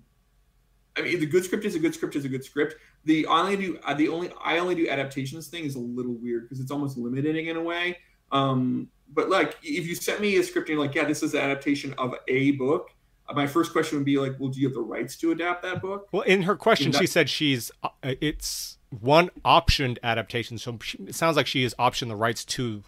[0.99, 2.75] I mean, the good script is a good script is a good script.
[3.05, 6.45] The only do uh, the only I only do adaptations thing is a little weird
[6.45, 7.99] because it's almost limiting in a way.
[8.33, 11.35] Um, but like, if you sent me a script and you're like, yeah, this is
[11.35, 12.91] an adaptation of a book,
[13.29, 15.63] uh, my first question would be like, well, do you have the rights to adapt
[15.63, 16.09] that book?
[16.13, 20.99] Well, in her question, that- she said she's uh, it's one optioned adaptation, so she,
[20.99, 22.83] it sounds like she has optioned the rights to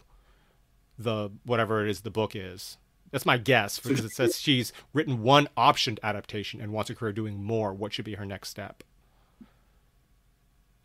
[0.99, 2.77] the whatever it is the book is.
[3.11, 7.12] That's my guess because it says she's written one optioned adaptation and wants a career
[7.12, 7.74] doing more.
[7.74, 8.85] What should be her next step?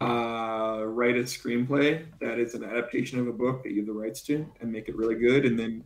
[0.02, 3.94] Uh, write a screenplay that is an adaptation of a book that you have the
[3.94, 5.84] rights to and make it really good and then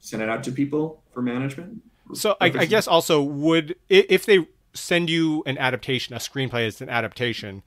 [0.00, 1.82] send it out to people for management.
[2.14, 6.80] So I, I guess also would if they send you an adaptation, a screenplay is
[6.80, 7.62] an adaptation,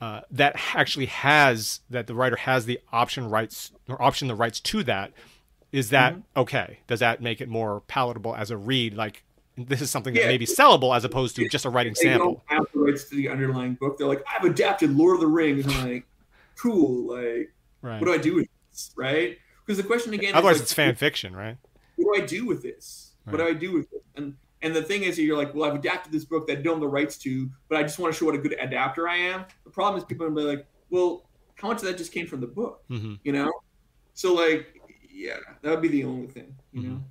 [0.00, 4.60] uh, that actually has that the writer has the option rights or option the rights
[4.60, 5.12] to that
[5.72, 6.40] is that mm-hmm.
[6.40, 6.78] okay?
[6.86, 8.94] Does that make it more palatable as a read?
[8.94, 9.24] Like
[9.56, 10.26] this is something that yeah.
[10.28, 12.42] may be sellable as opposed to just a writing they sample.
[12.48, 13.98] Don't have the rights to the underlying book.
[13.98, 15.66] They're like, I've adapted Lord of the Rings.
[15.66, 16.06] I'm like,
[16.56, 17.14] cool.
[17.14, 17.52] Like,
[17.82, 18.00] right.
[18.00, 18.92] what do I do with this?
[18.96, 19.38] Right?
[19.64, 20.30] Because the question again.
[20.30, 21.56] Is otherwise, like, it's fan fiction, right?
[21.96, 23.12] What do I do with this?
[23.24, 23.32] Right.
[23.32, 24.04] What do I do with it?
[24.16, 26.74] And and the thing is, you're like, well, I've adapted this book that I don't
[26.74, 29.16] have the rights to, but I just want to show what a good adapter I
[29.16, 29.44] am.
[29.64, 32.46] The problem is people are like, well, how much of that just came from the
[32.46, 32.82] book?
[32.90, 33.14] Mm-hmm.
[33.24, 33.52] You know?
[34.14, 34.75] So like
[35.16, 36.54] yeah, that would be the only thing.
[36.72, 36.90] You mm-hmm.
[36.90, 37.02] know.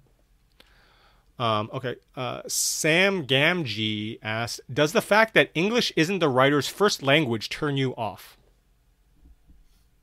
[1.37, 1.95] Um, okay.
[2.15, 7.77] Uh, Sam Gamgee asked, "Does the fact that English isn't the writer's first language turn
[7.77, 8.37] you off?"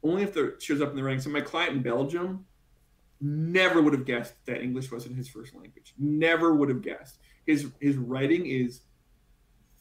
[0.03, 1.21] Only if it shows up in the writing.
[1.21, 2.45] So my client in Belgium
[3.21, 5.95] never would have guessed that English wasn't his first language.
[5.97, 7.19] Never would have guessed.
[7.47, 8.81] His his writing is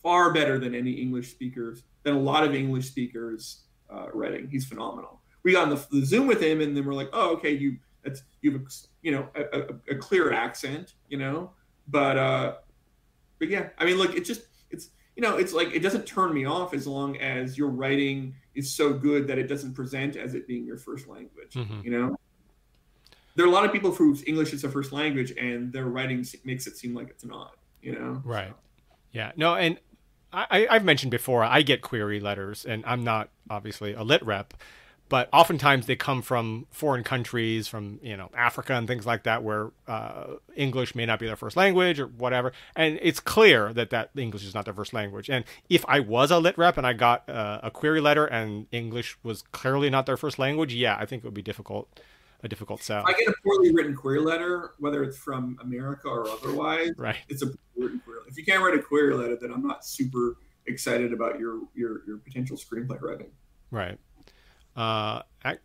[0.01, 4.47] far better than any English speakers, than a lot of English speakers uh, writing.
[4.49, 5.21] He's phenomenal.
[5.43, 7.77] We got on the, the, Zoom with him, and then we're like, oh, okay, you
[8.03, 8.65] that's you have a,
[9.01, 11.51] you know a, a, a clear accent, you know,
[11.87, 12.55] but uh,
[13.39, 16.33] but yeah, I mean, look, it just it's you know it's like it doesn't turn
[16.33, 20.35] me off as long as your writing is so good that it doesn't present as
[20.35, 21.53] it being your first language.
[21.53, 21.81] Mm-hmm.
[21.83, 22.15] You know,
[23.35, 26.25] there are a lot of people whose English is their first language, and their writing
[26.43, 27.57] makes it seem like it's not.
[27.81, 28.53] You know, right?
[29.11, 29.77] Yeah, no, and
[30.33, 34.53] I, I've mentioned before, I get query letters, and I'm not obviously a lit rep,
[35.11, 39.43] but oftentimes they come from foreign countries, from you know Africa and things like that,
[39.43, 43.89] where uh, English may not be their first language or whatever, and it's clear that
[43.89, 45.29] that English is not their first language.
[45.29, 48.67] And if I was a lit rep and I got uh, a query letter and
[48.71, 51.89] English was clearly not their first language, yeah, I think it would be difficult
[52.41, 53.03] a difficult sell.
[53.05, 56.91] I get a poorly written query letter, whether it's from America or otherwise.
[56.97, 57.17] Right.
[57.27, 58.21] It's a written query.
[58.29, 62.01] If you can't write a query letter, then I'm not super excited about your your
[62.07, 63.31] your potential screenplay writing.
[63.71, 63.99] Right.
[64.75, 65.21] Uh,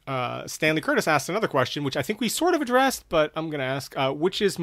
[0.06, 3.50] uh, Stanley Curtis asked another question, which I think we sort of addressed, but I'm
[3.50, 4.58] going to ask, uh, which is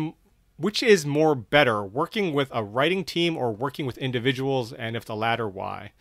[0.58, 5.06] which is more better, working with a writing team or working with individuals, and if
[5.06, 5.92] the latter, why?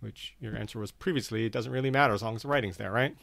[0.00, 2.90] Which your answer was previously, it doesn't really matter as long as the writing's there,
[2.90, 3.16] right?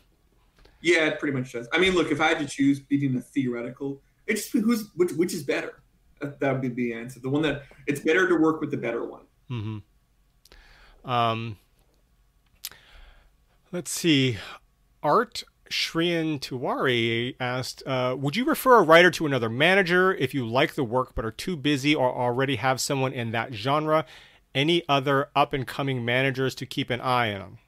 [0.81, 1.67] Yeah, it pretty much does.
[1.73, 5.11] I mean, look, if I had to choose between the theoretical, it's just who's which,
[5.13, 5.81] which is better.
[6.19, 7.19] That, would be the answer.
[7.19, 9.21] The one that it's better to work with the better one.
[9.51, 11.09] Mm-hmm.
[11.09, 11.57] Um,
[13.71, 14.37] let's see.
[15.03, 20.45] Art Shrian Tiwari asked, uh, "Would you refer a writer to another manager if you
[20.45, 24.05] like the work but are too busy or already have someone in that genre?
[24.55, 27.59] Any other up and coming managers to keep an eye on?"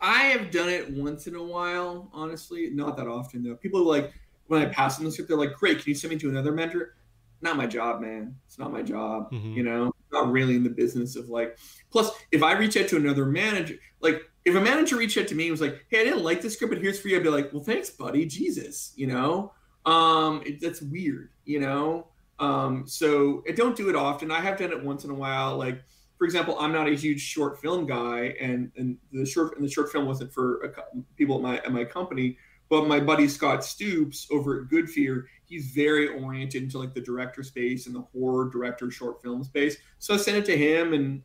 [0.00, 3.54] I have done it once in a while, honestly, not that often though.
[3.54, 4.12] People are like
[4.48, 6.52] when I pass them the script, they're like, "Great, can you send me to another
[6.52, 6.94] mentor?"
[7.40, 8.36] Not my job, man.
[8.46, 9.30] It's not my job.
[9.32, 9.52] Mm-hmm.
[9.54, 11.58] You know, not really in the business of like.
[11.90, 15.34] Plus, if I reach out to another manager, like if a manager reached out to
[15.34, 17.22] me and was like, "Hey, I didn't like this script, but here's for you," I'd
[17.22, 18.26] be like, "Well, thanks, buddy.
[18.26, 19.52] Jesus, you know."
[19.86, 22.08] Um, it, that's weird, you know.
[22.38, 24.30] Um, so I don't do it often.
[24.30, 25.82] I have done it once in a while, like
[26.18, 29.70] for example, I'm not a huge short film guy, and and the short and the
[29.70, 30.72] short film wasn't for a,
[31.16, 32.38] people at my at my company.
[32.68, 37.00] But my buddy Scott Stoops over at Good Fear, he's very oriented into like the
[37.00, 39.76] director space and the horror director short film space.
[39.98, 41.22] So I sent it to him, and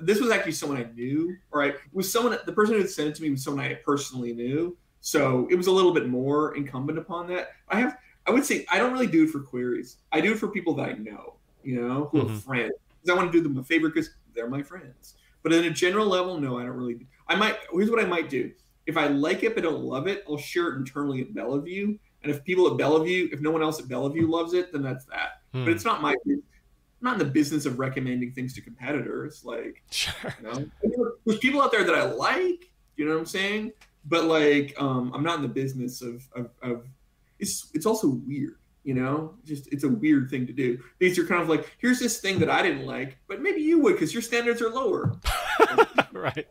[0.00, 1.36] this was actually someone I knew.
[1.52, 4.32] All right, was someone the person who sent it to me was someone I personally
[4.32, 4.76] knew.
[5.00, 7.48] So it was a little bit more incumbent upon that.
[7.68, 9.98] I have, I would say, I don't really do it for queries.
[10.12, 12.34] I do it for people that I know, you know, who mm-hmm.
[12.34, 12.72] are friends.
[13.10, 15.16] I want to do them a favor because they're my friends.
[15.42, 17.06] But in a general level, no, I don't really.
[17.28, 17.58] I might.
[17.70, 18.50] Here's what I might do.
[18.86, 21.96] If I like it but don't love it, I'll share it internally at Bellevue.
[22.22, 25.04] And if people at Bellevue, if no one else at Bellevue loves it, then that's
[25.06, 25.42] that.
[25.52, 25.64] Hmm.
[25.64, 26.14] But it's not my.
[26.26, 26.42] I'm
[27.00, 29.44] not in the business of recommending things to competitors.
[29.44, 30.34] Like, sure.
[30.42, 32.70] you know, there's people out there that I like.
[32.96, 33.72] You know what I'm saying?
[34.06, 36.86] But like, um, I'm not in the business of, of, of
[37.38, 41.26] it's it's also weird you know just it's a weird thing to do these are
[41.26, 44.12] kind of like here's this thing that i didn't like but maybe you would because
[44.12, 45.14] your standards are lower
[46.12, 46.46] right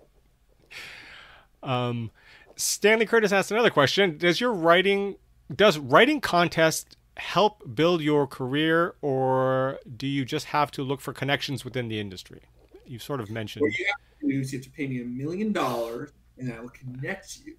[1.62, 2.12] um,
[2.56, 5.16] stanley curtis asked another question does your writing
[5.54, 11.14] does writing contest help build your career or do you just have to look for
[11.14, 12.42] connections within the industry
[12.86, 15.02] you sort of mentioned what you have to do is you have to pay me
[15.02, 17.56] a million dollars and i will connect you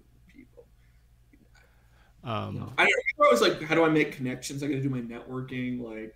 [2.25, 4.63] um, I, I was like, how do I make connections?
[4.63, 5.79] I got to do my networking.
[5.81, 6.15] Like,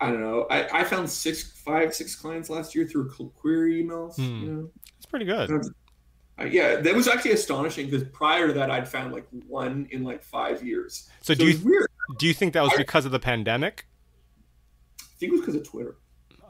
[0.00, 0.46] I don't know.
[0.50, 4.16] I, I found six, five, six clients last year through query emails.
[4.16, 4.22] Hmm.
[4.22, 5.48] You know, it's pretty good.
[6.40, 10.04] Uh, yeah, that was actually astonishing because prior to that, I'd found like one in
[10.04, 11.08] like five years.
[11.20, 11.86] So, so do you
[12.18, 13.86] do you think that was because of the pandemic?
[15.00, 15.96] I think it was because of Twitter.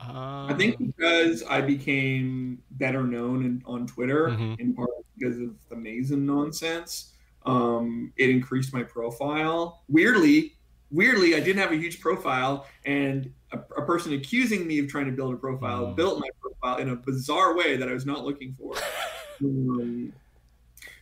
[0.01, 4.55] Um, I think because I became better known in, on Twitter, mm-hmm.
[4.59, 7.13] in part because of the Mason nonsense
[7.47, 9.83] um, it increased my profile.
[9.89, 10.57] Weirdly,
[10.91, 15.07] weirdly, I didn't have a huge profile, and a, a person accusing me of trying
[15.07, 15.97] to build a profile mm.
[15.97, 18.75] built my profile in a bizarre way that I was not looking for.
[19.41, 20.13] um,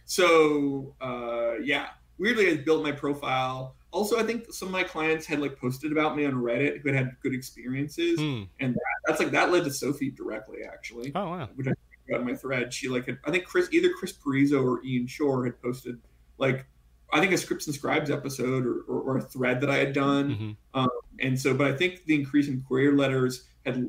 [0.05, 1.89] so uh, yeah,
[2.19, 3.75] weirdly, I built my profile.
[3.91, 6.89] Also, I think some of my clients had like posted about me on Reddit who
[6.89, 8.47] had had good experiences, mm.
[8.61, 11.13] and that, that's like that led to Sophie directly, actually.
[11.15, 11.49] Oh wow!
[11.55, 11.73] Which I
[12.11, 12.73] got in my thread.
[12.73, 15.99] She like had, I think Chris either Chris Parizo or Ian Shore had posted
[16.37, 16.67] like
[17.13, 19.93] I think a scripts and scribes episode or, or, or a thread that I had
[19.93, 20.31] done.
[20.31, 20.81] Mm-hmm.
[20.81, 20.91] Um,
[21.21, 23.81] and so, but I think the increase in queer letters had, I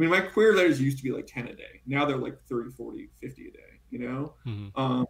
[0.00, 1.82] mean, my queer letters used to be like 10 a day.
[1.86, 3.58] Now they're like 30, 40, 50 a day,
[3.90, 4.34] you know?
[4.46, 4.80] Mm-hmm.
[4.80, 5.06] Um,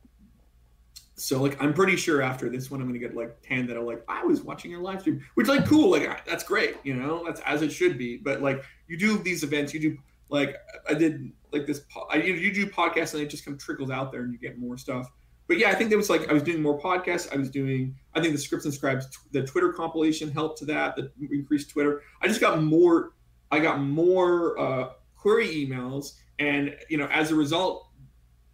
[1.16, 3.82] so like, I'm pretty sure after this one, I'm to get like 10 that are
[3.82, 5.90] like, I was watching your live stream, which like, cool.
[5.90, 6.76] Like that's great.
[6.84, 8.16] You know, that's as it should be.
[8.16, 9.98] But like you do these events, you do
[10.28, 10.56] Like
[10.88, 11.82] I did like this.
[12.10, 14.59] I you do podcasts and it just kind of trickles out there and you get
[14.59, 15.10] more stuff.
[15.48, 17.32] But yeah, I think there was like I was doing more podcasts.
[17.32, 17.96] I was doing.
[18.14, 20.94] I think the scripts and scribes, the Twitter compilation helped to that.
[20.94, 22.02] The increased Twitter.
[22.20, 23.14] I just got more.
[23.50, 27.88] I got more uh, query emails, and you know, as a result,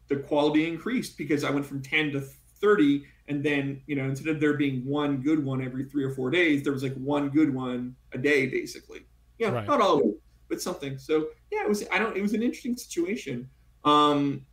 [0.09, 2.21] the quality increased because I went from ten to
[2.61, 6.11] thirty, and then you know, instead of there being one good one every three or
[6.11, 9.01] four days, there was like one good one a day, basically.
[9.39, 9.67] Yeah, right.
[9.67, 10.15] not always,
[10.49, 10.99] but something.
[10.99, 11.85] So yeah, it was.
[11.93, 12.17] I don't.
[12.17, 13.49] It was an interesting situation.
[13.85, 14.47] Um,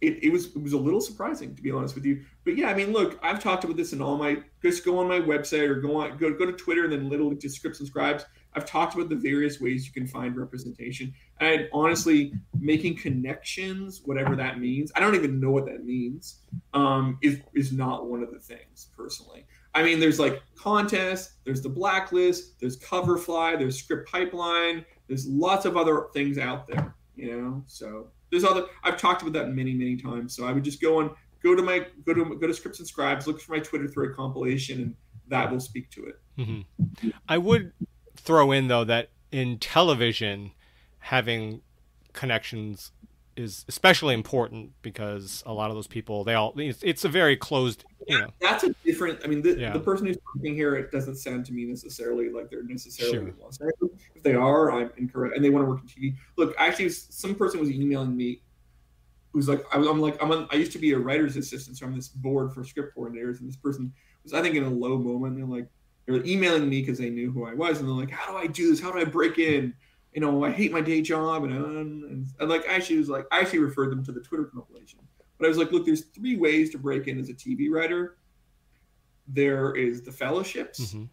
[0.00, 2.24] it, it was it was a little surprising to be honest with you.
[2.44, 5.08] But yeah, I mean, look, I've talked about this in all my just go on
[5.08, 7.88] my website or go on go go to Twitter and then literally just scripts and
[7.88, 8.24] scribes.
[8.54, 11.14] I've talked about the various ways you can find representation.
[11.40, 16.40] And honestly, making connections, whatever that means, I don't even know what that means,
[16.74, 19.46] um, is is not one of the things personally.
[19.74, 25.64] I mean, there's like contests, there's the blacklist, there's Coverfly, there's Script Pipeline, there's lots
[25.66, 27.62] of other things out there, you know.
[27.66, 28.66] So there's other.
[28.82, 30.34] I've talked about that many, many times.
[30.34, 32.88] So I would just go on, go to my, go to go to Scripts and
[32.88, 34.94] Scribes, look for my Twitter thread compilation, and
[35.28, 36.20] that will speak to it.
[36.38, 37.10] Mm-hmm.
[37.28, 37.72] I would
[38.18, 40.52] throw in though that in television,
[40.98, 41.62] having
[42.12, 42.92] connections
[43.36, 47.36] is especially important because a lot of those people they all it's, it's a very
[47.36, 49.72] closed you know that's a different i mean the, yeah.
[49.72, 53.34] the person who's talking here it doesn't sound to me necessarily like they're necessarily sure.
[53.40, 53.92] Los Angeles.
[54.16, 57.36] if they are i'm incorrect and they want to work in tv look actually some
[57.36, 58.40] person was emailing me
[59.32, 61.86] who's like I, am like i'm on i used to be a writer's assistant so
[61.86, 63.92] i'm this board for script coordinators and this person
[64.24, 65.68] was i think in a low moment they're like
[66.08, 68.46] they're emailing me because they knew who i was and they're like how do i
[68.46, 69.72] do this how do i break in
[70.18, 73.26] you know, I hate my day job, and, and, and like I actually was like
[73.30, 75.00] I actually referred them to the Twitter compilation.
[75.38, 78.16] But I was like, look, there's three ways to break in as a TV writer.
[79.28, 81.04] There is the fellowships, mm-hmm.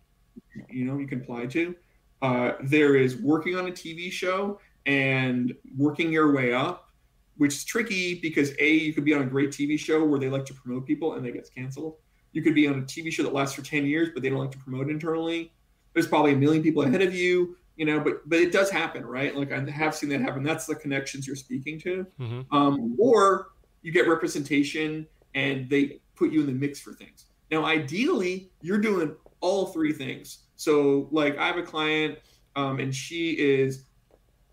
[0.69, 1.75] you know, you can apply to.
[2.21, 6.89] Uh, there is working on a TV show and working your way up,
[7.37, 10.29] which is tricky because a you could be on a great TV show where they
[10.29, 11.97] like to promote people and they get canceled.
[12.35, 14.39] You could be on a TV show that lasts for ten years, but they don't
[14.39, 15.51] like to promote internally.
[15.93, 19.05] There's probably a million people ahead of you you know but but it does happen
[19.05, 19.35] right?
[19.35, 20.43] Like i have seen that happen.
[20.43, 22.05] That's the connections you're speaking to.
[22.19, 22.55] Mm-hmm.
[22.55, 23.49] um, or
[23.81, 27.25] you get representation and they put you in the mix for things.
[27.51, 30.39] Now ideally you're doing all three things.
[30.55, 32.19] So like i have a client
[32.55, 33.85] um, and she is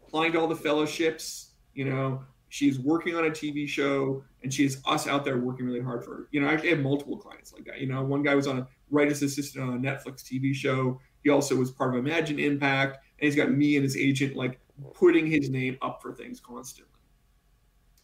[0.07, 2.23] applying to all the fellowships you know
[2.53, 6.05] she's working on a tv show and she is us out there working really hard
[6.05, 8.35] for her you know i actually have multiple clients like that you know one guy
[8.35, 12.05] was on a writer's assistant on a netflix tv show he also was part of
[12.05, 14.61] imagine impact and he's got me and his agent like
[14.95, 16.93] putting his name up for things constantly.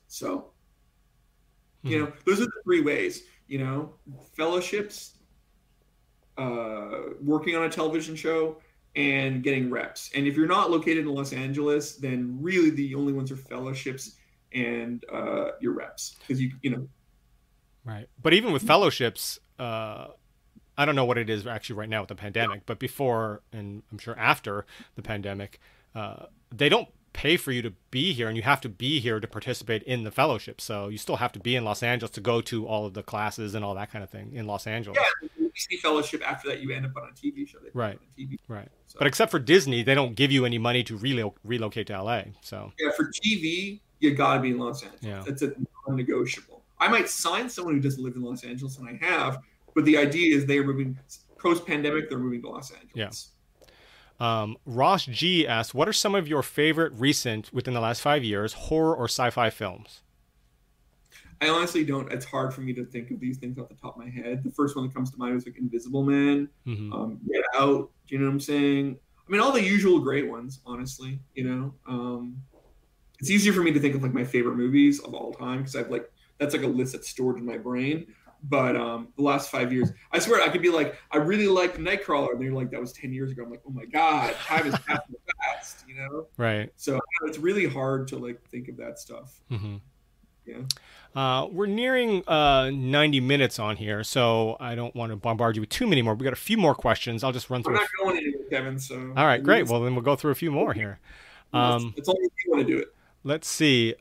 [0.06, 0.50] So,
[1.82, 2.04] you hmm.
[2.04, 3.24] know, those are the three ways.
[3.46, 3.94] You know,
[4.34, 5.14] fellowships,
[6.36, 8.58] uh, working on a television show,
[8.94, 10.10] and getting reps.
[10.14, 14.16] And if you're not located in Los Angeles, then really the only ones are fellowships
[14.64, 16.88] and uh, your reps because you you know.
[17.84, 20.08] Right, but even with fellowships, uh,
[20.76, 23.82] I don't know what it is actually right now with the pandemic, but before and
[23.90, 25.58] I'm sure after the pandemic,
[25.94, 29.18] uh, they don't pay for you to be here, and you have to be here
[29.18, 30.60] to participate in the fellowship.
[30.60, 33.02] So you still have to be in Los Angeles to go to all of the
[33.02, 34.98] classes and all that kind of thing in Los Angeles.
[35.00, 37.58] Yeah, you see fellowship after that, you end up on a TV show.
[37.74, 37.98] right.
[38.16, 38.38] TV.
[38.46, 38.68] Right.
[38.86, 38.98] So.
[38.98, 42.22] But except for Disney, they don't give you any money to relo- relocate to LA.
[42.42, 45.02] So yeah, for TV, you got to be in Los Angeles.
[45.02, 45.22] Yeah.
[45.26, 45.52] That's a
[45.86, 46.62] non-negotiable.
[46.78, 49.40] I might sign someone who doesn't live in Los Angeles, and I have
[49.78, 50.98] but the idea is they are moving
[51.38, 52.08] post pandemic.
[52.08, 53.30] They're moving to Los Angeles.
[54.20, 54.40] Yeah.
[54.42, 58.24] Um, Ross G asks, "What are some of your favorite recent, within the last five
[58.24, 60.02] years, horror or sci-fi films?"
[61.40, 62.12] I honestly don't.
[62.12, 64.42] It's hard for me to think of these things off the top of my head.
[64.42, 66.92] The first one that comes to mind is like Invisible Man, mm-hmm.
[66.92, 67.88] um, Get Out.
[68.08, 68.98] Do you know what I'm saying?
[69.28, 70.58] I mean, all the usual great ones.
[70.66, 72.36] Honestly, you know, um,
[73.18, 75.76] it's easier for me to think of like my favorite movies of all time because
[75.76, 78.06] I've like that's like a list that's stored in my brain.
[78.44, 81.76] But um, the last five years, I swear I could be like, I really like
[81.76, 83.42] Nightcrawler, and they're like, that was ten years ago.
[83.42, 86.28] I'm like, oh my god, time is passing fast, you know?
[86.36, 86.72] Right.
[86.76, 89.40] So it's really hard to like think of that stuff.
[89.50, 89.76] Mm-hmm.
[90.46, 90.62] Yeah.
[91.14, 95.62] Uh, we're nearing uh, 90 minutes on here, so I don't want to bombard you
[95.62, 96.14] with too many more.
[96.14, 97.24] We got a few more questions.
[97.24, 97.74] I'll just run through.
[97.74, 98.78] I'm not going anywhere, Kevin.
[98.78, 99.12] So.
[99.16, 99.66] All right, great.
[99.66, 101.00] Well, then we'll go through a few more here.
[101.52, 102.94] Um, it's only if you want to do it.
[103.28, 103.94] Let's see.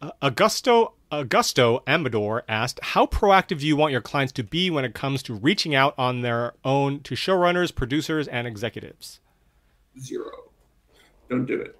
[0.00, 4.84] Uh, Augusto Augusto Amador asked, How proactive do you want your clients to be when
[4.84, 9.20] it comes to reaching out on their own to showrunners, producers, and executives?
[10.00, 10.50] Zero.
[11.30, 11.78] Don't do it.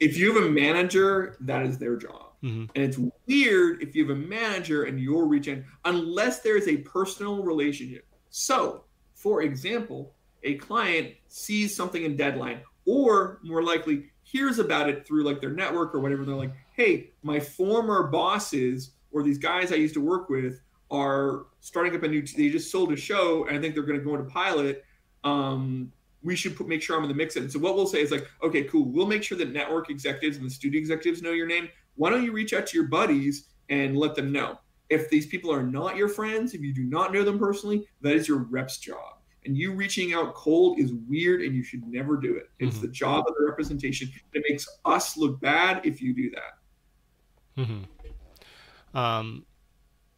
[0.00, 2.30] If you have a manager, that is their job.
[2.42, 2.64] Mm-hmm.
[2.74, 6.78] And it's weird if you have a manager and you're reaching, unless there is a
[6.78, 8.06] personal relationship.
[8.30, 10.14] So, for example,
[10.44, 15.52] a client sees something in deadline or more likely hears about it through like their
[15.52, 16.24] network or whatever.
[16.24, 20.60] They're like, hey, my former bosses or these guys I used to work with
[20.90, 22.22] are starting up a new.
[22.22, 24.84] They just sold a show, and I think they're going to go into pilot.
[25.24, 25.92] Um,
[26.22, 27.36] we should put, make sure I'm in the mix.
[27.36, 28.84] And so what we'll say is like, okay, cool.
[28.84, 31.68] We'll make sure that network executives and the studio executives know your name.
[31.96, 34.58] Why don't you reach out to your buddies and let them know?
[34.90, 38.14] If these people are not your friends, if you do not know them personally, that
[38.14, 39.17] is your rep's job.
[39.44, 42.50] And you reaching out cold is weird and you should never do it.
[42.58, 42.86] It's mm-hmm.
[42.86, 44.10] the job of the representation.
[44.34, 47.62] It makes us look bad if you do that.
[47.62, 48.96] Mm-hmm.
[48.98, 49.46] Um,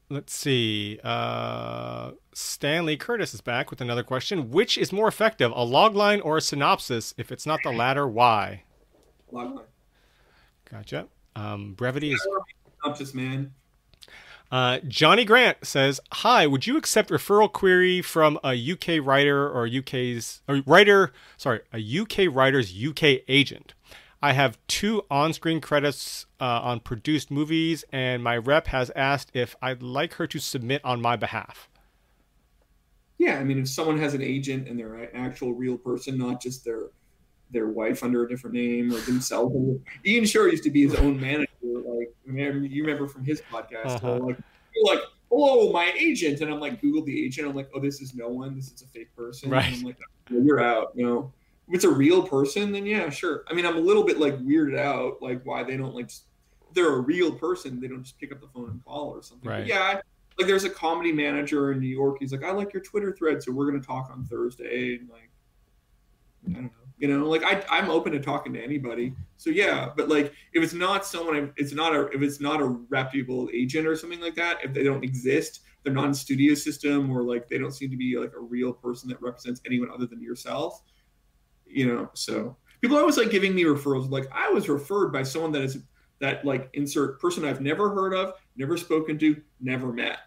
[0.09, 0.99] let's see.
[1.05, 4.51] Uh, Stanley Curtis is back with another question.
[4.51, 7.15] Which is more effective, a logline or a synopsis?
[7.17, 8.65] If it's not the latter, why?
[9.33, 9.65] Logline.
[10.71, 11.09] Gotcha.
[11.37, 12.27] Um, brevity is.
[12.83, 13.53] Synopsis, man.
[14.51, 19.67] Uh, Johnny Grant says, "Hi, would you accept referral query from a UK writer or
[19.67, 21.13] UK's or writer?
[21.37, 23.75] Sorry, a UK writer's UK agent.
[24.23, 29.57] I have two on-screen credits uh, on produced movies, and my rep has asked if
[29.63, 31.69] I'd like her to submit on my behalf."
[33.19, 36.41] Yeah, I mean, if someone has an agent and they're an actual real person, not
[36.41, 36.89] just their
[37.51, 39.55] their wife under a different name or themselves.
[40.07, 41.49] Ian Shorr used to be his own manager.
[41.63, 44.19] Like you remember from his podcast, uh-huh.
[44.19, 44.37] like
[44.85, 45.01] like
[45.31, 47.49] hello, my agent, and I'm like Google the agent.
[47.49, 48.55] I'm like, oh, this is no one.
[48.55, 49.51] This is a fake person.
[49.51, 49.67] Right.
[49.67, 49.99] And I'm like,
[50.29, 50.93] you're out.
[50.95, 51.33] You know,
[51.69, 53.45] if it's a real person, then yeah, sure.
[53.49, 56.11] I mean, I'm a little bit like weirded out, like why they don't like.
[56.75, 57.81] they're a real person.
[57.81, 59.49] They don't just pick up the phone and call or something.
[59.49, 59.61] Right.
[59.61, 60.01] But yeah.
[60.39, 62.17] Like there's a comedy manager in New York.
[62.21, 64.97] He's like, I like your Twitter thread, so we're gonna talk on Thursday.
[64.97, 65.31] And like,
[66.49, 69.15] I don't know you know like I, i'm open to talking to anybody.
[69.39, 72.67] So yeah but like if it's not someone it's not a if it's not a
[72.67, 77.11] reputable agent or something like that if they don't exist they're not in studio system
[77.11, 80.07] or like they don't seem to be like a real person that represents anyone other
[80.07, 80.83] than yourself
[81.67, 82.57] you know so.
[82.81, 84.11] People are always like giving me referrals.
[84.11, 85.79] Like i was referred by someone that is
[86.19, 90.19] that like insert person i've never heard of never spoken to never met.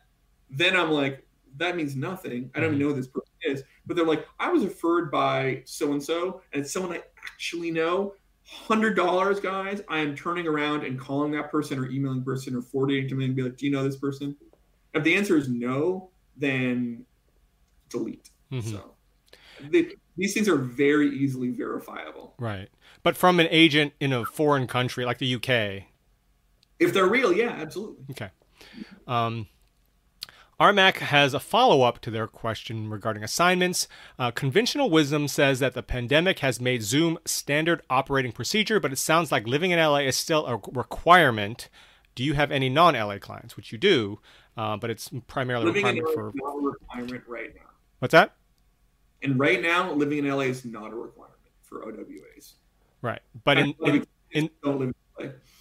[0.50, 1.23] Then i'm like
[1.58, 2.90] that means nothing i don't even mm-hmm.
[2.90, 6.42] know who this person is but they're like, I was referred by so and so,
[6.54, 8.14] and it's someone I actually know.
[8.46, 9.82] Hundred dollars, guys.
[9.88, 13.26] I am turning around and calling that person or emailing person or forwarding to me
[13.26, 14.36] and be like, Do you know this person?
[14.94, 17.06] If the answer is no, then
[17.90, 18.30] delete.
[18.52, 18.70] Mm-hmm.
[18.70, 18.92] So
[19.70, 22.36] they, these things are very easily verifiable.
[22.38, 22.70] Right.
[23.02, 25.88] But from an agent in a foreign country like the UK.
[26.80, 28.06] If they're real, yeah, absolutely.
[28.12, 28.30] Okay.
[29.08, 29.48] Um,
[30.64, 33.86] RMAC has a follow up to their question regarding assignments.
[34.18, 38.98] Uh, conventional wisdom says that the pandemic has made Zoom standard operating procedure, but it
[38.98, 41.68] sounds like living in LA is still a requirement.
[42.16, 43.58] Do you have any non LA clients?
[43.58, 44.20] Which you do,
[44.56, 46.32] uh, but it's primarily living requirement in LA for.
[46.34, 47.70] Not a requirement right now.
[48.00, 48.34] What's that?
[49.22, 52.54] And right now, living in LA is not a requirement for OWAs.
[53.02, 54.94] Right, but in in, in, in,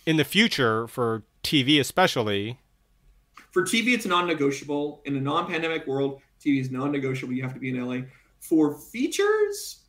[0.06, 2.60] in the future for TV especially,
[3.52, 5.02] for TV, it's non-negotiable.
[5.04, 7.34] In a non-pandemic world, TV is non-negotiable.
[7.34, 8.06] You have to be in LA.
[8.40, 9.84] For features,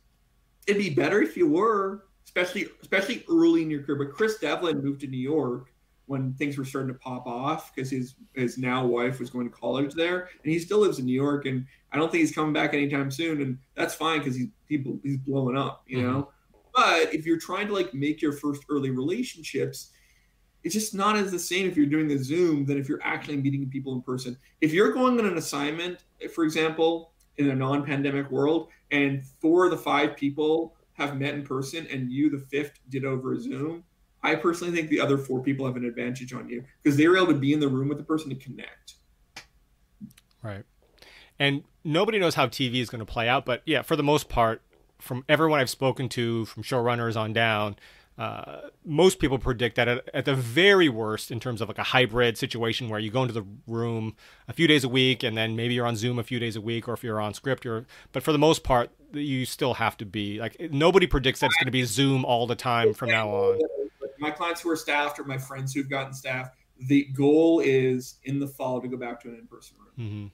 [0.66, 4.04] it'd be better if you were, especially especially early in your career.
[4.04, 5.72] But Chris Devlin moved to New York
[6.06, 9.56] when things were starting to pop off because his his now wife was going to
[9.56, 11.46] college there, and he still lives in New York.
[11.46, 14.84] And I don't think he's coming back anytime soon, and that's fine because he's he,
[15.02, 16.06] he's blowing up, you mm-hmm.
[16.06, 16.28] know.
[16.74, 19.90] But if you're trying to like make your first early relationships,
[20.64, 23.36] it's just not as the same if you're doing the Zoom than if you're actually
[23.36, 24.36] meeting people in person.
[24.62, 26.04] If you're going on an assignment,
[26.34, 31.42] for example, in a non-pandemic world, and four of the five people have met in
[31.44, 33.84] person, and you, the fifth, did over Zoom,
[34.22, 37.18] I personally think the other four people have an advantage on you because they were
[37.18, 38.94] able to be in the room with the person to connect.
[40.42, 40.64] Right.
[41.38, 44.30] And nobody knows how TV is going to play out, but yeah, for the most
[44.30, 44.62] part,
[44.98, 47.76] from everyone I've spoken to, from showrunners on down,
[48.16, 51.84] uh, most people predict that at, at, the very worst, in terms of like a
[51.84, 54.14] hybrid situation where you go into the room
[54.46, 56.60] a few days a week and then maybe you're on Zoom a few days a
[56.60, 57.86] week, or if you're on script, you're.
[58.12, 61.56] But for the most part, you still have to be like nobody predicts that it's
[61.56, 63.60] going to be Zoom all the time from now on.
[64.20, 68.38] My clients who are staffed or my friends who've gotten staffed, the goal is in
[68.38, 70.08] the fall to go back to an in-person room.
[70.08, 70.26] Mm-hmm.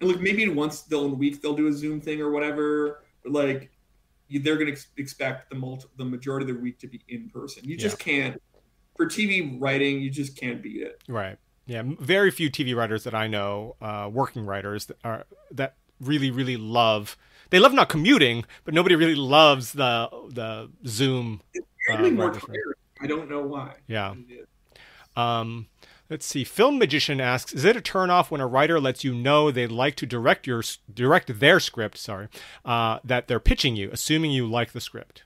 [0.00, 3.04] And look, maybe once they'll in a week they'll do a Zoom thing or whatever.
[3.22, 3.70] But like
[4.40, 7.28] they're going to ex- expect the multi- the majority of the week to be in
[7.30, 7.64] person.
[7.64, 8.12] You just yeah.
[8.12, 8.42] can't
[8.96, 10.00] for TV writing.
[10.00, 11.02] You just can't beat it.
[11.08, 11.38] Right.
[11.66, 11.82] Yeah.
[11.84, 16.56] Very few TV writers that I know, uh, working writers that are that really really
[16.56, 17.16] love.
[17.50, 21.40] They love not commuting, but nobody really loves the the Zoom.
[21.52, 21.96] It's Uh,
[23.00, 23.74] I don't know why.
[23.86, 24.14] Yeah.
[25.16, 25.66] Um,
[26.10, 26.44] Let's see.
[26.44, 29.96] Film Magician asks, "Is it a turnoff when a writer lets you know they'd like
[29.96, 30.62] to direct your
[30.92, 31.96] direct their script?
[31.96, 32.28] Sorry,
[32.64, 35.24] uh, that they're pitching you, assuming you like the script."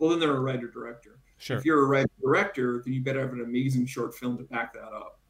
[0.00, 1.20] well, then they're a writer director.
[1.38, 1.58] Sure.
[1.58, 4.72] If you're a writer director, then you better have an amazing short film to back
[4.72, 5.20] that up.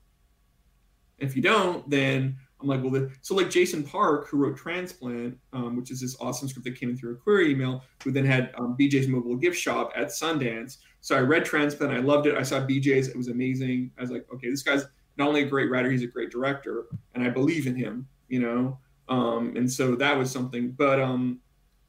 [1.19, 5.77] If you don't, then I'm like, well, so like Jason Park, who wrote Transplant, um,
[5.77, 8.53] which is this awesome script that came in through a query email, who then had
[8.57, 10.79] um, BJ's Mobile Gift Shop at Sundance.
[11.01, 12.37] So I read Transplant, I loved it.
[12.37, 13.91] I saw BJ's, it was amazing.
[13.99, 14.85] I was like, okay, this guy's
[15.17, 18.41] not only a great writer, he's a great director, and I believe in him, you
[18.41, 18.79] know.
[19.09, 20.73] Um, and so that was something.
[20.73, 21.41] But um,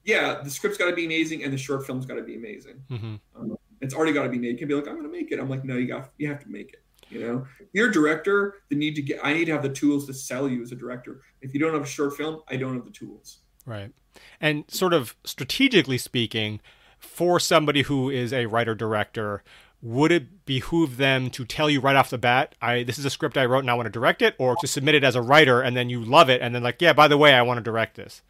[0.04, 2.82] yeah, the script's got to be amazing, and the short film's got to be amazing.
[2.90, 3.16] Mm-hmm.
[3.36, 4.52] Um, it's already got to be made.
[4.52, 5.40] You can be like, I'm going to make it.
[5.40, 6.84] I'm like, no, you got, you have to make it.
[7.10, 10.08] You know, you're a director, the need to get, I need to have the tools
[10.08, 11.22] to sell you as a director.
[11.42, 13.40] If you don't have a short film, I don't have the tools.
[13.66, 13.92] Right.
[14.40, 16.62] And sort of strategically speaking,
[17.02, 19.44] for somebody who is a writer director,
[19.82, 23.10] would it behoove them to tell you right off the bat, I this is a
[23.10, 25.22] script I wrote and I want to direct it, or to submit it as a
[25.22, 27.58] writer and then you love it and then like, yeah, by the way, I want
[27.58, 28.22] to direct this?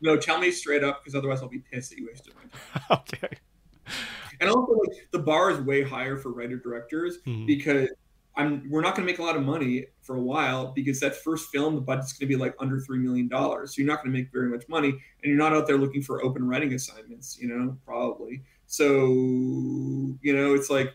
[0.00, 3.04] No, tell me straight up because otherwise I'll be pissed that you wasted my time.
[3.08, 3.36] okay.
[4.40, 7.44] And also, like the bar is way higher for writer directors mm-hmm.
[7.44, 7.90] because
[8.36, 11.16] I'm we're not going to make a lot of money for a while because that
[11.16, 13.74] first film the budget's going to be like under three million dollars.
[13.74, 16.02] So you're not going to make very much money, and you're not out there looking
[16.02, 17.38] for open writing assignments.
[17.40, 18.42] You know, probably.
[18.66, 20.94] So you know, it's like,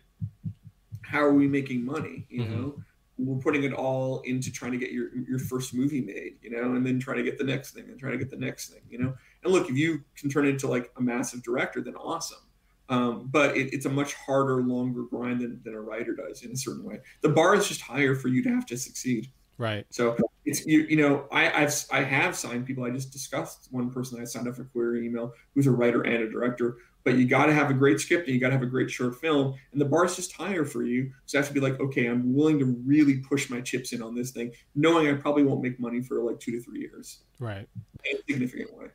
[1.02, 2.26] how are we making money?
[2.30, 2.62] You mm-hmm.
[2.62, 2.76] know,
[3.18, 6.38] we're putting it all into trying to get your your first movie made.
[6.42, 8.38] You know, and then trying to get the next thing and trying to get the
[8.38, 8.82] next thing.
[8.90, 9.14] You know,
[9.44, 12.45] and look, if you can turn it into like a massive director, then awesome.
[12.90, 16.52] Um, but it, it's a much harder, longer grind than, than a writer does in
[16.52, 17.00] a certain way.
[17.22, 19.32] The bar is just higher for you to have to succeed.
[19.58, 19.86] Right.
[19.90, 22.84] So it's you you know I I've I have signed people.
[22.84, 26.24] I just discussed one person I signed up for query email who's a writer and
[26.24, 26.78] a director.
[27.06, 28.90] But you got to have a great script and you got to have a great
[28.90, 31.12] short film, and the bar is just higher for you.
[31.28, 34.02] So you have to be like, okay, I'm willing to really push my chips in
[34.02, 37.20] on this thing, knowing I probably won't make money for like two to three years.
[37.40, 37.70] Right.
[38.06, 38.88] In a significant way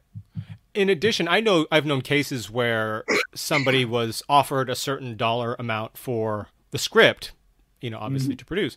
[0.75, 5.97] in addition, I know I've known cases where somebody was offered a certain dollar amount
[5.97, 7.33] for the script,
[7.81, 8.39] you know, obviously mm-hmm.
[8.39, 8.77] to produce.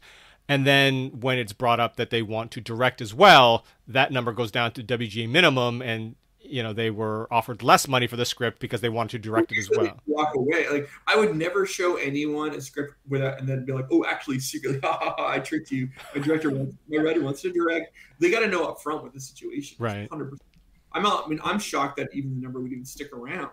[0.50, 4.34] And then when it's brought up that they want to direct as well, that number
[4.34, 6.16] goes down to WGA minimum and
[6.46, 9.54] you know they were offered less money for the script because they wanted to direct
[9.54, 9.98] it as well.
[10.06, 10.68] Walk away.
[10.70, 14.40] Like I would never show anyone a script without and then be like, oh, actually,
[14.40, 15.90] secretly, ha, ha, ha, I tricked you.
[16.14, 17.94] My director wants, my writer wants to direct.
[18.20, 19.78] They got to know up front what the situation.
[19.80, 20.10] Right.
[20.10, 20.53] Hundred percent.
[20.94, 23.52] I'm not, I mean, I'm shocked that even the number would even stick around.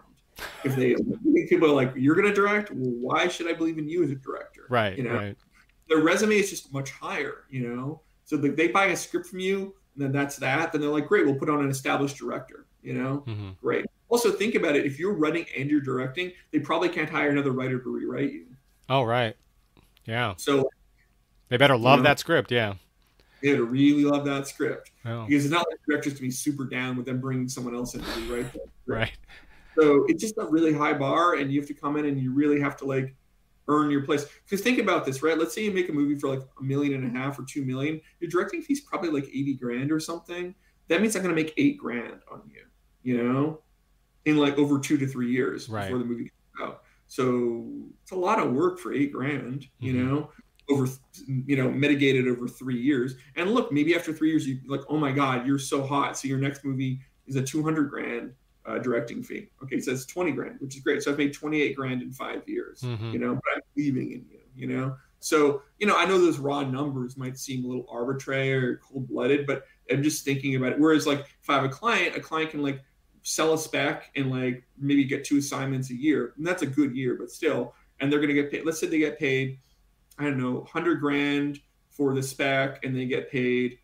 [0.64, 0.94] If they
[1.48, 4.10] people are like, you're going to direct, well, why should I believe in you as
[4.10, 4.66] a director?
[4.68, 4.96] Right.
[4.96, 5.36] You know, right.
[5.88, 7.44] their resume is just much higher.
[7.50, 10.72] You know, so they buy a script from you, and then that's that.
[10.72, 12.66] Then they're like, great, we'll put on an established director.
[12.82, 13.50] You know, mm-hmm.
[13.60, 13.84] great.
[14.08, 14.86] Also, think about it.
[14.86, 18.46] If you're writing and you're directing, they probably can't hire another writer to rewrite you.
[18.88, 19.36] Oh, right.
[20.04, 20.34] Yeah.
[20.36, 20.68] So
[21.48, 22.50] they better love you know, that script.
[22.50, 22.74] Yeah.
[23.42, 25.24] They would really love that script oh.
[25.26, 28.02] because it's not like directors to be super down with them bringing someone else in
[28.02, 28.68] to rewrite that.
[28.86, 29.12] right.
[29.78, 32.32] So it's just a really high bar, and you have to come in and you
[32.32, 33.14] really have to like
[33.68, 34.26] earn your place.
[34.44, 35.38] Because think about this, right?
[35.38, 37.64] Let's say you make a movie for like a million and a half or two
[37.64, 38.00] million.
[38.20, 40.54] Your directing fee's probably like eighty grand or something.
[40.88, 42.64] That means I'm going to make eight grand on you.
[43.02, 43.60] You know,
[44.26, 45.84] in like over two to three years right.
[45.84, 46.82] before the movie comes out.
[47.06, 47.68] So
[48.02, 49.66] it's a lot of work for eight grand.
[49.78, 50.08] You mm-hmm.
[50.08, 50.30] know,
[50.70, 50.88] over
[51.26, 53.14] you know mitigated over three years.
[53.36, 56.16] And look maybe after three years you like oh my god you're so hot.
[56.18, 58.32] So your next movie is a 200 grand
[58.66, 59.48] uh, directing fee.
[59.62, 61.02] Okay so it's 20 grand which is great.
[61.02, 63.10] So i've made 28 grand in five years mm-hmm.
[63.10, 64.96] you know but i'm believing in you you know?
[65.20, 69.46] So you know i know those raw numbers might seem a little arbitrary or cold-blooded
[69.46, 70.80] but i'm just thinking about it.
[70.80, 72.82] Whereas like if i have a client a client can like
[73.22, 76.94] sell a spec and like maybe get two assignments a year and that's a good
[76.96, 79.58] year but still and they're going to get paid let's say they get paid
[80.20, 83.78] I don't know, 100 grand for the spec and they get paid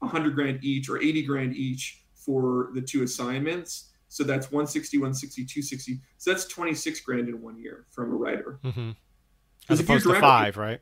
[0.00, 3.90] 100 grand each or 80 grand each for the two assignments.
[4.08, 6.00] So that's 160, 160, 260.
[6.18, 8.58] So that's 26 grand in one year from a writer.
[8.62, 8.90] Mm-hmm.
[9.70, 10.80] As opposed to five, right?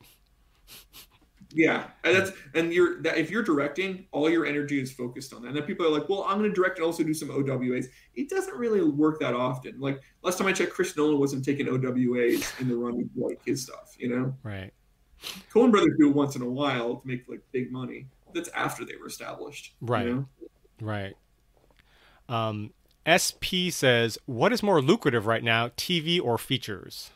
[1.52, 5.42] Yeah, and that's and you're that if you're directing, all your energy is focused on
[5.42, 5.48] that.
[5.48, 7.86] And then people are like, "Well, I'm going to direct and also do some OWAs."
[8.14, 9.80] It doesn't really work that often.
[9.80, 13.44] Like last time I checked, Chris Nolan wasn't taking OWAs in the run of like
[13.44, 14.34] his stuff, you know?
[14.42, 14.72] Right.
[15.52, 18.06] Coen Brothers do it once in a while to make like big money.
[18.32, 19.74] That's after they were established.
[19.80, 20.06] Right.
[20.06, 20.26] You know?
[20.80, 21.16] Right.
[22.28, 22.72] Um,
[23.04, 27.10] SP says, "What is more lucrative right now, TV or features?"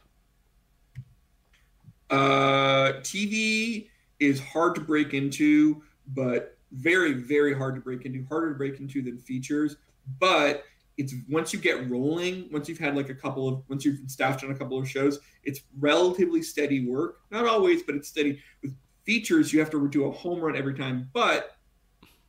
[2.11, 3.89] Uh, TV
[4.21, 8.25] is hard to break into, but very, very hard to break into.
[8.29, 9.77] Harder to break into than features,
[10.19, 10.65] but
[10.97, 14.09] it's once you get rolling, once you've had like a couple of, once you've been
[14.09, 17.19] staffed on a couple of shows, it's relatively steady work.
[17.31, 18.41] Not always, but it's steady.
[18.63, 21.11] With features, you have to do a home run every time.
[21.13, 21.57] But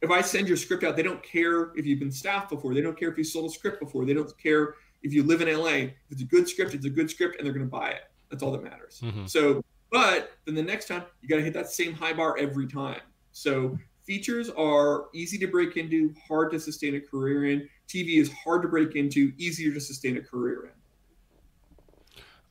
[0.02, 2.74] if I send your script out, they don't care if you've been staffed before.
[2.74, 4.06] They don't care if you sold a script before.
[4.06, 6.90] They don't care if you live in LA, if it's a good script, it's a
[6.90, 8.02] good script, and they're going to buy it.
[8.30, 9.02] That's all that matters.
[9.04, 9.30] Mhm.
[9.30, 12.68] So, but then the next time you got to hit that same high bar every
[12.68, 13.02] time.
[13.32, 17.70] So features are easy to break into, hard to sustain a career in.
[17.88, 20.70] TV is hard to break into, easier to sustain a career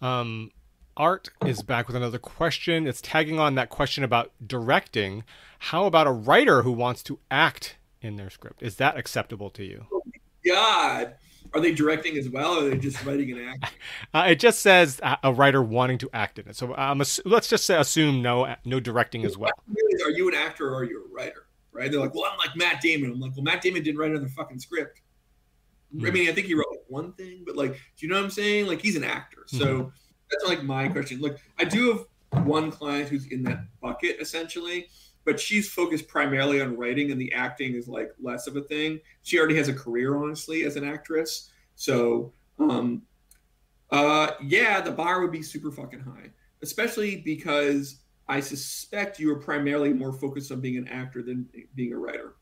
[0.00, 0.06] in.
[0.06, 0.50] Um,
[0.96, 2.86] Art is back with another question.
[2.86, 5.24] It's tagging on that question about directing.
[5.58, 8.62] How about a writer who wants to act in their script?
[8.62, 9.86] Is that acceptable to you?
[10.46, 11.14] God,
[11.54, 13.70] are they directing as well, or are they just writing and acting?
[14.12, 16.54] Uh, it just says a a writer wanting to act in it.
[16.54, 19.50] So um, let's just say, assume no no directing as well.
[20.04, 21.46] Are you an actor or are you a writer?
[21.72, 21.90] Right?
[21.90, 23.10] They're like, well, I'm like Matt Damon.
[23.10, 25.00] I'm like, well, Matt Damon didn't write another fucking script.
[26.02, 28.24] I mean, I think he wrote like one thing, but like, do you know what
[28.24, 28.66] I'm saying?
[28.66, 29.44] Like, he's an actor.
[29.46, 29.92] So
[30.30, 31.20] that's like my question.
[31.20, 31.92] Look, I do
[32.32, 34.88] have one client who's in that bucket essentially,
[35.24, 39.00] but she's focused primarily on writing, and the acting is like less of a thing.
[39.22, 41.50] She already has a career, honestly, as an actress.
[41.76, 43.02] So, um,
[43.90, 46.30] uh, yeah, the bar would be super fucking high,
[46.62, 51.92] especially because I suspect you are primarily more focused on being an actor than being
[51.92, 52.34] a writer.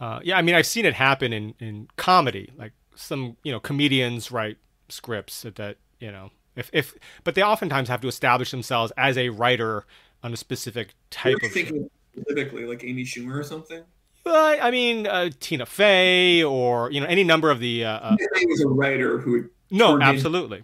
[0.00, 2.50] Uh, yeah, I mean, I've seen it happen in, in comedy.
[2.56, 4.58] Like some, you know, comedians write
[4.88, 6.94] scripts that, that you know, if, if,
[7.24, 9.84] but they oftentimes have to establish themselves as a writer
[10.22, 11.52] on a specific type What are you of.
[11.54, 13.82] thinking specifically, like Amy Schumer or something?
[14.24, 17.84] Well, I mean, uh, Tina Fey or you know any number of the.
[17.84, 20.62] Uh, uh, He was a writer who no, absolutely,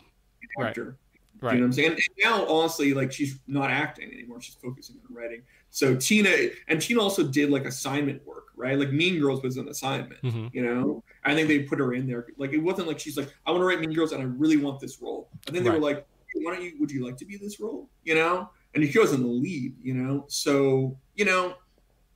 [0.59, 0.69] Right.
[0.69, 0.97] actor.
[1.41, 1.55] right.
[1.55, 1.91] You know what I'm saying?
[1.93, 5.43] And now, honestly, like she's not acting anymore; she's focusing on writing.
[5.75, 6.31] So Tina
[6.69, 8.79] and Tina also did like assignment work, right?
[8.79, 10.21] Like Mean Girls was an assignment.
[10.21, 12.29] hmm You know, I think they put her in there.
[12.39, 14.57] Like it wasn't like she's like, I want to write Mean Girls and I really
[14.57, 15.31] want this role.
[15.49, 15.81] I think they Right.
[15.81, 16.75] were like, hey, why don't you?
[16.79, 17.89] Would you like to be this role?
[18.05, 19.75] You know, and she was in the lead.
[19.83, 21.55] You know, so you know,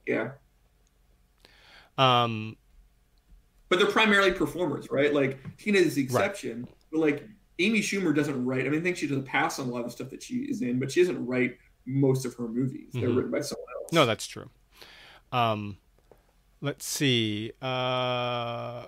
[0.06, 0.30] yeah.
[1.98, 2.56] Um,
[3.70, 5.12] But they're primarily performers, right?
[5.12, 7.28] Like Tina is the exception, but like
[7.59, 8.66] Amy Schumer doesn't write.
[8.66, 10.36] I mean, I think she does pass on a lot of the stuff that she
[10.43, 11.59] is in, but she doesn't write
[11.89, 12.90] most of her movies.
[12.93, 13.16] They're Mhm.
[13.16, 13.93] written by someone else.
[13.93, 14.51] no, that's true.
[15.32, 15.78] Um,
[16.60, 17.52] let's see.
[17.62, 18.86] Uh,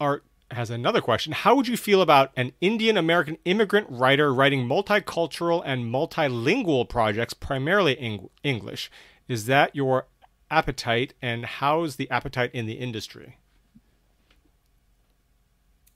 [0.00, 1.32] Art has another question.
[1.32, 7.34] How would you feel about an Indian American immigrant writer writing multicultural and multilingual projects,
[7.34, 8.90] primarily Eng- English?
[9.28, 10.06] Is that your
[10.50, 13.38] appetite, and how's the appetite in the industry?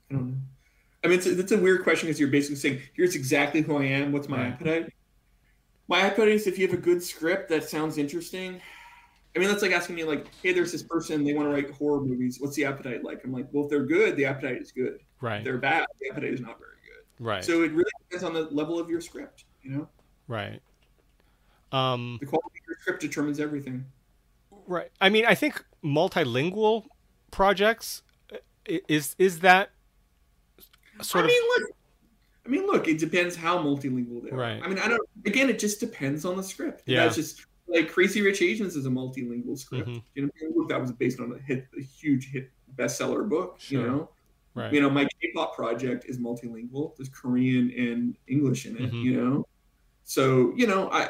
[0.09, 0.37] I don't know.
[1.03, 3.77] I mean, it's a, it's a weird question because you're basically saying, here's exactly who
[3.77, 4.11] I am.
[4.11, 4.47] What's my Right.
[4.53, 4.93] appetite?
[5.89, 8.61] My appetite is if you have a good script that sounds interesting.
[9.35, 11.71] I mean, that's like asking me, like, hey, there's this person, they want to write
[11.71, 12.37] horror movies.
[12.39, 13.23] What's the appetite like?
[13.23, 14.95] I'm like, well, if they're good, the appetite is good.
[14.95, 17.23] If Right, they're bad, the appetite is not very good.
[17.25, 19.89] right, So it really depends on the level of your script, you know?
[20.27, 20.61] right.
[21.71, 23.85] Um, The quality of your script determines everything.
[24.67, 24.89] Right.
[25.01, 26.85] I mean, I think multilingual
[27.31, 28.01] projects
[28.65, 29.71] is is that
[31.01, 31.69] sort I of mean, look.
[32.49, 32.87] I mean, look.
[32.87, 34.37] It depends how multilingual they are.
[34.37, 34.59] Right.
[34.63, 35.07] I mean, I don't.
[35.27, 36.81] Again, it just depends on the script.
[36.87, 37.03] Yeah.
[37.03, 39.87] That's just like Crazy Rich Asians is a multilingual script.
[39.87, 40.01] Mhm.
[40.15, 43.57] You know, that was based on a hit, a huge hit bestseller book.
[43.59, 43.81] Sure.
[43.81, 44.09] You know,
[44.55, 44.73] right.
[44.73, 46.95] you know, my K-pop project is multilingual.
[46.97, 48.91] There's Korean and English in it.
[48.91, 49.03] Mhm.
[49.03, 49.47] You know,
[50.05, 51.09] so you know, I, I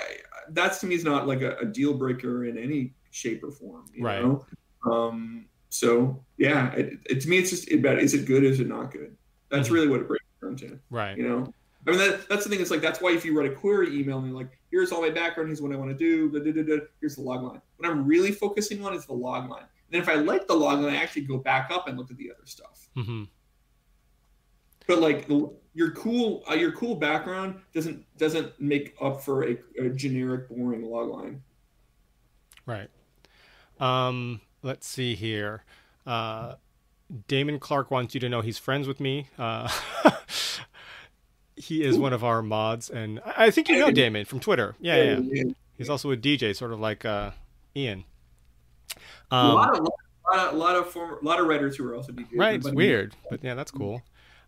[0.49, 3.86] that's to me is not like a, a deal breaker in any shape or form.
[3.94, 4.22] You Right.
[4.22, 4.45] Know?
[4.84, 5.45] Um.
[5.70, 8.44] So yeah, it, it, to me, it's just about is it good?
[8.44, 9.16] Is it not good?
[9.49, 9.72] That's Mhm.
[9.72, 10.26] really what it breaks
[10.90, 11.18] right.
[11.18, 11.53] You know,
[11.88, 12.60] I mean, that, that's the thing.
[12.60, 15.02] It's like that's why if you write a query email and you're like, here's all
[15.02, 17.61] my background, here's what I want to do, da, da, da, here's the log line.
[17.78, 19.61] What I'm really focusing on is the log line.
[19.61, 22.11] And then if I like the log line, I actually go back up and look
[22.11, 22.90] at the other stuff.
[22.95, 23.24] hmm
[24.88, 29.57] But like the, your cool, uh, your cool background doesn't doesn't make up for a,
[29.80, 31.41] a generic, boring log line.
[32.66, 32.90] Right.
[33.80, 35.64] Um, let's see here.
[36.06, 36.56] Uh,
[37.27, 39.27] Damon Clark wants you to know he's friends with me.
[39.38, 39.68] Uh,
[41.56, 44.76] he is one of our mods, and I I think you know Damon from Twitter.
[44.80, 45.19] Yeah, yeah.
[45.22, 45.44] yeah.
[45.77, 47.31] He's also a DJ, sort of like uh,
[47.76, 48.03] Ian.
[49.31, 49.88] a Um, lot of
[50.31, 52.27] lot of, lot of former, lot of writers who are also DJs.
[52.38, 54.02] Right, it's But- weird, but yeah, that's cool.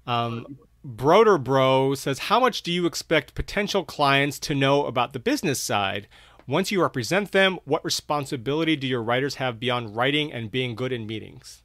[0.06, 5.20] Um, Broder Bro says, "How much do you expect potential clients to know about the
[5.20, 6.08] business side?
[6.48, 10.92] Once you represent them, what responsibility do your writers have beyond writing and being good
[10.92, 11.62] in meetings?"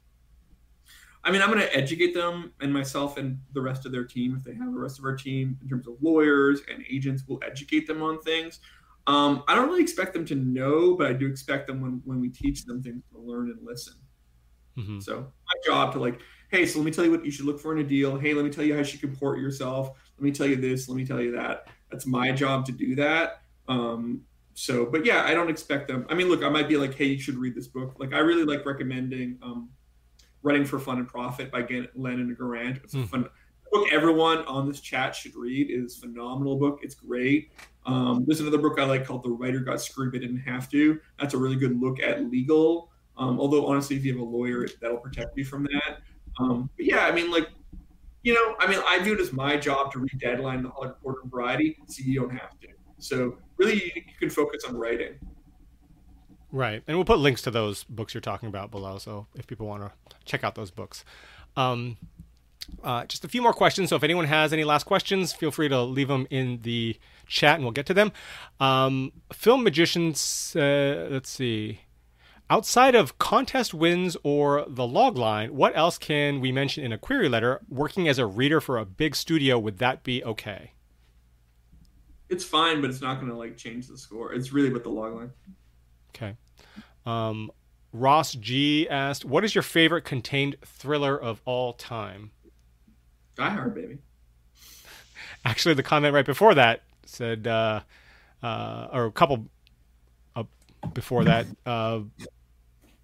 [1.27, 4.33] I mean, I'm going to educate them and myself and the rest of their team,
[4.37, 7.41] if they have the rest of our team, in terms of lawyers and agents, we'll
[7.45, 8.61] educate them on things.
[9.07, 12.21] Um, I don't really expect them to know, but I do expect them when, when
[12.21, 13.95] we teach them things to learn and listen.
[14.77, 17.45] hmm So my job to like, hey, so let me tell you what you should
[17.45, 18.17] look for in a deal.
[18.17, 19.89] Hey, let me tell you how you should comport yourself.
[20.17, 20.87] Let me tell you this.
[20.87, 21.67] Let me tell you that.
[21.91, 23.41] That's my job to do that.
[23.67, 24.21] Um,
[24.53, 26.05] so, but yeah, I don't expect them.
[26.09, 27.95] I mean, look, I might be like, hey, you should read this book.
[27.99, 29.69] Like, I really like recommending um,
[30.43, 31.61] Writing for Fun and Profit by
[31.95, 32.83] Lennon Garant.
[32.83, 33.07] It's a mm.
[33.07, 33.29] fun
[33.71, 35.69] book everyone on this chat should read.
[35.69, 36.79] It is phenomenal book.
[36.83, 37.51] It's great.
[37.85, 40.99] Um, there's another book I like called The Writer Got Screwed But Didn't Have to.
[41.19, 42.91] That's a really good look at legal.
[43.17, 45.99] Um, although honestly, if you have a lawyer, that'll protect you from that.
[46.39, 47.49] Um, but yeah, I mean, like,
[48.23, 50.95] you know, I mean, I view it as my job to read Deadline, The Hollywood
[50.97, 52.67] Reporter, and Variety, so you don't have to.
[52.99, 55.13] So really, you, you can focus on writing.
[56.57, 59.67] Right, and we'll put links to those books you're talking about below, so if people
[59.67, 61.05] want to check out those books.
[61.55, 61.97] Um,
[62.83, 63.89] uh, just a few more questions.
[63.89, 66.97] So if anyone has any last questions, feel free to leave them in the
[67.27, 68.11] chat, and we'll get to them.
[68.59, 70.55] Um, film magicians.
[70.55, 71.81] Uh, let's see.
[72.49, 76.97] Outside of contest wins or the log line, what else can we mention in a
[76.97, 77.61] query letter?
[77.69, 80.71] Working as a reader for a big studio, would that be okay?
[82.29, 84.33] It's fine, but it's not going to like change the score.
[84.33, 85.31] It's really with the log line.
[86.15, 86.35] Okay.
[87.07, 87.51] Um,
[87.93, 92.31] Ross G asked, "What is your favorite contained thriller of all time?"
[93.35, 93.97] Die Hard, baby.
[95.45, 97.81] Actually, the comment right before that said, uh,
[98.43, 99.47] uh, or a couple
[100.35, 100.43] uh,
[100.93, 102.01] before that, uh,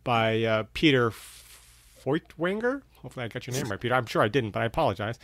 [0.04, 1.12] by uh, Peter
[2.04, 2.82] Feuchtwanger.
[3.02, 3.96] Hopefully, I got your name right, Peter.
[3.96, 5.18] I'm sure I didn't, but I apologize.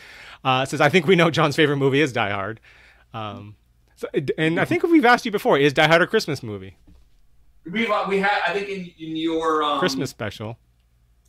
[0.44, 2.60] Uh, says, I think we know John's favorite movie is Die Hard.
[3.14, 3.56] Um,
[3.96, 4.08] so,
[4.38, 6.78] and I think we've asked you before, is Die Hard a Christmas movie?
[7.66, 10.58] We we had I think in, in your um, Christmas special,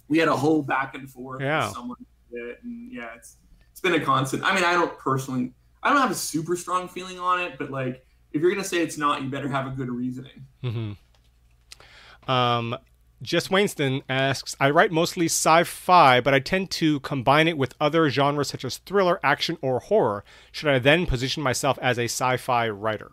[0.09, 1.40] we had a whole back and forth.
[1.40, 1.66] Yeah.
[1.66, 1.97] With someone
[2.32, 3.36] and yeah, it's
[3.70, 4.44] it's been a constant.
[4.44, 5.52] I mean, I don't personally,
[5.82, 8.78] I don't have a super strong feeling on it, but like if you're gonna say
[8.78, 10.47] it's not, you better have a good reasoning.
[10.62, 12.31] Mm-hmm.
[12.31, 12.77] Um,
[13.23, 17.74] Jess Wainston asks, I write mostly sci fi, but I tend to combine it with
[17.81, 20.24] other genres such as thriller, action, or horror.
[20.52, 23.12] Should I then position myself as a sci fi writer?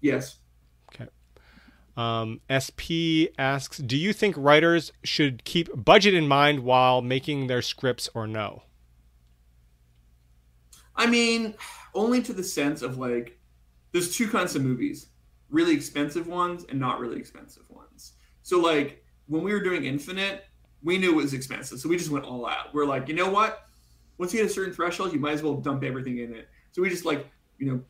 [0.00, 0.38] Yes.
[1.96, 7.62] Um, SP asks, Do you think writers should keep budget in mind while making their
[7.62, 8.62] scripts or no?
[10.96, 11.54] I mean,
[11.94, 13.38] only to the sense of like,
[13.92, 15.08] there's two kinds of movies
[15.50, 18.14] really expensive ones and not really expensive ones.
[18.42, 20.46] So like when we were doing Infinite,
[20.82, 22.74] we knew it was expensive, so we just went all out.
[22.74, 23.66] We're like, you know what?
[24.18, 26.48] Once you hit a certain threshold, you might as well dump everything in it.
[26.72, 27.26] So we just like,
[27.58, 27.80] you know,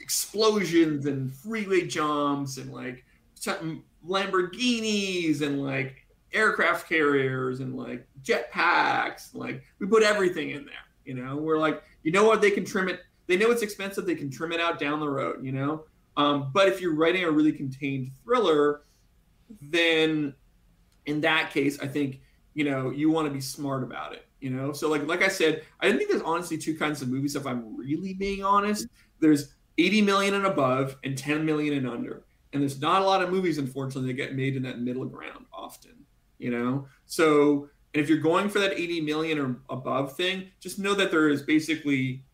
[0.00, 3.04] explosions and freeway jumps and like
[4.06, 9.34] Lamborghinis and like aircraft carriers and like jetpacks.
[9.34, 10.74] Like we put everything in there.
[11.04, 12.40] You know, we're like, you know what?
[12.40, 13.00] They can trim it.
[13.26, 14.06] They know it's expensive.
[14.06, 15.44] They can trim it out down the road.
[15.44, 15.84] You know.
[16.16, 18.82] Um, but if you're writing a really contained thriller,
[19.60, 20.34] then
[21.06, 22.20] in that case, I think
[22.54, 24.26] you know you want to be smart about it.
[24.40, 27.34] You know, so like like I said, I think there's honestly two kinds of movies.
[27.34, 28.86] If I'm really being honest,
[29.20, 32.24] there's 80 million and above and 10 million and under,
[32.54, 35.44] and there's not a lot of movies, unfortunately, that get made in that middle ground
[35.52, 35.92] often.
[36.38, 40.78] You know, so and if you're going for that 80 million or above thing, just
[40.78, 42.24] know that there is basically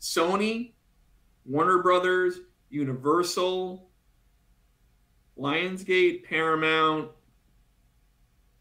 [0.00, 0.72] Sony,
[1.44, 2.40] Warner Brothers,
[2.70, 3.88] Universal,
[5.38, 7.10] Lionsgate, Paramount.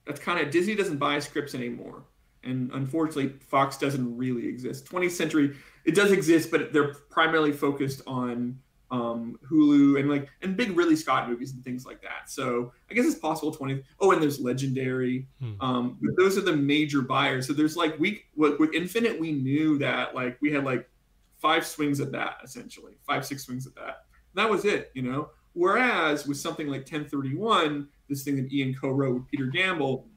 [0.05, 2.03] That's kind of Disney doesn't buy scripts anymore.
[2.43, 4.85] And unfortunately, Fox doesn't really exist.
[4.85, 8.59] 20th Century, it does exist, but they're primarily focused on
[8.91, 12.29] um, Hulu and like and big Ridley Scott movies and things like that.
[12.29, 13.81] So I guess it's possible 20.
[13.99, 15.27] Oh, and there's Legendary.
[15.39, 15.61] Hmm.
[15.61, 17.47] Um, but those are the major buyers.
[17.47, 20.89] So there's like we with, with Infinite, we knew that like we had like
[21.37, 24.05] five swings at that essentially, five six swings at that.
[24.33, 25.29] And that was it, you know.
[25.53, 30.07] Whereas with something like 1031, this thing that Ian co-wrote with Peter Gamble,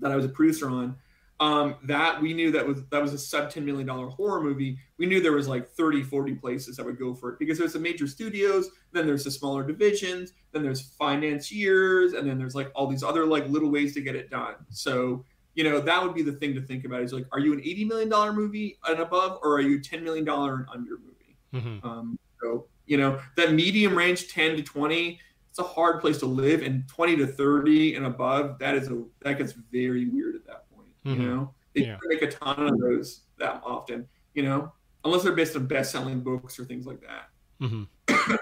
[0.00, 0.96] that I was a producer on,
[1.40, 4.78] um, that we knew that was that was a sub 10 million dollar horror movie.
[4.98, 7.74] We knew there was like 30, 40 places that would go for it because there's
[7.74, 12.72] the major studios, then there's the smaller divisions, then there's financiers, and then there's like
[12.74, 14.54] all these other like little ways to get it done.
[14.70, 15.24] So
[15.58, 17.58] you know that would be the thing to think about is like are you an
[17.58, 21.36] 80 million dollar movie and above or are you 10 million dollar and under movie
[21.52, 21.86] mm-hmm.
[21.86, 25.18] um, so you know that medium range 10 to 20
[25.50, 29.02] it's a hard place to live and 20 to 30 and above that is a
[29.22, 30.67] that gets very weird at that point
[31.04, 31.20] mm-hmm.
[31.20, 31.96] you know they yeah.
[32.04, 34.72] make a ton of those that often you know
[35.04, 37.28] unless they're based on best-selling books or things like that
[37.60, 38.34] mm-hmm.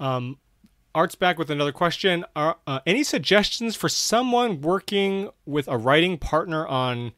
[0.00, 0.36] um
[0.92, 2.24] Art's back with another question.
[2.34, 7.12] Are, uh, any suggestions for someone working with a writing partner on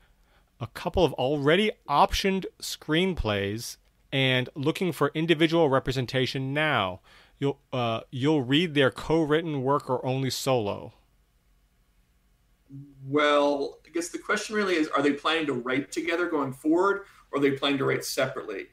[0.60, 3.78] a couple of already optioned screenplays
[4.12, 7.00] and looking for individual representation now?
[7.38, 10.92] You'll uh, you'll read their co-written work or only solo.
[13.06, 17.38] Well, guess the question really is: Are they planning to write together going forward, or
[17.38, 18.66] are they planning to write separately?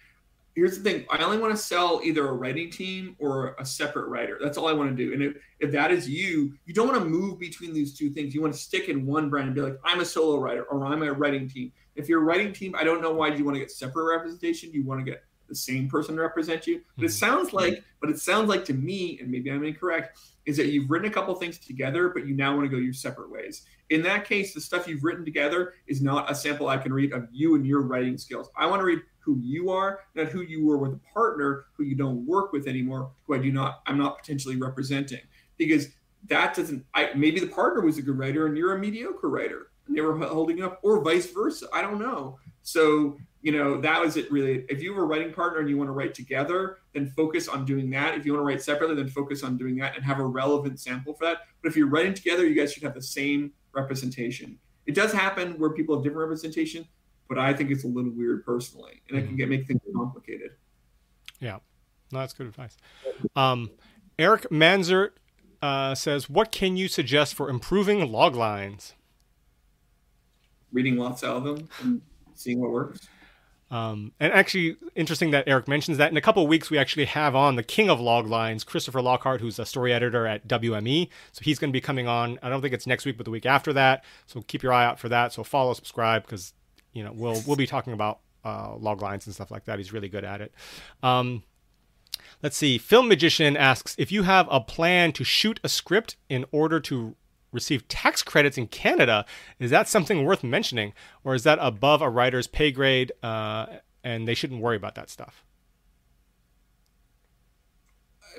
[0.55, 4.07] here's the thing i only want to sell either a writing team or a separate
[4.07, 4.37] writer.
[4.41, 5.13] That's all i want to do.
[5.13, 8.33] And if, if that is you you don't want to move between these two things.
[8.33, 10.85] You want to stick in one brand and be like i'm a solo writer or
[10.85, 11.71] i'm a writing team.
[11.95, 14.71] If you're a writing team i don't know why you want to get separate representation.
[14.73, 16.81] You want to get the same person to represent you.
[16.95, 17.11] But it Mhm.
[17.11, 20.89] sounds like but it sounds like to me and maybe i'm incorrect is that you've
[20.89, 24.01] written a couple things together but you now want to go your separate ways in
[24.01, 27.27] that case the stuff you've written together is not a sample i can read of
[27.31, 30.65] you and your writing skills i want to read who you are, not who you
[30.65, 33.97] were with a partner who you don't work with anymore, who I do not, I'm
[33.97, 35.21] not potentially representing.
[35.57, 35.89] Because
[36.27, 39.71] that doesn't, I maybe the partner was a good writer and you're a mediocre writer
[39.87, 41.67] and they were holding up, or vice versa.
[41.73, 42.39] I don't know.
[42.63, 44.65] So, you know, that was it really.
[44.67, 47.65] If you have a writing partner and you want to write together, then focus on
[47.65, 48.15] doing that.
[48.15, 50.79] If you want to write separately, then focus on doing that and have a relevant
[50.79, 51.39] sample for that.
[51.61, 54.57] But if you're writing together, you guys should have the same representation.
[54.85, 56.87] It does happen where people have different representation,
[57.27, 60.51] but I think it's a little weird personally, and it can get make things complicated.
[61.39, 61.59] Yeah,
[62.11, 62.75] no, that's good advice.
[63.35, 63.71] Um,
[64.17, 65.11] Eric Manzert
[65.61, 68.93] uh, says, "What can you suggest for improving log lines?"
[70.71, 72.01] Reading lots of them and
[72.35, 73.07] seeing what works.
[73.71, 76.11] Um, and actually, interesting that Eric mentions that.
[76.11, 79.01] In a couple of weeks, we actually have on the king of log lines, Christopher
[79.01, 81.09] Lockhart, who's a story editor at WME.
[81.31, 82.39] So he's going to be coming on.
[82.41, 84.03] I don't think it's next week, but the week after that.
[84.25, 85.33] So keep your eye out for that.
[85.33, 86.53] So follow, subscribe, because
[86.93, 89.77] you know we'll we'll be talking about uh, log lines and stuff like that.
[89.77, 90.53] He's really good at it.
[91.03, 91.43] Um,
[92.41, 92.79] let's see.
[92.79, 97.15] Film Magician asks if you have a plan to shoot a script in order to
[97.51, 99.25] receive tax credits in Canada.
[99.59, 100.93] Is that something worth mentioning,
[101.23, 103.65] or is that above a writer's pay grade, uh,
[104.03, 105.43] and they shouldn't worry about that stuff?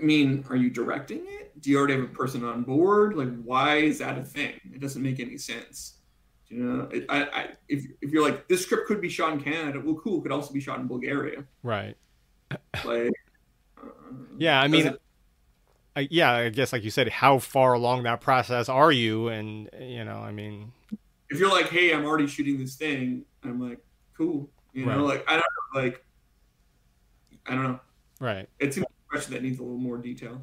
[0.01, 1.61] I mean, are you directing it?
[1.61, 3.17] Do you already have a person on board?
[3.17, 4.55] Like, why is that a thing?
[4.73, 5.97] It doesn't make any sense.
[6.49, 9.41] You know, it, I, I, if if you're like this script could be shot in
[9.41, 11.45] Canada, well, cool, it could also be shot in Bulgaria.
[11.63, 11.97] Right.
[12.85, 13.13] Like,
[13.81, 13.87] uh,
[14.39, 15.01] Yeah, I mean, doesn't-
[15.97, 19.29] I, yeah, I guess like you said, how far along that process are you?
[19.29, 20.73] And you know, I mean,
[21.29, 23.79] if you're like, hey, I'm already shooting this thing, I'm like,
[24.17, 24.49] cool.
[24.73, 25.45] You know, like I don't
[25.75, 26.05] know, like
[27.47, 27.81] I don't know.
[28.21, 28.49] right.
[28.59, 30.43] It's a question that needs a little more detail.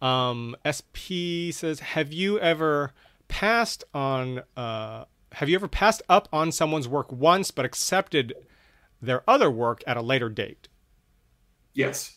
[0.00, 2.92] Um, SP says, have you ever
[3.28, 4.42] passed on?
[4.56, 8.34] Uh, have you ever passed up on someone's work once but accepted
[9.02, 10.68] their other work at a later date?
[11.74, 12.15] Yes.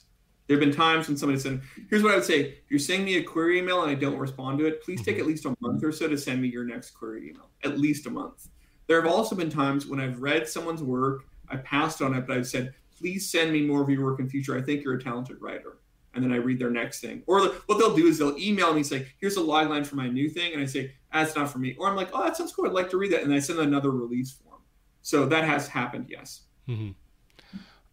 [0.50, 1.62] There have been times when somebody said,
[1.92, 2.40] here's what I would say.
[2.40, 5.20] If you're sending me a query email and I don't respond to it, please take
[5.20, 7.52] at least a month or so to send me your next query email.
[7.64, 8.48] At least a month.
[8.88, 12.36] There have also been times when I've read someone's work, I passed on it, but
[12.36, 14.58] I've said, please send me more of your work in future.
[14.58, 15.78] I think you're a talented writer.
[16.16, 17.22] And then I read their next thing.
[17.28, 20.08] Or what they'll do is they'll email me, say, here's a log line for my
[20.08, 20.54] new thing.
[20.54, 21.76] And I say, that's not for me.
[21.78, 22.66] Or I'm like, oh, that sounds cool.
[22.66, 23.22] I'd like to read that.
[23.22, 24.62] And I send another release form.
[25.04, 26.42] So that has happened, yes.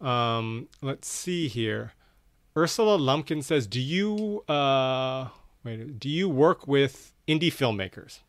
[0.01, 1.93] Um, let's see here.
[2.57, 5.29] Ursula Lumpkin says, "Do you uh,
[5.63, 5.99] wait?
[5.99, 8.21] Do you work with indie filmmakers?"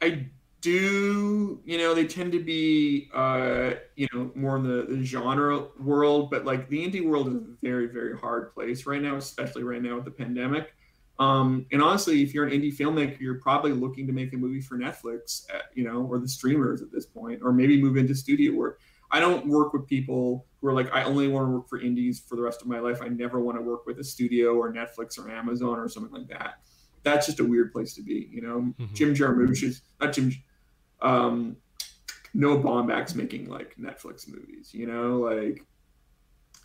[0.00, 0.26] I
[0.60, 5.66] do, you know, they tend to be, uh, you know, more in the, the genre
[5.80, 9.62] world, but like the indie world is a very, very hard place right now, especially
[9.62, 10.74] right now with the pandemic.
[11.18, 14.60] Um, and honestly, if you're an indie filmmaker, you're probably looking to make a movie
[14.60, 18.14] for Netflix, uh, you know, or the streamers at this point, or maybe move into
[18.14, 18.80] studio work.
[19.10, 22.20] I don't work with people who are like, I only want to work for indies
[22.20, 23.00] for the rest of my life.
[23.02, 26.28] I never want to work with a studio or Netflix or Amazon or something like
[26.28, 26.60] that.
[27.02, 28.74] That's just a weird place to be, you know.
[28.78, 28.94] Mhm.
[28.94, 30.32] Jim Jarmusch is not Jim.
[31.00, 31.56] Um,
[32.34, 35.64] Noah Baumbach's making like Netflix movies, you know, like,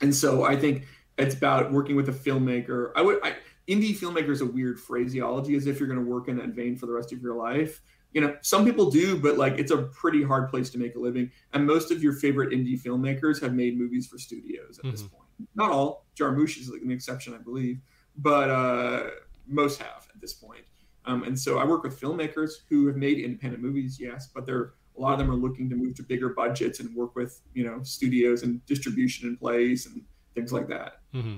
[0.02, 0.88] and so I think
[1.18, 2.92] it's about working with a filmmaker.
[2.96, 3.36] I would, I,
[3.68, 6.76] indie filmmaker is a weird phraseology, as if you're going to work in that vein
[6.76, 7.82] for the rest of your life.
[8.14, 11.00] You know, some people do, but like it's a pretty hard place to make a
[11.00, 11.32] living.
[11.54, 15.12] And most of your favorite indie filmmakers have made movies for studios at this Mhm.
[15.12, 15.50] point.
[15.56, 16.06] Not all.
[16.16, 17.80] Jarmusch is like an exception, I believe,
[18.18, 19.10] but uh,
[19.48, 20.66] most have at this point.
[21.06, 24.74] Um, and so I work with filmmakers who have made independent movies, yes, but they're
[24.98, 27.64] a lot of them are looking to move to bigger budgets and work with you
[27.64, 30.04] know studios and distribution in place and
[30.36, 31.00] things like that.
[31.14, 31.38] Mm-hmm.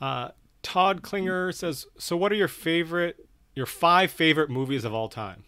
[0.00, 0.30] Uh,
[0.62, 3.25] Todd Klinger says, "So, what are your favorite,
[3.56, 5.44] your five favorite movies of all time?"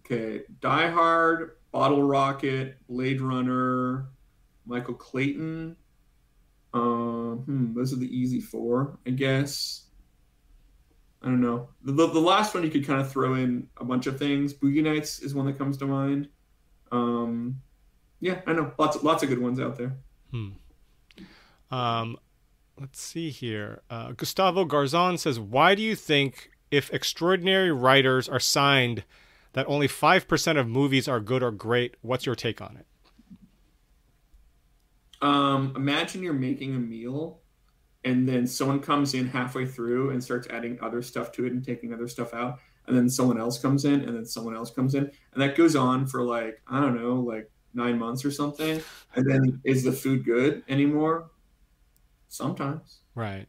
[0.00, 4.06] Okay, Die Hard, Bottle Rocket, Blade Runner,
[4.66, 5.76] Michael Clayton.
[6.72, 9.84] Um, hmm, those are the easy four, I guess.
[11.22, 11.68] I don't know.
[11.82, 14.52] The, the, the last one you could kind of throw in a bunch of things.
[14.52, 16.28] Boogie Nights is one that comes to mind.
[16.92, 17.62] Um,
[18.20, 19.96] yeah, I know lots of, lots of good ones out there.
[20.30, 20.50] Hmm.
[21.70, 22.18] Um,
[22.78, 23.82] let's see here.
[23.88, 29.04] Uh, Gustavo Garzon says, "Why do you think, if extraordinary writers are signed,
[29.52, 31.96] that only five percent of movies are good or great?
[32.02, 32.86] What's your take on it?"
[35.22, 37.40] Um, imagine you're making a meal
[38.04, 41.64] and then someone comes in halfway through and starts adding other stuff to it and
[41.64, 44.94] taking other stuff out and then someone else comes in and then someone else comes
[44.94, 48.82] in and that goes on for like i don't know like nine months or something
[49.16, 51.30] and then is the food good anymore
[52.34, 53.46] sometimes right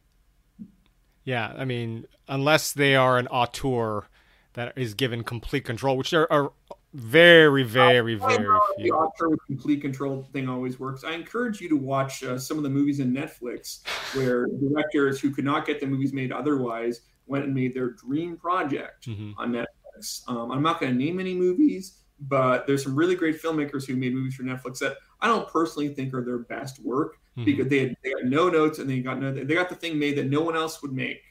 [1.24, 4.06] yeah i mean unless they are an auteur
[4.54, 6.52] that is given complete control which there are
[6.96, 8.60] very, very, very few.
[8.78, 11.04] The auteur with complete control thing always works.
[11.04, 13.82] I encourage you to watch uh, some of the movies in Netflix
[14.16, 18.36] where directors who could not get the movies made otherwise went and made their dream
[18.36, 19.32] project mm-hmm.
[19.36, 20.22] on Netflix.
[20.26, 23.94] Um, I'm not going to name any movies, but there's some really great filmmakers who
[23.94, 27.44] made movies for Netflix that I don't personally think are their best work mm-hmm.
[27.44, 29.98] because they, had, they got no notes and they got no, they got the thing
[29.98, 31.22] made that no one else would make.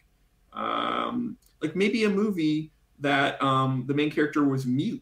[0.54, 5.02] Um, like maybe a movie that um, the main character was mute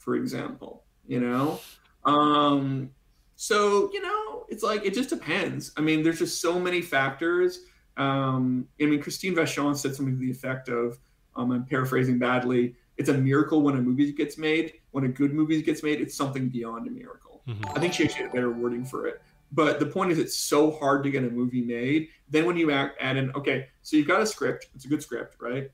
[0.00, 1.60] for example, you know?
[2.04, 2.90] Um,
[3.36, 5.72] so, you know, it's like, it just depends.
[5.76, 7.60] I mean, there's just so many factors.
[7.96, 10.98] Um, I mean, Christine Vachon said something to the effect of,
[11.36, 14.74] um, I'm paraphrasing badly, it's a miracle when a movie gets made.
[14.90, 17.42] When a good movie gets made, it's something beyond a miracle.
[17.46, 17.76] Mm-hmm.
[17.76, 19.22] I think she actually had a better wording for it.
[19.52, 22.08] But the point is, it's so hard to get a movie made.
[22.28, 25.36] Then when you add, in, okay, so you've got a script, it's a good script,
[25.40, 25.70] right?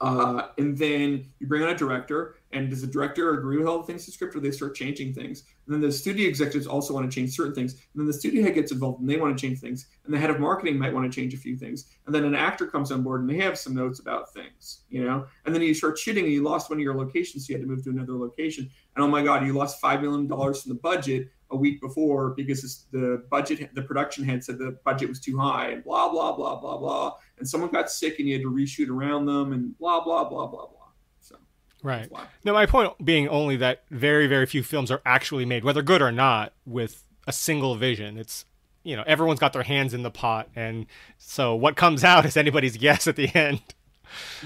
[0.00, 3.78] Uh, and then you bring on a director, and does the director agree with all
[3.78, 5.44] the things in the script, or they start changing things?
[5.66, 8.42] And then the studio executives also want to change certain things, and then the studio
[8.42, 10.92] head gets involved and they want to change things, and the head of marketing might
[10.92, 13.36] want to change a few things, and then an actor comes on board and they
[13.36, 15.26] have some notes about things, you know.
[15.46, 17.66] And then you start shooting, and you lost one of your locations, so you had
[17.66, 20.70] to move to another location, and oh my god, you lost five million dollars from
[20.70, 25.20] the budget a week before because the budget, the production head said the budget was
[25.20, 28.42] too high, and blah blah blah blah blah and someone got sick and you had
[28.42, 30.88] to reshoot around them and blah blah blah blah blah.
[31.20, 31.36] So
[31.82, 32.10] right.
[32.44, 36.02] Now my point being only that very very few films are actually made, whether good
[36.02, 38.18] or not, with a single vision.
[38.18, 38.44] It's
[38.82, 40.86] you know everyone's got their hands in the pot, and
[41.18, 43.60] so what comes out is anybody's guess at the end.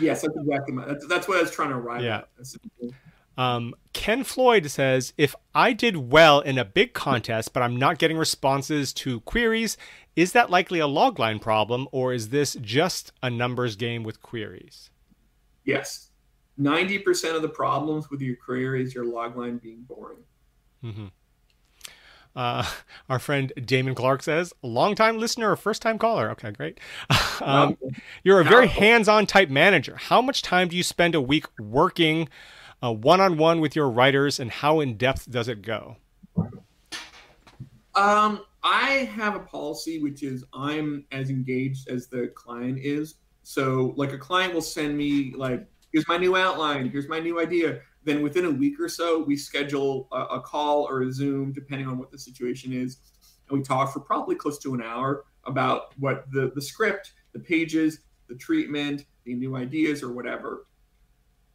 [0.00, 2.18] Yes, that's exactly my, that's, that's what I was trying to arrive yeah.
[2.18, 2.28] at.
[3.38, 7.98] Um, Ken Floyd says, if I did well in a big contest, but I'm not
[7.98, 9.76] getting responses to queries,
[10.16, 14.90] is that likely a logline problem, or is this just a numbers game with queries?
[15.64, 16.10] Yes.
[16.60, 20.24] 90% of the problems with your query is your logline being boring.
[20.82, 21.06] Mm-hmm.
[22.34, 22.66] Uh,
[23.08, 26.28] our friend Damon Clark says, long-time listener or first-time caller.
[26.30, 26.80] Okay, great.
[27.40, 27.78] um,
[28.24, 29.94] you're a very hands-on type manager.
[29.96, 32.28] How much time do you spend a week working
[32.82, 35.96] uh, one-on-one with your writers, and how in depth does it go?
[37.94, 43.16] Um, I have a policy which is I'm as engaged as the client is.
[43.42, 47.40] So like a client will send me like, here's my new outline, here's my new
[47.40, 47.80] idea.
[48.04, 51.88] Then within a week or so, we schedule a, a call or a Zoom, depending
[51.88, 52.98] on what the situation is,
[53.48, 57.40] and we talk for probably close to an hour about what the the script, the
[57.40, 60.66] pages, the treatment, the new ideas, or whatever.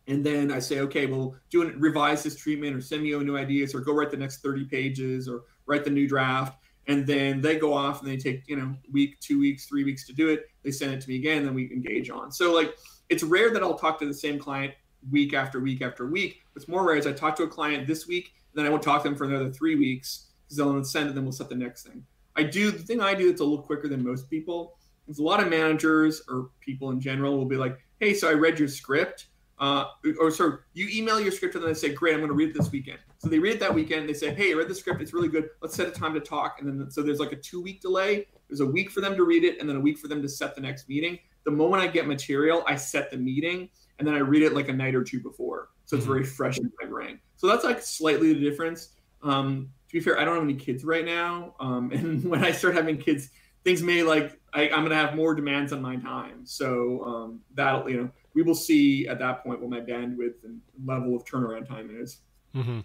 [0.07, 3.38] And then I say, okay, well, do an, revise this treatment, or send me new
[3.38, 6.57] ideas, or go write the next 30 pages, or write the new draft?
[6.88, 10.05] And then they go off and they take you know week two weeks three weeks
[10.07, 10.49] to do it.
[10.63, 12.31] They send it to me again then we engage on.
[12.31, 12.75] So like
[13.09, 14.73] it's rare that i'll talk to the same client
[15.11, 16.41] week after week after week.
[16.53, 19.03] What's more rare is i talk to a client this week then i won't talk
[19.03, 21.55] to them for another three weeks because they'll send it and then we'll set the
[21.55, 22.05] next thing.
[22.35, 24.77] I do the thing i do that's a little quicker than most people
[25.07, 28.34] is a lot of managers or people in general will be like hey so i
[28.34, 29.27] read your script
[29.59, 29.85] uh,
[30.19, 32.49] or sorry, you email your script and then they say, "Great, I'm going to read
[32.49, 34.09] it this weekend." So they read it that weekend.
[34.09, 35.01] They say, "Hey, I read the script.
[35.01, 35.49] It's really good.
[35.61, 38.27] Let's set a time to talk." And then so there's like a two week delay.
[38.49, 40.30] There's a week for them to read it, and then a week for them to
[40.30, 41.19] set the next meeting.
[41.45, 43.69] The moment I get material, I set the meeting,
[43.99, 46.13] and then I read it like a night or two before, so it's mm-hmm.
[46.13, 47.19] very fresh in my brain.
[47.35, 48.89] So that's like slightly the difference.
[49.21, 52.51] Um, to be fair, I don't have any kids right now, um, and when I
[52.51, 53.30] start having kids,
[53.63, 56.45] things may like I, am going to have more demands on my time.
[56.45, 60.61] So um, that'll you know we will see at that point what my bandwidth and
[60.85, 62.19] level of turnaround time is.
[62.55, 62.80] Mm-hmm.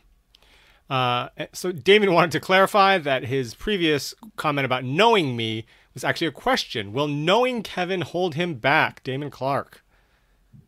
[0.91, 6.29] Uh, so Damon wanted to clarify that his previous comment about knowing me was actually
[6.29, 6.93] a question.
[6.93, 9.85] Will knowing Kevin hold him back, Damon Clark?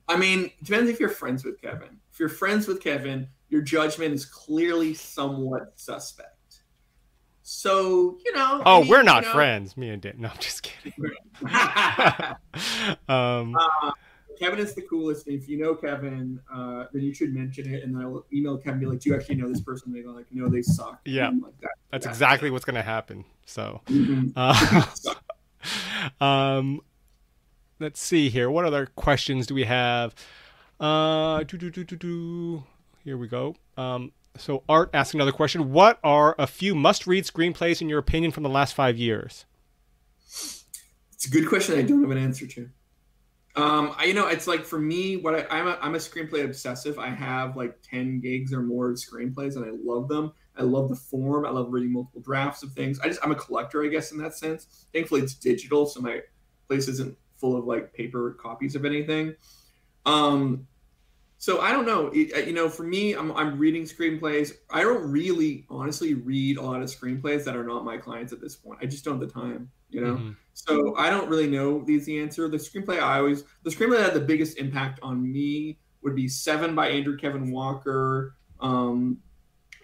[0.09, 2.01] I mean, depends if you're friends with Kevin.
[2.13, 6.37] If you're friends with Kevin, your judgment is clearly somewhat suspect.
[7.43, 8.63] So you know.
[8.65, 9.77] Oh, I mean, we're not you know, friends.
[9.77, 10.15] Me and Dan.
[10.19, 10.93] No, I'm just kidding.
[13.09, 13.91] um, uh,
[14.41, 15.29] Kevin is the coolest.
[15.29, 18.81] If you know Kevin, uh, then you should mention it, and I'll email Kevin.
[18.81, 21.29] Be like, "Do you actually know this person?" They go like, "No, they suck." Yeah,
[21.29, 21.71] like that.
[21.91, 22.11] That's that.
[22.11, 23.27] exactly what's going to happen.
[23.45, 24.31] So, mm-hmm.
[24.35, 26.81] uh, um,
[27.81, 28.51] let's see here.
[28.51, 30.15] What other questions do we have?
[30.81, 32.65] Uh, do do do do do.
[33.05, 33.57] Here we go.
[33.77, 38.33] Um, so Art asks another question: What are a few must-read screenplays in your opinion
[38.33, 39.45] from the last five years?
[41.13, 41.79] It's a good question.
[41.79, 42.71] I don't have an answer to.
[43.57, 46.45] Um, I, you know, it's like for me, what I, I'm a, I'm a screenplay
[46.45, 46.99] obsessive.
[46.99, 50.33] I have like ten gigs or more of screenplays, and I love them.
[50.57, 51.45] I love the form.
[51.45, 53.01] I love reading multiple drafts of things.
[53.01, 54.87] I just I'm a collector, I guess, in that sense.
[54.93, 56.21] Thankfully, it's digital, so my
[56.69, 59.35] place isn't full of like paper copies of anything.
[60.07, 60.67] Um,
[61.39, 62.11] so I don't know.
[62.15, 64.53] It, you know, for me, I'm, I'm reading screenplays.
[64.69, 68.41] I don't really, honestly, read a lot of screenplays that are not my clients at
[68.41, 68.79] this point.
[68.83, 69.71] I just don't have the time.
[69.91, 70.31] You know, mm-hmm.
[70.55, 72.49] so I don't really know the, the answer.
[72.49, 76.29] The screenplay I always the screenplay that had the biggest impact on me would be
[76.29, 79.19] Seven by Andrew Kevin Walker um,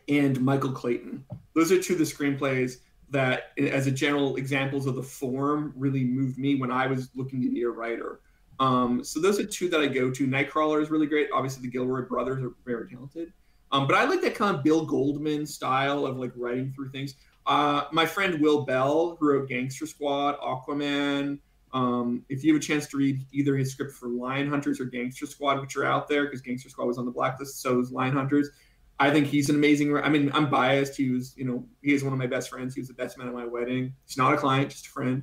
[0.08, 1.24] and Michael Clayton.
[1.54, 2.78] Those are two of the screenplays
[3.10, 7.40] that, as a general examples of the form, really moved me when I was looking
[7.42, 8.20] to be a writer.
[8.58, 10.26] Um, so those are two that I go to.
[10.26, 11.28] Nightcrawler is really great.
[11.32, 13.32] Obviously, the Gilroy brothers are very talented.
[13.72, 17.14] Um, but I like that kind of Bill Goldman style of like writing through things.
[17.46, 21.38] Uh, my friend Will Beall, who wrote Gangster Squad, Aquaman.
[21.72, 24.86] Um, if you have a chance to read either his script for Lion Hunters or
[24.86, 27.92] Gangster Squad, which are out there, because Gangster Squad was on the blacklist, so is
[27.92, 28.50] Lion Hunters.
[28.98, 29.94] I think he's an amazing.
[29.96, 30.96] I mean, I'm biased.
[30.96, 32.74] He was, you know, he is one of my best friends.
[32.74, 33.94] He was the best man at my wedding.
[34.06, 35.22] He's not a client, just a friend.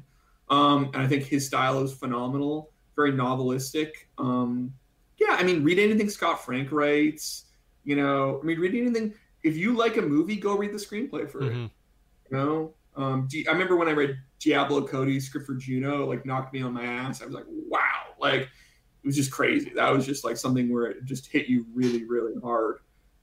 [0.50, 3.91] Um, and I think his style is phenomenal very novelistic.
[4.18, 4.74] Um,
[5.20, 7.45] yeah, I mean, read anything Scott Frank writes.
[7.84, 9.14] You know, I mean, read anything.
[9.44, 11.66] If you like a movie, go read the screenplay for mm-hmm.
[11.66, 11.72] it.
[12.34, 16.61] Know, um, I remember when I read Diablo Cody's script for Juno, like knocked me
[16.61, 17.22] on my ass.
[17.22, 19.72] I was like, wow, like it was just crazy.
[19.76, 22.80] That was just like something where it just hit you really, really hard.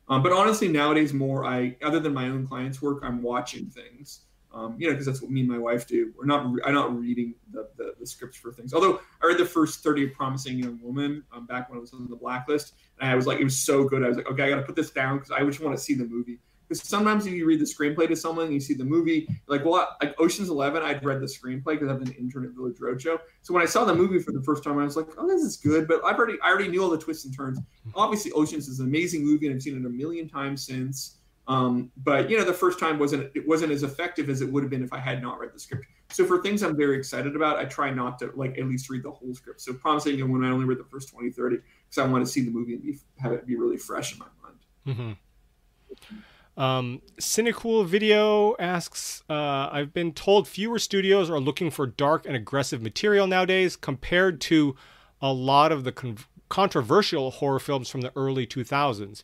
[0.08, 4.22] Um, but honestly, nowadays, more I other than my own clients' work, I'm watching things
[4.52, 6.12] um, you know, because that's what me and my wife do.
[6.18, 8.74] We're not, I'm not reading the, the, the, scripts for things.
[8.74, 11.92] Although I read the first 30 of Promising Young Woman um, back when I was
[11.92, 14.02] on the blacklist, and I was like, it was so good.
[14.02, 15.82] I was like, okay, I got to put this down because I just want to
[15.82, 16.40] see the movie.
[16.70, 19.96] Because sometimes if you read the screenplay to someone you see the movie, like, well,
[20.00, 23.18] like Ocean's Eleven, I'd read the screenplay because I've been an intern at Village Roadshow.
[23.42, 25.42] So when I saw the movie for the first time, I was like, oh, this
[25.42, 25.88] is good.
[25.88, 27.58] But I've already, I already knew all the twists and turns.
[27.96, 31.16] Obviously, Ocean's is an amazing movie, and I've seen it a million times since.
[31.48, 34.62] Um, but you know, the first time wasn't it wasn't as effective as it would
[34.62, 35.86] have been if I had not read the script.
[36.10, 39.02] So for things I'm very excited about, I try not to like at least read
[39.02, 39.60] the whole script.
[39.60, 42.30] So Promising Young Woman I only read the first 20, 30, because I want to
[42.30, 44.58] see the movie and be, have it be really fresh in my mind.
[44.86, 46.20] Mm-hmm.
[46.56, 52.36] Um, Cynical Video asks, uh, I've been told fewer studios are looking for dark and
[52.36, 54.76] aggressive material nowadays compared to
[55.22, 56.18] a lot of the con-
[56.48, 59.22] controversial horror films from the early 2000s.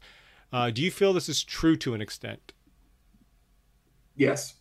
[0.53, 2.53] Uh, do you feel this is true to an extent?
[4.15, 4.55] Yes.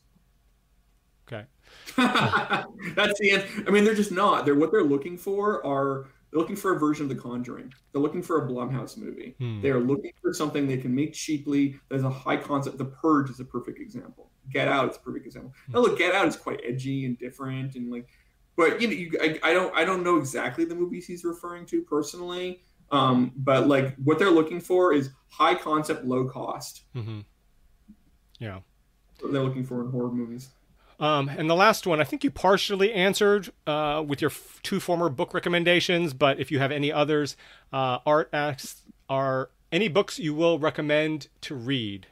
[1.27, 1.45] Okay.
[1.95, 3.45] That's the end.
[3.67, 4.45] I mean, they're just not.
[4.45, 7.73] They're what they're looking for are they're looking for a version of The Conjuring.
[7.93, 9.35] They're looking for a Blumhouse movie.
[9.39, 9.61] Hmm.
[9.61, 11.79] They are looking for something they can make cheaply.
[11.87, 12.77] There's a high concept.
[12.77, 14.31] The Purge is a perfect example.
[14.51, 15.53] Get Out is a perfect example.
[15.67, 15.71] Hmm.
[15.71, 18.09] Now look, Get Out is quite edgy and different and like,
[18.57, 21.65] but you know, you, I, I don't I don't know exactly the movies he's referring
[21.67, 22.63] to personally.
[22.91, 26.83] Um, but like what they're looking for is high concept, low cost.
[26.97, 27.21] Mm-hmm.
[28.39, 28.59] Yeah.
[29.21, 30.49] What they're looking for in horror movies.
[30.99, 34.79] Um, and the last one, I think you partially answered uh, with your f- two
[34.79, 37.35] former book recommendations, but if you have any others,
[37.73, 42.07] uh, Art asks, are any books you will recommend to read?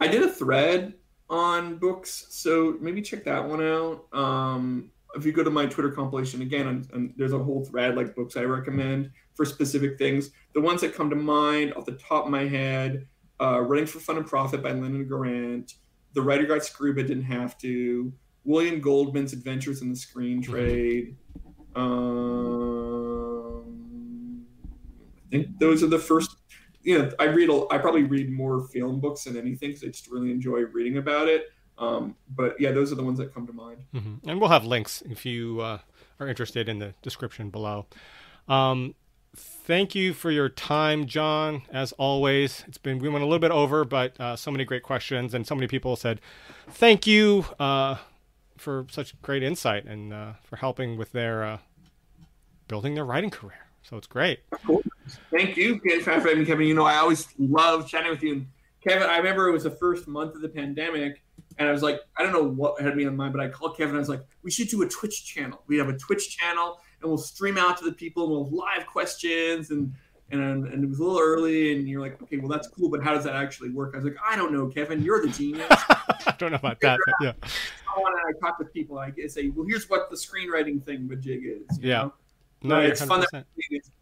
[0.00, 0.94] I did a thread
[1.28, 4.06] on books, so maybe check that one out.
[4.12, 7.96] Um, if you go to my Twitter compilation again, and, and there's a whole thread
[7.96, 10.30] like books I recommend for specific things.
[10.54, 13.06] The ones that come to mind off the top of my head:
[13.40, 15.74] uh, "Running for Fun and Profit" by Lennon Garant,
[16.14, 18.12] "The Writer Got Screwed But Didn't Have to,"
[18.44, 20.52] William Goldman's "Adventures in the Screen mm-hmm.
[20.52, 21.16] Trade."
[21.74, 23.08] Um,
[25.26, 26.36] I think those are the first.
[26.82, 27.50] You know, I read.
[27.50, 30.98] A, I probably read more film books than anything because I just really enjoy reading
[30.98, 31.46] about it.
[31.78, 33.84] Um, but yeah, those are the ones that come to mind.
[33.94, 34.28] Mm-hmm.
[34.28, 35.78] And we'll have links if you uh,
[36.18, 37.86] are interested in the description below.
[38.48, 38.94] Um,
[39.36, 41.62] thank you for your time, John.
[41.70, 44.82] As always, it's been we went a little bit over, but uh, so many great
[44.82, 46.20] questions, and so many people said
[46.68, 47.96] thank you uh,
[48.56, 51.58] for such great insight and uh, for helping with their uh,
[52.66, 53.66] building their writing career.
[53.82, 54.40] So it's great.
[55.30, 56.66] Thank you, Kevin.
[56.66, 58.44] You know, I always love chatting with you.
[58.86, 61.22] Kevin, I remember it was the first month of the pandemic
[61.58, 63.76] and I was like, I don't know what had me on mind, but I called
[63.76, 63.96] Kevin.
[63.96, 65.62] I was like, we should do a Twitch channel.
[65.66, 68.52] We have a Twitch channel, and we'll stream out to the people, and we'll have
[68.52, 69.92] live questions, and
[70.30, 73.02] and and it was a little early, and you're like, okay, well that's cool, but
[73.02, 73.94] how does that actually work?
[73.94, 75.66] I was like, I don't know, Kevin, you're the genius.
[75.70, 77.32] I don't know about that, but yeah.
[77.96, 81.42] I wanna talk to people, I say, well, here's what the screenwriting thing with Jig
[81.44, 81.78] is.
[81.80, 82.02] yeah.
[82.02, 82.12] Know?
[82.62, 83.06] No, it's 100%.
[83.06, 83.46] fun that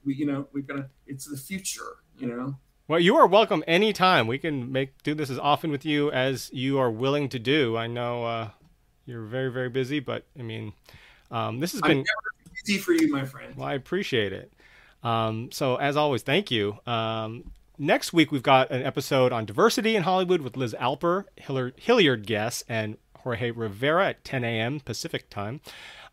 [0.05, 0.89] we, you know, we're gonna.
[1.06, 2.56] It's the future, you know.
[2.89, 4.27] Well, you are welcome anytime.
[4.27, 7.77] We can make do this as often with you as you are willing to do.
[7.77, 8.51] I know uh,
[9.05, 10.73] you're very very busy, but I mean,
[11.31, 12.35] um, this has I'm been never
[12.66, 13.55] busy for you, my friend.
[13.56, 13.68] well.
[13.68, 14.52] I appreciate it.
[15.02, 16.78] Um, so as always, thank you.
[16.86, 21.74] Um, next week we've got an episode on diversity in Hollywood with Liz Alper, Hilliard,
[21.76, 24.80] Hilliard Guess, and Jorge Rivera at 10 a.m.
[24.80, 25.60] Pacific time.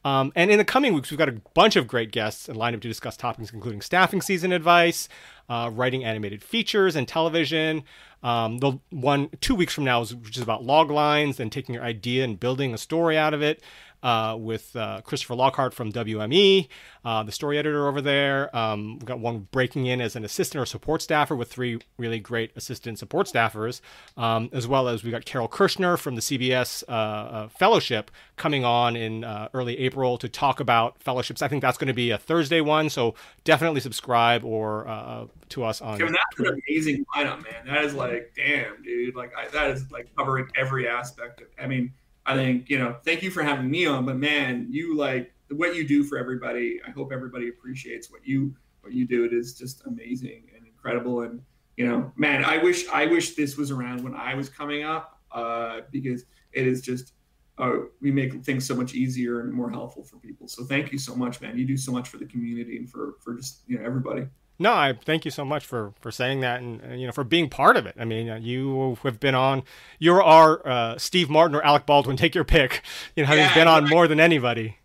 [0.06, 2.82] Um, and in the coming weeks, we've got a bunch of great guests lined up
[2.82, 5.08] to discuss topics including staffing season advice,
[5.48, 7.84] uh, writing animated features and television.
[8.22, 11.76] Um, the one two weeks from now is which is about log lines and taking
[11.76, 13.62] your idea and building a story out of it.
[14.04, 16.68] Uh, with uh, Christopher Lockhart from WME,
[17.06, 18.54] uh, the story editor over there.
[18.56, 22.20] Um, we've got one breaking in as an assistant or support staffer with three really
[22.20, 23.80] great assistant support staffers,
[24.18, 28.66] um, as well as we've got Carole Kirschner from the CBS uh, uh, Fellowship coming
[28.66, 31.42] on in uh, early April to talk about fellowships.
[31.42, 35.64] I think that's going to be a Thursday one, so definitely subscribe or uh, to
[35.64, 35.98] us on.
[35.98, 37.66] Kevin, that's an amazing lineup, man.
[37.66, 39.16] That is like, damn, dude.
[39.16, 41.48] Like, I, that is like covering every aspect of.
[41.60, 41.94] I mean,
[42.26, 42.96] I think you know.
[43.04, 46.80] Thank you for having me on, but man, you like what you do for everybody.
[46.88, 49.26] I hope everybody appreciates what you what you do.
[49.26, 51.22] It is just amazing and incredible.
[51.22, 51.42] And
[51.78, 55.20] you know, man, I wish I wish this was around when I was coming up
[55.32, 57.14] uh, because it is just
[57.58, 60.48] uh, we make things so much easier and more helpful for people.
[60.48, 61.58] So thank you so much, man.
[61.58, 64.28] You do so much for the community and for for just you know everybody.
[64.60, 67.24] No, I thank you so much for for saying that and uh, you know for
[67.24, 67.96] being part of it.
[68.00, 69.64] I mean, uh, you have been on.
[70.00, 72.18] You're our uh, Steve Martin or Alec Baldwin.
[72.18, 72.84] Take your pick.
[73.16, 74.78] You know, yeah, he's been on more than anybody.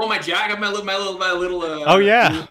[0.00, 1.62] Oh, my jacket, my little, my little, my little.
[1.62, 2.46] Uh, oh yeah.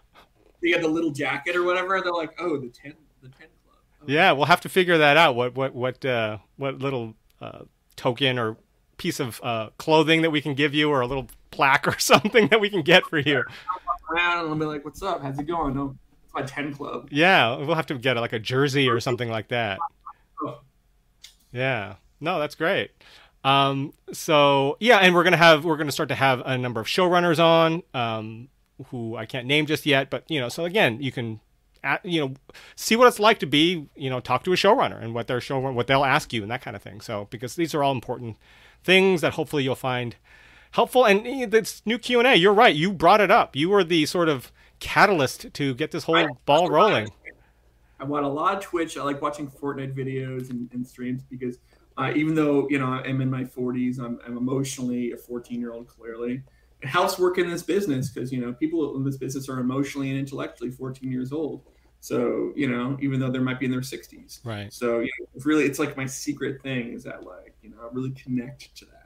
[0.62, 2.00] They got the little jacket or whatever.
[2.02, 3.78] They're like, oh, the ten, the ten club.
[4.02, 4.06] Oh.
[4.08, 5.36] Yeah, we'll have to figure that out.
[5.36, 7.64] What what what uh, what little uh,
[7.96, 8.58] token or
[8.98, 12.50] piece of uh, clothing that we can give you, or a little plaque or something
[12.50, 13.38] that we can get for you.
[13.38, 15.22] Walk around and I'll be like, "What's up?
[15.22, 15.96] How's it going?" No,
[16.34, 17.10] my 10 club.
[17.12, 19.80] Yeah, we'll have to get like a jersey or something like that.
[21.52, 21.96] Yeah.
[22.20, 22.92] No, that's great.
[23.44, 26.88] Um, so yeah, and we're gonna have we're gonna start to have a number of
[26.88, 28.50] showrunners on, um,
[28.88, 31.40] who I can't name just yet, but you know, so again, you can,
[32.04, 32.34] you know,
[32.76, 35.40] see what it's like to be, you know, talk to a showrunner and what their
[35.40, 37.00] show what they'll ask you and that kind of thing.
[37.00, 38.38] So because these are all important
[38.84, 40.18] things that hopefully you'll find
[40.72, 41.06] helpful.
[41.06, 43.56] And this new Q and A, you're right, you brought it up.
[43.56, 47.10] You were the sort of catalyst to get this whole I, ball rolling.
[48.00, 48.98] I watch a lot of Twitch.
[48.98, 51.58] I like watching Fortnite videos and, and streams because
[51.98, 55.74] uh, even though you know I'm in my 40s, I'm, I'm emotionally a 14 year
[55.74, 55.88] old.
[55.88, 56.42] Clearly,
[56.82, 60.10] it helps work in this business because you know people in this business are emotionally
[60.10, 61.64] and intellectually 14 years old.
[62.00, 64.72] So you know, even though they might be in their 60s, right?
[64.72, 67.78] So you know, it's really, it's like my secret thing is that like you know
[67.82, 68.99] I really connect to that.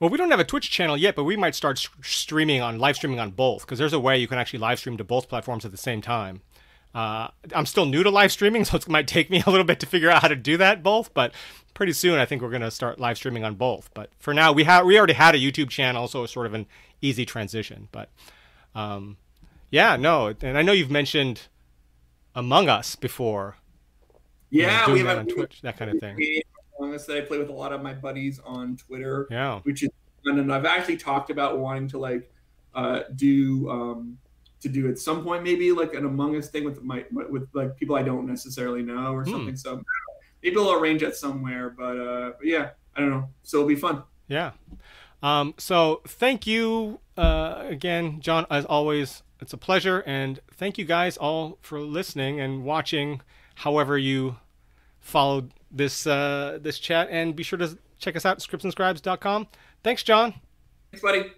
[0.00, 2.96] Well, we don't have a Twitch channel yet, but we might start streaming on live
[2.96, 5.64] streaming on both because there's a way you can actually live stream to both platforms
[5.64, 6.42] at the same time.
[6.94, 9.80] Uh, I'm still new to live streaming, so it might take me a little bit
[9.80, 11.12] to figure out how to do that both.
[11.14, 11.32] But
[11.74, 13.90] pretty soon, I think we're going to start live streaming on both.
[13.94, 16.54] But for now, we have we already had a YouTube channel, so it's sort of
[16.54, 16.66] an
[17.00, 17.88] easy transition.
[17.92, 18.10] But
[18.74, 19.16] um,
[19.70, 21.42] yeah, no, and I know you've mentioned
[22.34, 23.56] Among Us before.
[24.50, 26.42] Yeah, you know, we have on Twitch, that kind of thing.
[26.78, 29.28] Among that I play with a lot of my buddies on Twitter.
[29.30, 29.60] Yeah.
[29.60, 29.90] Which is
[30.24, 30.38] fun.
[30.38, 32.30] And I've actually talked about wanting to like
[32.74, 34.18] uh, do um,
[34.60, 37.76] to do at some point maybe like an Among Us thing with my with like
[37.76, 39.30] people I don't necessarily know or hmm.
[39.30, 39.56] something.
[39.56, 39.82] So
[40.42, 41.70] maybe we'll arrange that somewhere.
[41.70, 43.28] But, uh, but yeah, I don't know.
[43.42, 44.02] So it'll be fun.
[44.28, 44.52] Yeah.
[45.22, 48.46] Um, so thank you uh, again, John.
[48.50, 53.22] As always, it's a pleasure, and thank you guys all for listening and watching.
[53.56, 54.36] However you
[55.04, 59.46] followed this uh, this chat, and be sure to check us out at scriptsandscribes.com.
[59.84, 60.34] Thanks, John.
[60.90, 61.30] Thanks, buddy.